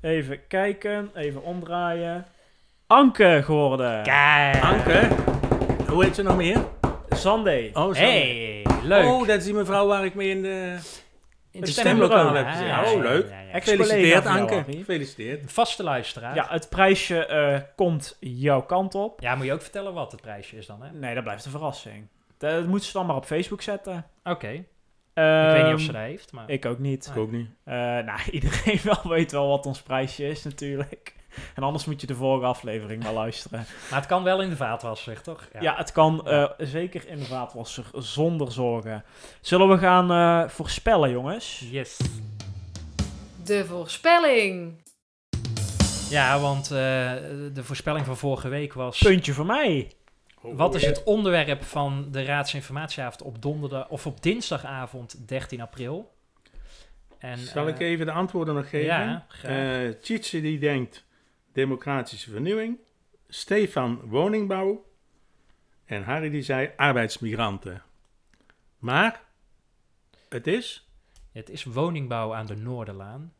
even 0.00 0.46
kijken, 0.46 1.10
even 1.14 1.42
omdraaien. 1.42 2.26
Anke 2.86 3.40
geworden. 3.44 4.02
Kijk. 4.02 4.62
Anke. 4.62 5.08
Hoe 5.88 6.04
heet 6.04 6.14
ze 6.14 6.22
nog 6.22 6.36
meer? 6.36 6.64
Sunday. 7.08 7.70
Oh, 7.72 7.94
zo. 7.94 8.00
Hey, 8.00 8.66
leuk. 8.82 9.04
Oh, 9.04 9.26
dat 9.26 9.38
is 9.38 9.44
die 9.44 9.54
mevrouw 9.54 9.86
waar 9.86 10.04
ik 10.04 10.14
mee 10.14 10.30
in 10.30 10.42
de... 10.42 10.78
in 11.50 11.60
het 11.60 11.70
stemlokaal 11.70 12.34
heb 12.34 12.46
gezien. 12.46 12.70
Oh, 12.70 13.02
leuk. 13.02 13.32
Gefeliciteerd, 13.52 14.26
Anke. 14.26 14.64
Gefeliciteerd. 14.66 15.52
Vaste 15.52 15.82
luisteraar. 15.82 16.34
Ja, 16.34 16.46
het 16.48 16.68
prijsje 16.68 17.26
eh, 17.26 17.60
komt 17.76 18.16
jouw 18.20 18.62
kant 18.62 18.94
op. 18.94 19.20
Ja, 19.20 19.34
moet 19.34 19.46
je 19.46 19.52
ook 19.52 19.62
vertellen 19.62 19.94
wat 19.94 20.12
het 20.12 20.20
prijsje 20.20 20.56
is 20.56 20.66
dan, 20.66 20.82
hè? 20.82 20.92
Nee, 20.92 21.14
dat 21.14 21.24
blijft 21.24 21.44
een 21.44 21.50
verrassing. 21.50 22.08
Dat 22.52 22.66
moeten 22.66 22.86
ze 22.86 22.92
dan 22.92 23.06
maar 23.06 23.16
op 23.16 23.24
Facebook 23.24 23.62
zetten. 23.62 24.06
Oké. 24.24 24.48
ik 24.48 24.64
weet 25.14 25.64
niet 25.64 25.74
of 25.74 25.78
Ehm, 25.78 25.78
ze 25.78 25.92
dat 25.92 26.00
heeft, 26.00 26.32
maar... 26.32 26.50
Ik 26.50 26.66
ook 26.66 26.78
niet. 26.78 27.06
Ik 27.06 27.16
ook 27.16 27.30
niet. 27.30 27.48
Eh, 27.64 27.74
nou, 27.74 28.20
iedereen 28.30 28.80
wel 28.82 29.00
weet 29.04 29.32
wel 29.32 29.48
wat 29.48 29.66
ons 29.66 29.82
prijsje 29.82 30.28
is 30.28 30.44
natuurlijk. 30.44 31.14
En 31.54 31.62
anders 31.62 31.84
moet 31.84 32.00
je 32.00 32.06
de 32.06 32.14
vorige 32.14 32.46
aflevering 32.46 33.02
maar 33.02 33.12
luisteren. 33.12 33.66
Maar 33.90 33.98
het 33.98 34.08
kan 34.08 34.22
wel 34.22 34.42
in 34.42 34.48
de 34.48 34.56
vaatwasser, 34.56 35.22
toch? 35.22 35.48
Ja, 35.60 35.76
het 35.76 35.92
kan 35.92 36.28
eh, 36.28 36.50
zeker 36.58 37.08
in 37.08 37.18
de 37.18 37.24
vaatwasser 37.24 37.84
zonder 37.92 38.52
zorgen. 38.52 39.04
Zullen 39.40 39.68
we 39.68 39.78
gaan 39.78 40.10
eh, 40.10 40.48
voorspellen, 40.48 41.10
jongens? 41.10 41.66
Yes. 41.70 42.00
De 43.44 43.64
voorspelling. 43.64 44.82
Ja, 46.10 46.38
want 46.38 46.64
eh, 46.64 46.70
de 47.52 47.62
voorspelling 47.62 48.06
van 48.06 48.16
vorige 48.16 48.48
week 48.48 48.72
was... 48.72 48.98
Puntje 48.98 49.32
voor 49.32 49.46
mij. 49.46 49.92
Wat 50.52 50.74
is 50.74 50.84
het 50.86 51.02
onderwerp 51.04 51.62
van 51.62 52.08
de 52.10 52.24
raadsinformatieavond 52.24 53.22
op 53.22 53.42
donderdag 53.42 53.88
of 53.88 54.06
op 54.06 54.22
dinsdagavond 54.22 55.28
13 55.28 55.60
april? 55.60 56.12
En, 57.18 57.38
Zal 57.38 57.68
ik 57.68 57.78
eh, 57.80 57.88
even 57.88 58.06
de 58.06 58.12
antwoorden 58.12 58.54
nog 58.54 58.68
geven? 58.68 58.86
Ja, 58.86 59.24
graag. 59.28 59.86
Eh 59.94 60.00
Tjitse 60.00 60.40
die 60.40 60.58
denkt 60.58 61.04
democratische 61.52 62.30
vernieuwing. 62.30 62.78
Stefan 63.28 64.00
woningbouw. 64.04 64.84
En 65.84 66.02
Harry 66.02 66.30
die 66.30 66.42
zei 66.42 66.70
arbeidsmigranten. 66.76 67.82
Maar 68.78 69.20
het 70.28 70.46
is... 70.46 70.88
Het 71.32 71.50
is 71.50 71.64
woningbouw 71.64 72.34
aan 72.34 72.46
de 72.46 72.56
Noorderlaan. 72.56 73.32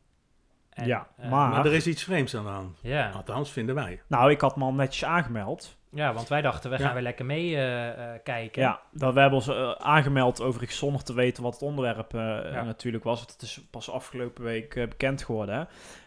En, 0.69 0.87
Ja, 0.87 1.07
eh, 1.17 1.29
maar- 1.29 1.49
Maar 1.49 1.65
er 1.65 1.73
is 1.73 1.87
iets 1.87 2.03
vreemds 2.03 2.35
aan 2.35 2.43
de 2.43 2.49
hand. 2.49 2.79
Ja. 2.81 3.09
Althans, 3.09 3.51
vinden 3.51 3.75
wij. 3.75 4.01
Nou, 4.07 4.31
ik 4.31 4.41
had 4.41 4.55
me 4.55 4.63
al 4.63 4.73
netjes 4.73 5.05
aangemeld. 5.05 5.77
Ja, 5.95 6.13
want 6.13 6.27
wij 6.27 6.41
dachten, 6.41 6.69
we 6.69 6.77
Ja. 6.77 6.83
gaan 6.85 6.93
weer 6.93 7.03
lekker 7.03 7.25
mee 7.25 7.55
eh, 7.55 7.89
eh, 8.13 8.19
kijken. 8.23 8.61
Ja, 8.61 8.79
dat 8.91 9.13
we 9.13 9.19
hebben 9.19 9.37
ons 9.39 9.47
eh, 9.47 9.71
aangemeld 9.71 10.41
overigens 10.41 10.77
zonder 10.79 11.03
te 11.03 11.13
weten 11.13 11.43
wat 11.43 11.53
het 11.53 11.61
onderwerp 11.61 12.13
eh, 12.13 12.21
Ja. 12.51 12.63
natuurlijk 12.63 13.03
was. 13.03 13.21
Het 13.21 13.41
is 13.41 13.61
pas 13.71 13.89
afgelopen 13.91 14.43
week 14.43 14.73
bekend 14.73 15.23
geworden. 15.23 15.55
hè. 15.55 15.63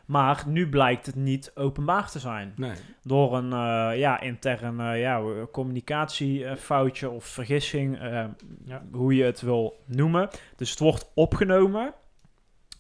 Maar 0.07 0.43
nu 0.47 0.69
blijkt 0.69 1.07
het 1.07 1.15
niet 1.15 1.51
openbaar 1.55 2.11
te 2.11 2.19
zijn. 2.19 2.53
Nee. 2.57 2.73
Door 3.03 3.37
een 3.37 3.53
eh, 3.53 3.99
ja, 3.99 4.21
intern 4.21 4.81
eh, 4.81 5.01
ja, 5.01 5.23
communicatiefoutje 5.53 7.11
of 7.11 7.25
vergissing, 7.25 8.01
eh, 8.01 8.25
Ja. 8.65 8.83
hoe 8.93 9.15
je 9.15 9.25
het 9.25 9.41
wil 9.41 9.79
noemen. 9.87 10.29
Dus 10.57 10.71
het 10.71 10.79
wordt 10.79 11.11
opgenomen, 11.15 11.95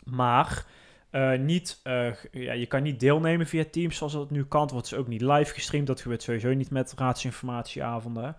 maar 0.04 0.64
eh, 1.10 1.38
niet, 1.38 1.80
eh, 1.82 2.14
ja, 2.30 2.52
je 2.52 2.66
kan 2.66 2.82
niet 2.82 3.00
deelnemen 3.00 3.46
via 3.46 3.64
Teams 3.70 3.96
zoals 3.96 4.12
dat 4.12 4.30
nu 4.30 4.44
kan. 4.44 4.62
Het 4.62 4.70
wordt 4.70 4.88
dus 4.88 4.98
ook 4.98 5.08
niet 5.08 5.20
live 5.20 5.54
gestreamd. 5.54 5.86
Dat 5.86 6.00
gebeurt 6.00 6.22
sowieso 6.22 6.52
niet 6.52 6.70
met 6.70 6.94
raadsinformatieavonden. 6.96 8.36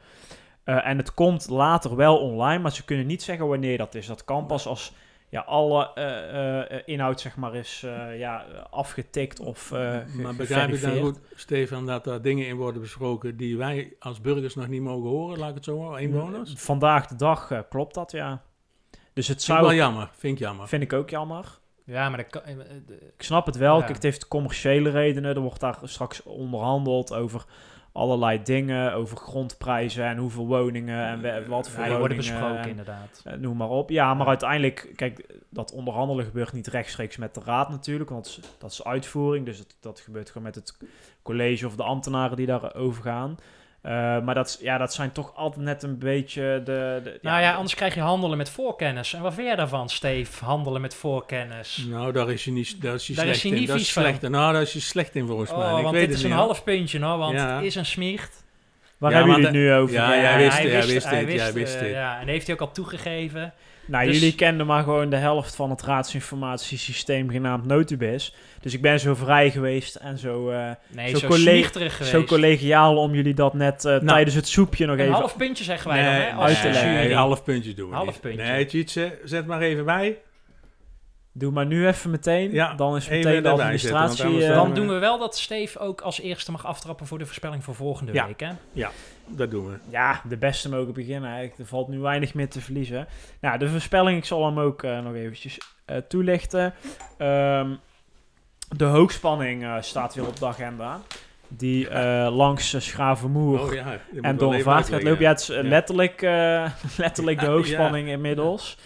Eh, 0.64 0.88
en 0.88 0.98
het 0.98 1.14
komt 1.14 1.50
later 1.50 1.96
wel 1.96 2.18
online, 2.18 2.62
maar 2.62 2.72
ze 2.72 2.86
kunnen 2.86 3.06
niet 3.06 3.24
zeggen 3.24 3.48
wanneer 3.48 3.78
dat 3.78 3.96
is. 3.96 4.08
Dat 4.08 4.24
kan 4.24 4.46
pas 4.46 4.66
als 4.66 4.94
ja, 5.30 5.42
alle 5.42 6.84
inhoud 6.86 7.20
zeg 7.20 7.36
maar 7.36 7.56
is 7.56 7.86
ja, 8.18 8.46
afgetikt 8.70 9.40
of 9.40 9.72
Maar 9.72 10.36
begrijp 10.38 10.70
ik 10.70 10.82
dan 10.82 10.98
goed, 10.98 11.20
Stefan, 11.36 11.86
dat 11.86 12.08
er 12.08 12.22
dingen 12.22 12.48
in 12.48 12.56
worden 12.56 12.82
besproken 12.82 13.38
die 13.38 13.58
wij 13.58 13.96
als 14.00 14.22
burgers 14.22 14.56
nog 14.56 14.68
niet 14.68 14.82
mogen 14.82 15.10
horen? 15.10 15.40
Laat 15.40 15.50
ik 15.50 15.56
het 15.56 15.64
zo 15.64 15.80
houden, 15.80 16.02
inwoners? 16.02 16.54
Vandaag 16.56 17.08
de 17.08 17.16
dag 17.16 17.66
klopt 17.70 17.94
dat, 17.94 18.12
ja. 18.12 18.42
Dus 19.14 19.28
het 19.28 19.44
Vind 19.44 19.58
ik 19.58 19.64
wel 19.64 19.74
zou... 19.74 19.82
jammer. 19.82 20.10
Vind 20.18 20.34
ik 20.34 20.40
jammer. 20.40 20.68
Vind 20.68 20.84
ik 20.84 20.94
ook 20.94 21.10
jammer. 21.10 21.59
Ja, 21.90 22.10
maar 22.10 22.18
dat 22.18 22.30
kan, 22.30 22.42
eh, 22.42 22.52
eh, 22.52 22.60
Ik 23.18 23.24
snap 23.24 23.46
het 23.46 23.56
wel. 23.58 23.74
Ja. 23.76 23.80
Kijk, 23.82 23.94
het 23.94 24.04
heeft 24.04 24.28
commerciële 24.28 24.90
redenen. 24.90 25.36
Er 25.36 25.42
wordt 25.42 25.60
daar 25.60 25.78
straks 25.84 26.24
onderhandeld 26.24 27.14
over 27.14 27.46
allerlei 27.92 28.44
dingen. 28.44 28.94
Over 28.94 29.18
grondprijzen 29.18 30.06
en 30.06 30.18
hoeveel 30.18 30.48
woningen 30.48 31.06
en 31.06 31.22
we- 31.22 31.46
wat 31.48 31.70
voor 31.70 31.84
ja, 31.84 31.90
die 31.90 31.98
worden 31.98 32.18
besproken 32.18 32.58
en, 32.60 32.70
inderdaad. 32.70 33.22
eh, 33.26 33.34
noem 33.34 33.58
maar 33.58 33.70
op. 33.70 33.90
Ja, 33.90 34.14
maar 34.14 34.28
uiteindelijk, 34.28 34.92
kijk, 34.96 35.26
dat 35.50 35.72
onderhandelen 35.72 36.26
gebeurt 36.26 36.54
niet 36.54 36.68
rechtstreeks 36.68 37.18
met 37.18 37.34
de 37.34 37.42
raad 37.46 37.70
natuurlijk. 37.70 38.10
Want 38.10 38.24
dat 38.60 38.70
is, 38.74 38.78
dat 38.78 38.86
uitvoering. 38.86 39.46
Dus 39.46 39.58
het, 39.58 39.76
dat 39.80 40.00
gebeurt 40.00 40.28
gewoon 40.28 40.44
met 40.44 40.56
het 40.56 40.78
college 41.22 41.66
of 41.66 41.76
de 41.76 41.84
ambtenaren 41.84 42.38
die 42.38 42.46
daarover 42.46 43.04
gaan. 43.04 43.38
Eh, 43.82 43.92
maar 44.20 44.36
dat, 44.36 44.48
is- 44.48 44.58
ja, 44.62 44.78
dat 44.78 44.94
zijn 44.94 45.12
toch 45.12 45.36
altijd 45.36 45.66
net 45.66 45.84
een 45.84 45.98
beetje 45.98 46.42
de... 46.66 47.02
de 47.04 47.20
Nou 47.22 47.42
ja, 47.42 47.54
anders 47.54 47.76
krijg 47.76 47.94
je 47.94 48.00
handelen 48.02 48.38
met 48.38 48.50
voorkennis. 48.50 49.14
En 49.14 49.22
wat 49.22 49.34
vind 49.34 49.48
jij 49.48 49.56
daarvan, 49.56 49.90
Steve? 49.90 50.46
Handelen 50.46 50.82
met 50.82 50.96
voorkennis. 50.96 51.86
Nou, 51.90 52.12
daar 52.12 52.30
is 52.32 52.44
je 52.44 52.52
niet, 52.52 52.82
daar 52.82 52.94
is 52.94 53.08
je 53.08 53.14
Daar 53.14 53.24
slecht 53.24 53.38
is 53.38 53.44
hij 53.44 53.52
in. 53.52 53.58
niet 53.60 53.68
Dat 53.68 53.76
is 53.78 53.84
vies 53.84 53.94
van. 53.94 54.04
slecht. 54.04 54.24
in. 54.24 54.32
Nou, 54.32 54.54
daar 54.54 54.62
is 54.62 54.74
je 54.74 54.80
slecht 54.80 55.16
in 55.16 55.28
volgens 55.28 55.52
mij. 55.52 55.72
Oh, 55.72 55.78
Ik 55.78 55.84
want 55.84 55.96
weet 55.96 56.00
dit 56.08 56.10
het 56.10 56.18
is 56.26 56.32
een 56.32 56.38
half 56.38 56.64
puntje, 56.64 57.00
hoor. 57.06 57.18
Want 57.18 57.34
Ja. 57.36 57.56
het 57.56 57.66
is 57.66 57.76
een 57.76 57.86
smiert. 57.86 58.32
Waar 58.98 59.12
Ja, 59.12 59.18
hebben 59.18 59.36
jullie 59.36 59.50
het 59.50 59.60
nu 59.60 59.74
over? 59.74 59.96
ja, 59.96 60.16
jij 60.22 60.38
wist 60.38 60.58
hij 60.58 60.66
het, 60.70 60.72
jij 60.86 60.94
wist 60.94 61.10
hij 61.10 61.20
het, 61.20 61.32
jij 61.32 61.54
wist 61.54 61.76
eh, 61.76 61.82
het. 61.82 61.90
Ja, 61.90 62.20
en 62.20 62.28
heeft 62.28 62.46
hij 62.46 62.56
ook 62.56 62.62
al 62.62 62.72
toegegeven. 62.72 63.54
Nou, 63.90 64.06
Dus- 64.06 64.20
jullie 64.20 64.36
kenden 64.36 64.66
maar 64.66 64.84
gewoon 64.84 65.10
de 65.10 65.16
helft 65.16 65.56
van 65.56 65.70
het 65.70 65.82
raadsinformatiesysteem 65.82 67.30
genaamd 67.30 67.66
Notibis. 67.66 68.36
Dus 68.62 68.74
ik 68.74 68.82
ben 68.82 69.00
zo 69.00 69.16
vrij 69.16 69.52
geweest 69.52 69.96
en 69.96 70.18
zo, 70.18 70.50
eh, 70.50 70.70
Nee, 70.88 71.18
Zo 71.18 71.28
geweest. 71.30 72.06
zo 72.06 72.24
collegiaal 72.24 72.98
om 72.98 73.14
jullie 73.14 73.34
dat 73.34 73.54
net 73.54 73.86
eh, 73.86 73.96
tijdens 73.98 74.36
het 74.36 74.48
soepje 74.48 74.86
nog 74.86 74.96
Een 74.96 75.02
even... 75.02 75.14
half 75.14 75.38
puntje 75.38 75.64
zeggen 75.64 75.90
wij 75.92 76.02
Nee, 76.02 76.12
dan, 76.12 76.22
hè? 76.22 76.32
Als 76.34 76.46
uit 76.52 76.62
te 76.62 76.70
leggen. 76.70 76.92
nee, 76.94 77.02
jury. 77.04 77.14
half 77.16 77.44
puntje 77.44 77.74
doen 77.74 77.90
we 77.90 77.96
Half 77.96 78.08
niet. 78.08 78.22
puntje. 78.22 78.44
Nee, 78.44 78.66
Tjitse, 78.66 79.20
zet 79.24 79.46
maar 79.46 79.62
even 79.62 79.86
bij. 79.86 80.18
Doe 81.40 81.52
maar 81.52 81.66
nu 81.66 81.88
even 81.88 82.10
meteen. 82.12 82.52
Ja, 82.52 82.74
dan 82.74 82.96
is 82.96 83.10
meteen 83.10 83.44
de 83.44 83.50
administratie... 83.50 84.44
eh, 84.46 84.48
dan- 84.56 84.66
Dan 84.66 84.74
doen 84.74 84.88
we 84.88 84.98
wel 85.00 85.18
dat 85.20 85.38
Steve 85.38 85.80
ook 85.80 86.02
als 86.02 86.20
eerste 86.20 86.52
mag 86.52 86.66
aftrappen 86.66 87.08
voor 87.08 87.18
de 87.18 87.26
voorspelling 87.26 87.64
voor 87.64 87.76
volgende 87.76 88.14
Ja. 88.14 88.26
week, 88.28 88.40
hè? 88.40 88.50
Dat 89.28 89.52
doen 89.52 89.66
we. 89.66 89.78
Ja, 89.90 90.22
de 90.30 90.38
beste 90.38 90.70
mogen 90.70 90.94
beginnen 90.94 91.30
eigenlijk. 91.30 91.60
Er 91.60 91.66
valt 91.66 91.88
nu 91.88 92.00
weinig 92.00 92.34
meer 92.34 92.50
te 92.50 92.62
verliezen. 92.62 93.08
Nou, 93.42 93.58
de 93.58 93.70
voorspelling, 93.70 94.18
ik 94.18 94.26
zal 94.26 94.46
hem 94.46 94.60
ook 94.60 94.84
eh, 94.84 95.00
nog 95.00 95.14
eventjes 95.14 95.58
eh, 95.86 95.98
toelichten. 95.98 96.74
Ehm, 97.18 97.70
de 98.76 98.86
hoogspanning 98.86 99.64
eh, 99.64 99.76
staat 99.80 100.16
weer 100.16 100.28
op 100.28 100.40
de 100.40 100.46
agenda. 100.46 101.02
Die 101.48 101.90
eh, 101.90 102.36
langs 102.36 102.74
uh, 102.74 102.82
Schravenmoer 102.82 103.60
Oh 103.62 103.74
ja, 103.74 103.92
en 103.92 104.22
wel 104.22 104.36
door 104.36 104.48
een 104.48 104.54
even 104.60 104.72
vaart 104.72 104.90
gaat 104.90 105.04
lopen. 105.04 105.22
Ja, 105.22 105.30
het 105.30 105.40
is 105.40 105.50
eh, 105.50 105.56
Ja. 105.64 105.68
letterlijk, 105.70 106.22
eh, 106.22 106.66
letterlijk 106.98 107.40
de 107.40 107.46
Ja, 107.46 107.52
hoogspanning 107.52 108.08
inmiddels. 108.08 108.78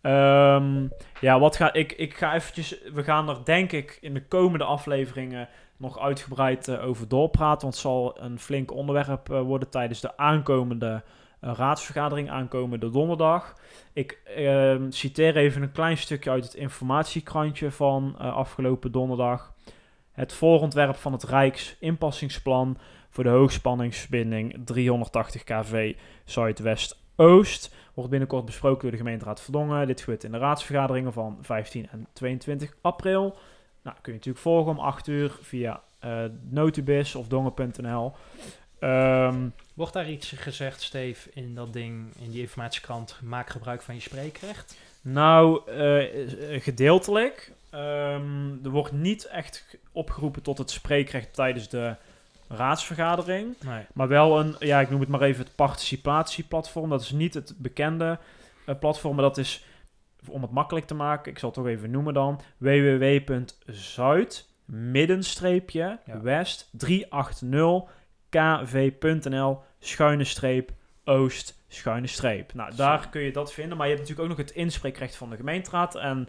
Ehm, 0.00 0.86
ja, 1.20 1.38
wat 1.38 1.56
ga 1.56 1.72
ik... 1.72 1.92
Ik 1.92 2.14
ga 2.14 2.34
eventjes... 2.34 2.80
We 2.92 3.02
gaan 3.02 3.28
er 3.28 3.44
denk 3.44 3.72
ik 3.72 3.98
in 4.00 4.14
de 4.14 4.26
komende 4.26 4.64
afleveringen 4.64 5.48
nog 5.80 6.00
uitgebreid 6.00 6.68
eh, 6.68 6.86
over 6.86 7.08
doorpraten. 7.08 7.60
Want 7.60 7.74
het 7.74 7.82
zal 7.82 8.16
een 8.20 8.38
flink 8.38 8.72
onderwerp 8.72 9.30
eh, 9.30 9.40
worden 9.40 9.70
tijdens 9.70 10.00
de 10.00 10.16
aankomende 10.16 11.02
eh, 11.40 11.52
raadsvergadering, 11.54 12.30
aankomende 12.30 12.90
donderdag. 12.90 13.54
Ik 13.92 14.18
ehm, 14.24 14.90
citeer 14.90 15.36
even 15.36 15.62
een 15.62 15.72
klein 15.72 15.96
stukje 15.96 16.30
uit 16.30 16.44
het 16.44 16.54
informatiekrantje 16.54 17.70
van 17.70 18.18
afgelopen 18.18 18.92
donderdag. 18.92 19.54
Het 20.12 20.32
voorontwerp 20.32 20.96
van 20.96 21.12
het 21.12 21.22
Rijks 21.22 21.76
inpassingsplan 21.80 22.78
voor 23.10 23.24
de 23.24 23.30
hoogspanningsverbinding 23.30 24.62
380 24.64 25.44
kV 25.44 25.96
Zuidwest-Oost 26.24 27.74
wordt 27.94 28.10
binnenkort 28.10 28.44
besproken 28.44 28.80
door 28.82 28.90
de 28.90 28.96
gemeenteraad 28.96 29.40
Verdongen. 29.40 29.86
Dit 29.86 30.00
gebeurt 30.00 30.24
in 30.24 30.32
de 30.32 30.38
raadsvergaderingen 30.38 31.12
van 31.12 31.38
15 31.42 31.88
en 31.90 32.06
22 32.12 32.74
april. 32.80 33.36
Nou, 33.82 33.96
kun 34.02 34.12
je 34.12 34.18
natuurlijk 34.18 34.44
volgen 34.44 34.72
om 34.72 34.78
8 34.78 35.06
uur 35.06 35.38
via 35.42 35.82
eh 35.98 36.24
Notibis 36.48 37.14
of 37.14 37.28
dongen.nl. 37.28 38.12
Ehm, 38.78 39.48
Wordt 39.74 39.92
daar 39.92 40.10
iets 40.10 40.30
gezegd, 40.36 40.82
Steve, 40.82 41.30
in 41.34 41.54
dat 41.54 41.72
ding, 41.72 42.16
in 42.18 42.30
die 42.30 42.40
informatiekrant, 42.40 43.18
maak 43.22 43.50
gebruik 43.50 43.82
van 43.82 43.94
je 43.94 44.00
spreekrecht? 44.00 44.76
nou, 45.02 45.60
eh, 45.66 46.54
eh, 46.54 46.62
gedeeltelijk. 46.62 47.52
Ehm, 47.70 48.64
er 48.64 48.70
wordt 48.70 48.92
niet 48.92 49.24
echt 49.24 49.64
ge- 49.68 49.78
opgeroepen 49.92 50.42
tot 50.42 50.58
het 50.58 50.70
spreekrecht 50.70 51.34
tijdens 51.34 51.68
de 51.68 51.94
raadsvergadering. 52.56 53.54
Nee. 53.64 53.84
Maar 53.94 54.08
wel 54.08 54.40
een, 54.40 54.56
ja, 54.58 54.80
ik 54.80 54.90
noem 54.90 55.00
het 55.00 55.08
maar 55.08 55.20
even 55.22 55.44
het 55.44 55.54
participatieplatform. 55.54 56.90
Dat 56.90 57.00
is 57.00 57.10
niet 57.10 57.34
het 57.34 57.54
bekende 57.58 58.18
eh, 58.66 58.78
platform, 58.78 59.14
maar 59.14 59.24
dat 59.24 59.38
is, 59.38 59.64
om 60.28 60.42
het 60.42 60.50
makkelijk 60.50 60.86
te 60.86 60.94
maken, 60.94 61.32
ik 61.32 61.38
zal 61.38 61.48
het 61.48 61.58
toch 61.58 61.66
even 61.68 61.90
noemen 61.90 62.14
dan, 62.14 62.40
www.zuid, 62.58 64.48
middenstreepje, 64.64 65.98
Ja. 66.06 66.20
west, 66.20 66.68
380 66.72 67.82
kv.nl, 68.28 69.58
schuine 69.78 70.24
streep, 70.24 70.70
oost, 71.04 71.58
schuine 71.68 72.06
streep. 72.06 72.54
Nou, 72.54 72.74
daar 72.76 73.08
kun 73.08 73.20
je 73.20 73.32
dat 73.32 73.52
vinden, 73.52 73.76
maar 73.76 73.86
je 73.88 73.94
hebt 73.94 74.08
natuurlijk 74.08 74.32
ook 74.32 74.38
nog 74.38 74.46
het 74.46 74.56
inspreekrecht 74.56 75.16
van 75.16 75.30
de 75.30 75.36
gemeenteraad 75.36 75.94
en, 75.94 76.28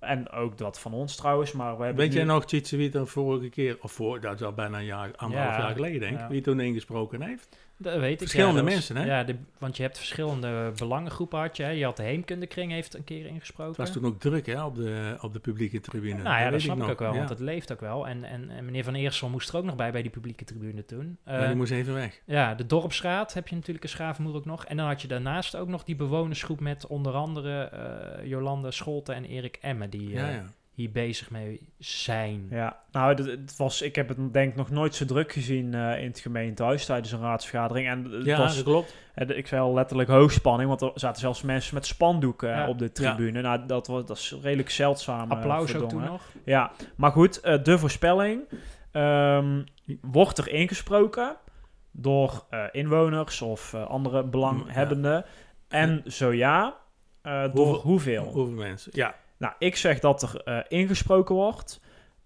en 0.00 0.30
ook 0.30 0.58
dat 0.58 0.80
van 0.80 0.92
ons 0.92 1.16
trouwens, 1.16 1.52
maar 1.52 1.76
we 1.76 1.84
hebben 1.84 2.02
Weet 2.02 2.10
nu- 2.12 2.16
jij 2.16 2.24
nog, 2.24 2.44
Tjitse, 2.46 2.76
wie 2.76 2.90
vorige 3.06 3.48
keer, 3.48 3.78
of 3.80 3.92
voor, 3.92 4.20
dat 4.20 4.34
is 4.34 4.42
al 4.46 4.52
bijna 4.52 4.78
een 4.78 4.84
jaar, 4.84 5.10
anderhalf 5.16 5.56
Ja, 5.56 5.60
jaar 5.62 5.74
geleden 5.74 6.00
denk 6.00 6.12
ik, 6.14 6.18
ja. 6.20 6.28
wie 6.28 6.40
toen 6.40 6.60
ingesproken 6.60 7.22
heeft? 7.22 7.56
Dat 7.82 7.98
weet 8.00 8.12
ik. 8.12 8.18
Verschillende 8.18 8.56
ja, 8.58 8.62
dat 8.64 8.72
mensen, 8.72 8.96
hè? 8.96 9.04
Ja, 9.04 9.24
de, 9.24 9.36
want 9.58 9.76
je 9.76 9.82
hebt 9.82 9.96
verschillende 9.98 10.72
belangengroepen 10.76 11.38
had 11.38 11.56
je. 11.56 11.62
hè. 11.62 11.70
Je 11.70 11.84
had 11.84 11.96
de 11.96 12.02
Heemkundekring 12.02 12.72
heeft 12.72 12.94
een 12.94 13.04
keer 13.04 13.26
ingesproken. 13.26 13.82
Het 13.82 13.92
was 13.92 13.92
toen 14.02 14.04
ook 14.12 14.20
druk 14.20 14.46
hè, 14.46 14.64
op, 14.64 14.74
de, 14.76 15.16
op 15.20 15.32
de 15.32 15.38
publieke 15.38 15.80
tribune. 15.80 16.22
Nou 16.22 16.36
ja, 16.36 16.42
dat, 16.42 16.52
weet 16.52 16.60
snap 16.60 16.82
ik 16.82 16.88
ook 16.88 16.98
wel, 16.98 17.12
Ja. 17.12 17.16
want 17.18 17.28
het 17.28 17.40
leeft 17.40 17.72
ook 17.72 17.80
wel. 17.80 18.08
En, 18.08 18.24
en, 18.24 18.50
en 18.50 18.64
meneer 18.64 18.84
Van 18.84 18.94
Eersel 18.94 19.28
moest 19.28 19.48
er 19.48 19.56
ook 19.56 19.64
nog 19.64 19.76
bij, 19.76 19.92
bij 19.92 20.02
die 20.02 20.10
publieke 20.10 20.44
tribune 20.44 20.84
toen. 20.84 21.18
Maar 21.24 21.40
Eh, 21.40 21.46
die 21.46 21.56
moest 21.56 21.72
even 21.72 21.94
weg. 21.94 22.20
Ja, 22.24 22.54
de 22.54 22.66
Dorpsraad 22.66 23.34
heb 23.34 23.48
je 23.48 23.54
natuurlijk 23.54 23.84
in 23.84 23.90
Schavenmoer 23.90 24.34
ook 24.34 24.44
nog. 24.44 24.64
En 24.64 24.76
dan 24.76 24.86
had 24.86 25.02
je 25.02 25.08
daarnaast 25.08 25.56
ook 25.56 25.68
nog 25.68 25.84
die 25.84 25.96
bewonersgroep 25.96 26.60
met 26.60 26.86
onder 26.86 27.12
andere 27.12 27.62
eh, 27.62 28.26
Jolande 28.26 28.70
Scholten 28.70 29.14
en 29.14 29.24
Erik 29.24 29.58
Emme, 29.60 29.88
die 29.88 30.08
Ja, 30.10 30.28
eh, 30.28 30.34
ja. 30.34 30.44
Hier 30.80 30.90
bezig 30.90 31.30
mee 31.30 31.68
zijn. 31.78 32.46
Ja, 32.50 32.80
nou, 32.92 33.08
het, 33.14 33.26
het 33.26 33.56
was, 33.56 33.82
ik 33.82 33.94
heb 33.94 34.08
het 34.08 34.32
denk 34.32 34.50
ik 34.50 34.56
nog 34.56 34.70
nooit 34.70 34.94
zo 34.94 35.04
druk 35.04 35.32
gezien 35.32 35.74
eh, 35.74 36.00
in 36.02 36.08
het 36.08 36.18
gemeentehuis 36.18 36.84
tijdens 36.86 37.12
een 37.12 37.20
raadsvergadering. 37.20 37.88
En 37.88 38.04
het 38.04 38.24
Ja, 38.24 38.38
was, 38.38 38.54
dat 38.54 38.64
klopt. 38.64 38.94
eh, 39.14 39.26
de- 39.26 39.34
ik 39.36 39.46
zei 39.46 39.60
al 39.60 39.74
letterlijk 39.74 40.08
hoogspanning, 40.08 40.68
want 40.68 40.80
er 40.80 40.90
zaten 40.94 41.20
zelfs 41.20 41.42
mensen 41.42 41.74
met 41.74 41.86
spandoeken 41.86 42.48
Ja. 42.48 42.68
op 42.68 42.78
de 42.78 42.92
tribune. 42.92 43.40
Nou, 43.40 43.66
dat, 43.66 43.86
was, 43.86 44.06
dat 44.06 44.16
is 44.16 44.36
redelijk 44.42 44.70
zeldzaam. 44.70 45.30
eh, 45.30 45.36
Applaus 45.36 45.74
ook 45.74 45.88
toen 45.88 46.02
nog. 46.04 46.22
Ja, 46.44 46.70
maar 46.96 47.12
goed, 47.12 47.40
eh, 47.40 47.62
de 47.62 47.78
voorspelling 47.78 48.42
ehm, 48.90 49.62
wordt 50.00 50.38
er 50.38 50.48
ingesproken 50.48 51.36
door 51.90 52.44
eh, 52.50 52.64
inwoners 52.72 53.42
of 53.42 53.74
eh, 53.74 53.86
andere 53.86 54.24
belanghebbenden. 54.24 55.24
En 55.68 56.02
zo 56.06 56.32
ja, 56.32 56.76
eh, 57.22 57.42
door 57.42 57.50
Hoeveel- 57.66 57.80
hoeveel? 57.80 58.22
Hoeveel 58.24 58.54
mensen? 58.54 58.90
Ja, 58.94 59.14
Nou, 59.40 59.54
ik 59.58 59.76
zeg 59.76 60.00
dat 60.00 60.22
er 60.22 60.42
eh, 60.42 60.58
ingesproken 60.68 61.34
wordt. 61.34 61.80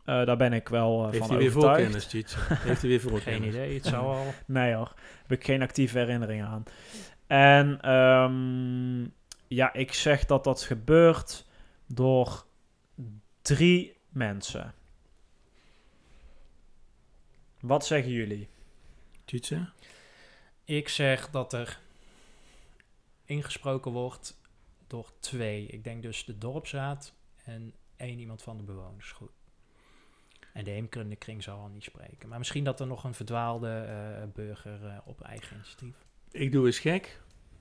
Eh, 0.05 0.25
daar 0.25 0.37
ben 0.37 0.53
ik 0.53 0.69
wel 0.69 0.99
eh, 1.05 1.11
heeft 1.11 1.19
van 1.19 1.29
hij 1.29 1.39
weer 1.39 1.49
overtuigd. 1.49 1.77
voorkennis, 1.77 2.07
Tjitse? 2.07 2.39
Heeft 2.55 2.81
hij 2.81 2.91
weer 2.91 3.01
voorkennis? 3.11 3.41
Geen 3.41 3.49
idee, 3.49 3.75
het 3.75 3.85
zou 3.87 4.07
al... 4.07 4.35
Nee 4.47 4.75
hoor, 4.75 4.93
heb 5.23 5.33
ik 5.33 5.45
geen 5.45 5.63
actieve 5.63 5.99
herinneringen 5.99 6.47
aan. 6.47 6.65
En 7.27 7.81
ehm, 7.81 9.09
ja, 9.47 9.73
ik 9.73 9.93
zeg 9.93 10.25
dat 10.25 10.45
dat 10.45 10.63
gebeurt 10.63 11.47
door 11.87 12.45
drie 13.43 13.97
mensen. 14.09 14.75
Wat 17.61 17.87
zeggen 17.87 18.13
jullie? 18.13 18.49
Tjitse? 19.25 19.69
Ik 20.65 20.89
zeg 20.89 21.31
dat 21.31 21.53
er 21.53 21.79
ingesproken 23.25 23.91
wordt 23.93 24.37
door 24.95 25.13
twee. 25.19 25.67
Ik 25.67 25.85
denk 25.85 26.03
dus 26.03 26.25
de 26.25 26.39
dorpsraad 26.39 27.15
en 27.45 27.73
één 27.97 28.19
iemand 28.19 28.43
van 28.43 28.57
de 28.57 28.63
bewonersgroep. 28.63 29.31
En 30.53 30.65
de 30.65 30.71
Heemkundekring 30.71 31.43
zal 31.43 31.59
al 31.59 31.69
niet 31.69 31.83
spreken. 31.85 32.29
Maar 32.29 32.39
misschien 32.39 32.65
dat 32.65 32.81
er 32.81 32.87
nog 32.87 33.05
een 33.05 33.15
verdwaalde 33.15 33.69
eh, 33.69 34.23
burger 34.35 34.87
eh, 34.87 34.97
op 35.05 35.21
eigen 35.23 35.57
initiatief. 35.57 35.95
Ik 36.31 36.53
doe 36.53 36.67
eens 36.67 36.79
gek. 36.79 37.21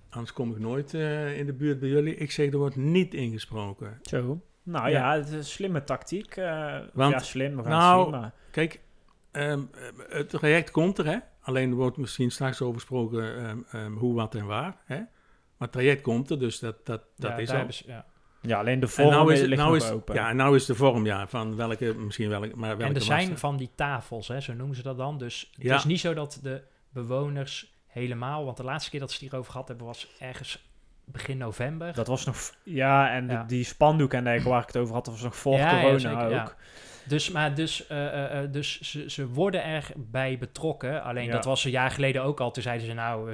Anders 0.09 0.34
kom 0.34 0.51
ik 0.51 0.59
nooit 0.59 0.93
eh, 0.93 1.38
in 1.38 1.45
de 1.45 1.53
buurt 1.53 1.79
bij 1.79 1.89
jullie. 1.89 2.15
Ik 2.15 2.31
zeg, 2.31 2.51
er 2.51 2.57
wordt 2.57 2.75
niet 2.75 3.13
ingesproken. 3.13 3.99
Zo. 4.01 4.41
Nou 4.63 4.89
Ja. 4.89 4.97
ja, 5.13 5.17
het 5.19 5.27
is 5.27 5.34
een 5.34 5.43
slimme 5.45 5.84
tactiek. 5.84 6.36
eh, 6.36 6.79
Want- 6.93 7.13
ja, 7.13 7.19
slim, 7.19 7.55
we 7.55 7.61
gaan 7.63 7.71
nou, 7.71 7.99
het 7.99 8.09
zien. 8.11 8.19
Maar 8.21 8.34
Kijk, 8.51 8.79
ehm, 9.31 9.61
eh, 9.73 10.15
het 10.17 10.29
traject 10.29 10.71
komt 10.71 10.97
er, 10.97 11.05
hè. 11.05 11.17
Alleen 11.41 11.69
er 11.69 11.75
wordt 11.75 11.97
misschien 11.97 12.31
straks 12.31 12.61
over 12.61 12.73
gesproken 12.79 13.38
ehm, 13.47 13.57
ehm, 13.71 13.93
hoe, 13.93 14.13
wat 14.13 14.36
en 14.36 14.45
waar, 14.45 14.77
hè. 14.86 15.01
Maar 15.64 15.72
het 15.72 15.82
traject 15.82 16.01
komt 16.01 16.30
er, 16.30 16.39
dus 16.39 16.59
dat, 16.59 16.86
dat, 16.86 17.01
dat 17.18 17.32
Ja, 17.32 17.38
is 17.38 17.51
al. 17.51 17.66
ja. 17.93 18.05
ja, 18.41 18.59
alleen 18.59 18.80
de 18.80 18.86
En 18.86 18.91
vorm 18.91 19.09
nou 19.09 19.34
is, 19.34 19.39
het- 19.39 19.47
ligt 19.47 19.61
nou 19.61 19.74
nog 19.74 19.84
is, 19.84 19.89
open. 19.91 20.16
ja, 20.16 20.30
en 20.30 20.36
nou 20.36 20.55
is 20.55 20.66
de 20.66 20.76
vorm, 20.76 21.05
ja, 21.05 21.28
van 21.28 21.55
welke, 21.55 21.93
misschien 21.93 22.30
welke, 22.30 22.55
maar 22.55 22.68
welke 22.78 22.84
En 22.84 22.95
er 22.95 23.01
zijn 23.01 23.38
van 23.38 23.57
die 23.57 23.70
tafels, 23.76 24.28
hè, 24.28 24.39
zo 24.41 24.53
noemen 24.53 24.76
ze 24.76 24.84
dat 24.84 24.97
dan. 24.97 25.18
Dus 25.18 25.49
het 25.53 25.64
Ja. 25.64 25.76
is 25.76 25.84
niet 25.84 25.99
zo 25.99 26.14
dat 26.14 26.39
de 26.41 26.61
bewoners 26.89 27.74
helemaal... 27.88 28.45
Want 28.45 28.57
de 28.57 28.64
laatste 28.64 28.89
keer 28.89 28.99
dat 28.99 29.09
ze 29.11 29.16
het 29.16 29.24
hierover 29.30 29.51
gehad 29.51 29.68
hebben 29.68 29.86
was 29.86 30.16
ergens 30.20 30.72
begin 31.05 31.38
november. 31.38 31.93
Dat 31.93 32.07
was 32.07 32.26
nog... 32.26 32.38
Ja, 32.64 33.11
en 33.11 33.28
de- 33.28 33.43
die 33.47 33.64
spandoek 33.64 34.14
en 34.14 34.24
dergelijke 34.24 34.49
waar 34.51 34.61
ik 34.61 34.68
het 34.68 34.78
over 34.78 34.93
had, 34.93 35.05
dat 35.05 35.14
was 35.14 35.24
nog 35.24 35.36
voor 35.36 35.57
Ja, 35.57 35.72
ja, 35.76 35.80
corona 35.82 35.99
zeker, 35.99 36.26
ook. 36.26 36.32
ja. 36.32 36.53
Dus, 37.07 37.32
maar 37.32 37.55
dus, 37.55 37.88
eh, 37.88 38.05
eh, 38.07 38.43
eh, 38.43 38.51
dus 38.51 38.82
ze, 38.82 39.09
ze 39.09 39.28
worden 39.28 39.64
erbij 39.64 40.38
betrokken. 40.38 41.03
Alleen 41.03 41.26
Ja. 41.26 41.32
dat 41.32 41.45
was 41.45 41.64
een 41.66 41.72
jaar 41.72 41.91
geleden 41.91 42.24
ook 42.24 42.39
al. 42.39 42.51
Toen 42.51 42.64
zeiden 42.64 42.88
ze 42.88 42.93
nou, 42.93 43.32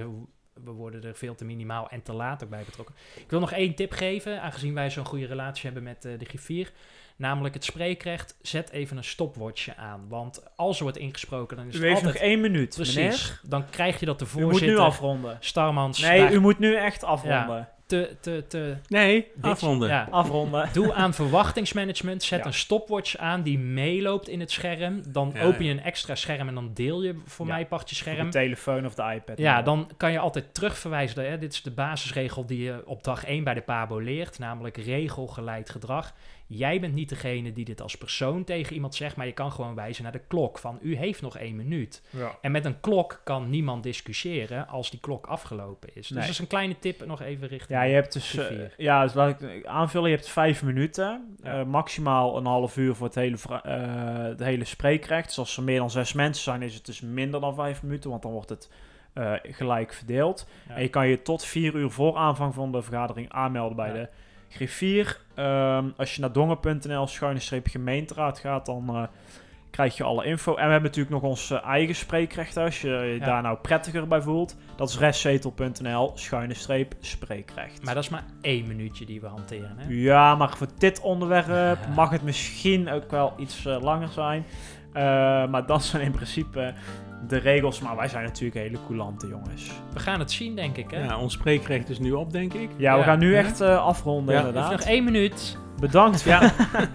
we 0.63 0.71
worden 0.71 1.03
er 1.03 1.15
veel 1.15 1.35
te 1.35 1.45
minimaal 1.45 1.89
en 1.89 2.01
te 2.01 2.13
laat 2.13 2.43
ook 2.43 2.49
bij 2.49 2.63
betrokken. 2.65 2.95
Ik 3.15 3.29
wil 3.29 3.39
nog 3.39 3.51
één 3.51 3.75
tip 3.75 3.91
geven, 3.91 4.41
aangezien 4.41 4.73
wij 4.73 4.89
zo'n 4.89 5.05
goede 5.05 5.25
relatie 5.25 5.65
hebben 5.65 5.83
met 5.83 6.05
eh, 6.05 6.19
de 6.19 6.25
griffier. 6.25 6.71
Namelijk 7.15 7.53
het 7.53 7.63
spreekrecht, 7.63 8.37
zet 8.41 8.69
even 8.69 8.97
een 8.97 9.03
stopwatchje 9.03 9.75
aan. 9.75 10.05
Want 10.07 10.43
als 10.55 10.77
er 10.77 10.83
wordt 10.83 10.97
ingesproken, 10.97 11.57
dan 11.57 11.67
is 11.67 11.73
U 11.73 11.77
het 11.77 11.87
heeft 11.87 12.01
nog 12.01 12.13
altijd... 12.13 12.23
één 12.23 12.41
minuut, 12.41 12.75
Precies, 12.75 12.95
meneer. 12.95 13.39
dan 13.43 13.69
krijg 13.69 13.99
je 13.99 14.05
dat 14.05 14.19
de 14.19 14.25
U 14.25 14.27
moet 14.27 14.43
nu 14.43 14.49
voorzitter, 14.49 14.79
afronden. 14.79 15.37
Starmans, 15.39 15.99
Nee, 15.99 16.31
u 16.31 16.39
moet 16.39 16.59
nu 16.59 16.75
echt 16.75 17.03
afronden. 17.03 17.67
Te, 17.89 18.15
te, 18.21 18.45
te... 18.47 18.75
Nee, 18.87 19.27
afronden. 19.41 19.89
Ja, 19.89 20.07
Afronden. 20.11 20.69
Doe 20.73 20.93
aan 20.93 21.13
verwachtingsmanagement, 21.13 22.23
zet 22.23 22.39
Ja. 22.39 22.45
een 22.45 22.53
stopwatch 22.53 23.17
aan 23.17 23.41
die 23.41 23.59
meeloopt 23.59 24.27
in 24.27 24.39
het 24.39 24.51
scherm. 24.51 25.01
Dan 25.07 25.31
Ja, 25.33 25.41
open 25.43 25.65
je 25.65 25.71
een 25.71 25.81
extra 25.83 26.15
scherm 26.15 26.47
en 26.47 26.53
dan 26.55 26.71
deel 26.73 27.03
je 27.03 27.15
voor 27.25 27.45
Ja. 27.47 27.53
mij 27.53 27.65
part 27.65 27.89
je 27.89 27.95
Op 27.95 28.01
scherm. 28.01 28.25
de 28.25 28.37
telefoon 28.37 28.85
of 28.85 28.95
de 28.95 29.11
iPad. 29.15 29.37
Ja, 29.37 29.61
dan 29.61 29.89
kan 29.97 30.11
je 30.11 30.19
altijd 30.19 30.53
terugverwijzen. 30.53 31.29
Hè? 31.29 31.37
Dit 31.37 31.53
is 31.53 31.61
de 31.61 31.71
basisregel 31.71 32.45
die 32.45 32.63
je 32.63 32.81
op 32.85 33.03
dag 33.03 33.25
1 33.25 33.43
bij 33.43 33.53
de 33.53 33.61
PABO 33.61 33.99
leert, 33.99 34.39
namelijk 34.39 34.77
regelgeleid 34.77 35.69
gedrag. 35.69 36.13
Jij 36.51 36.79
bent 36.79 36.93
niet 36.93 37.09
degene 37.09 37.53
die 37.53 37.65
dit 37.65 37.81
als 37.81 37.97
persoon 37.97 38.43
tegen 38.43 38.73
iemand 38.73 38.95
zegt, 38.95 39.15
maar 39.15 39.25
je 39.25 39.31
kan 39.31 39.51
gewoon 39.51 39.75
wijzen 39.75 40.03
naar 40.03 40.11
de 40.11 40.21
klok 40.27 40.57
van 40.57 40.79
u 40.81 40.95
heeft 40.95 41.21
nog 41.21 41.37
één 41.37 41.55
minuut. 41.55 42.01
Ja. 42.09 42.37
En 42.41 42.51
met 42.51 42.65
een 42.65 42.79
klok 42.79 43.21
kan 43.23 43.49
niemand 43.49 43.83
discussiëren 43.83 44.67
als 44.67 44.89
die 44.91 44.99
klok 44.99 45.25
afgelopen 45.27 45.89
is. 45.89 45.93
Dus 45.93 46.09
Nee. 46.09 46.19
dat 46.21 46.29
is 46.29 46.39
een 46.39 46.47
kleine 46.47 46.79
tip 46.79 47.05
nog 47.05 47.21
even 47.21 47.47
richting. 47.47 47.79
Ja, 47.79 47.85
je 47.85 47.93
hebt 47.93 48.13
dus, 48.13 48.35
eh, 48.35 48.57
ja, 48.77 49.03
dus 49.03 49.13
laat 49.13 49.41
ik 49.41 49.65
aanvullen, 49.65 50.09
je 50.09 50.15
hebt 50.15 50.29
vijf 50.29 50.63
minuten. 50.63 51.35
Ja. 51.43 51.59
Eh, 51.59 51.65
maximaal 51.65 52.37
een 52.37 52.45
half 52.45 52.77
uur 52.77 52.95
voor 52.95 53.05
het 53.07 53.15
hele, 53.15 53.37
eh, 53.63 54.23
het 54.23 54.39
hele 54.39 54.65
spreekrecht. 54.65 55.27
Dus 55.27 55.37
als 55.37 55.57
er 55.57 55.63
meer 55.63 55.79
dan 55.79 55.91
zes 55.91 56.13
mensen 56.13 56.43
zijn, 56.43 56.61
is 56.61 56.73
het 56.73 56.85
dus 56.85 57.01
minder 57.01 57.41
dan 57.41 57.55
vijf 57.55 57.83
minuten, 57.83 58.09
want 58.09 58.21
dan 58.21 58.31
wordt 58.31 58.49
het 58.49 58.69
eh, 59.13 59.33
gelijk 59.41 59.93
verdeeld. 59.93 60.47
Ja. 60.67 60.75
En 60.75 60.81
je 60.81 60.87
kan 60.89 61.07
je 61.07 61.21
tot 61.21 61.45
vier 61.45 61.75
uur 61.75 61.89
voor 61.89 62.15
aanvang 62.15 62.53
van 62.53 62.71
de 62.71 62.81
vergadering 62.81 63.31
aanmelden 63.31 63.75
bij 63.75 63.93
de 63.93 64.09
griffier. 64.49 65.19
Ehm, 65.35 65.85
als 65.97 66.15
je 66.15 66.21
naar 66.21 66.31
dongen.nl 66.31 67.07
schuine 67.07 67.39
streep 67.39 67.67
gemeenteraad 67.67 68.39
gaat, 68.39 68.65
dan 68.65 68.89
eh, 68.89 69.03
krijg 69.71 69.97
je 69.97 70.03
alle 70.03 70.25
info. 70.25 70.51
En 70.55 70.65
we 70.65 70.71
hebben 70.71 70.89
natuurlijk 70.89 71.21
nog 71.21 71.31
ons 71.31 71.51
eh, 71.51 71.63
eigen 71.65 71.95
spreekrecht. 71.95 72.57
Als 72.57 72.81
je 72.81 72.87
je 72.89 73.17
Ja. 73.19 73.25
daar 73.25 73.41
nou 73.41 73.57
prettiger 73.57 74.07
bij 74.07 74.21
voelt, 74.21 74.55
dat 74.75 74.89
is 74.89 74.97
restzetel.nl 74.97 76.11
schuine 76.15 76.53
streep 76.53 76.93
spreekrecht. 76.99 77.83
Maar 77.83 77.93
dat 77.93 78.03
is 78.03 78.09
maar 78.09 78.25
één 78.41 78.67
minuutje 78.67 79.05
die 79.05 79.21
we 79.21 79.27
hanteren. 79.27 79.75
Hè? 79.77 79.85
Ja, 79.89 80.35
maar 80.35 80.57
voor 80.57 80.67
dit 80.77 80.99
onderwerp 81.01 81.79
mag 81.95 82.09
het 82.09 82.23
misschien 82.23 82.89
ook 82.89 83.11
wel 83.11 83.33
iets 83.37 83.65
eh, 83.65 83.81
langer 83.81 84.09
zijn. 84.09 84.45
Eh, 84.93 85.03
maar 85.47 85.65
dat 85.65 85.83
zijn 85.83 86.03
in 86.03 86.11
principe 86.11 86.73
de 87.27 87.37
regels. 87.37 87.79
Maar 87.81 87.95
wij 87.95 88.07
zijn 88.07 88.23
natuurlijk 88.23 88.59
hele 88.59 88.77
coulante 88.87 89.27
jongens. 89.27 89.71
We 89.93 89.99
gaan 89.99 90.19
het 90.19 90.31
zien, 90.31 90.55
denk 90.55 90.77
ik. 90.77 90.91
Hè? 90.91 91.03
Ja, 91.03 91.17
ons 91.19 91.33
spreekrecht 91.33 91.89
is 91.89 91.99
nu 91.99 92.11
op, 92.11 92.31
denk 92.31 92.53
ik. 92.53 92.69
Ja, 92.77 92.93
we 92.93 92.99
Ja. 92.99 93.03
gaan 93.05 93.19
nu 93.19 93.35
echt 93.35 93.61
eh, 93.61 93.77
afronden 93.85 94.33
Ja. 94.33 94.39
Inderdaad. 94.39 94.71
nog 94.71 94.81
één 94.81 95.03
minuut. 95.03 95.57
Bedankt. 95.79 96.21
Ja. 96.21 96.41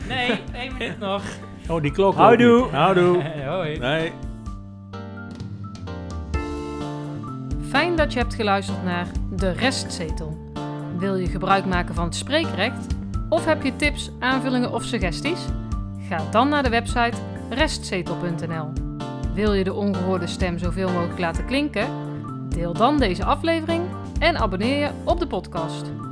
Nee, 0.09 0.41
één 0.55 0.73
minuut 0.79 0.99
nog. 0.99 1.23
Oh, 1.69 1.83
die 1.83 1.91
klok 1.93 2.15
Houdoe. 2.15 2.69
Houdoe. 2.71 3.23
Hoi. 3.47 3.79
Nee. 3.79 4.13
Fijn 7.69 7.97
dat 7.97 8.13
je 8.13 8.19
hebt 8.19 8.35
geluisterd 8.35 8.85
naar 8.85 9.07
De 9.31 9.51
Restzetel. 9.51 10.53
Wil 10.99 11.17
je 11.17 11.27
gebruik 11.27 11.65
maken 11.65 11.95
van 11.95 12.05
het 12.05 12.15
spreekrecht? 12.15 12.87
Of 13.29 13.45
heb 13.45 13.63
je 13.63 13.77
tips, 13.77 14.11
aanvullingen 14.21 14.73
of 14.73 14.83
suggesties? 14.83 15.41
Ga 16.09 16.19
dan 16.31 16.49
naar 16.49 16.63
de 16.63 16.69
website 16.69 17.17
restzetel.nl. 17.51 18.73
Wil 19.35 19.53
je 19.53 19.65
de 19.65 19.75
ongehoorde 19.75 20.27
stem 20.27 20.59
zoveel 20.59 20.91
mogelijk 20.91 21.19
laten 21.19 21.47
klinken? 21.47 21.89
Deel 22.49 22.73
dan 22.73 22.99
deze 22.99 23.25
aflevering 23.25 23.83
en 24.19 24.37
abonneer 24.37 24.79
je 24.79 24.91
op 25.05 25.19
de 25.19 25.27
podcast. 25.27 26.04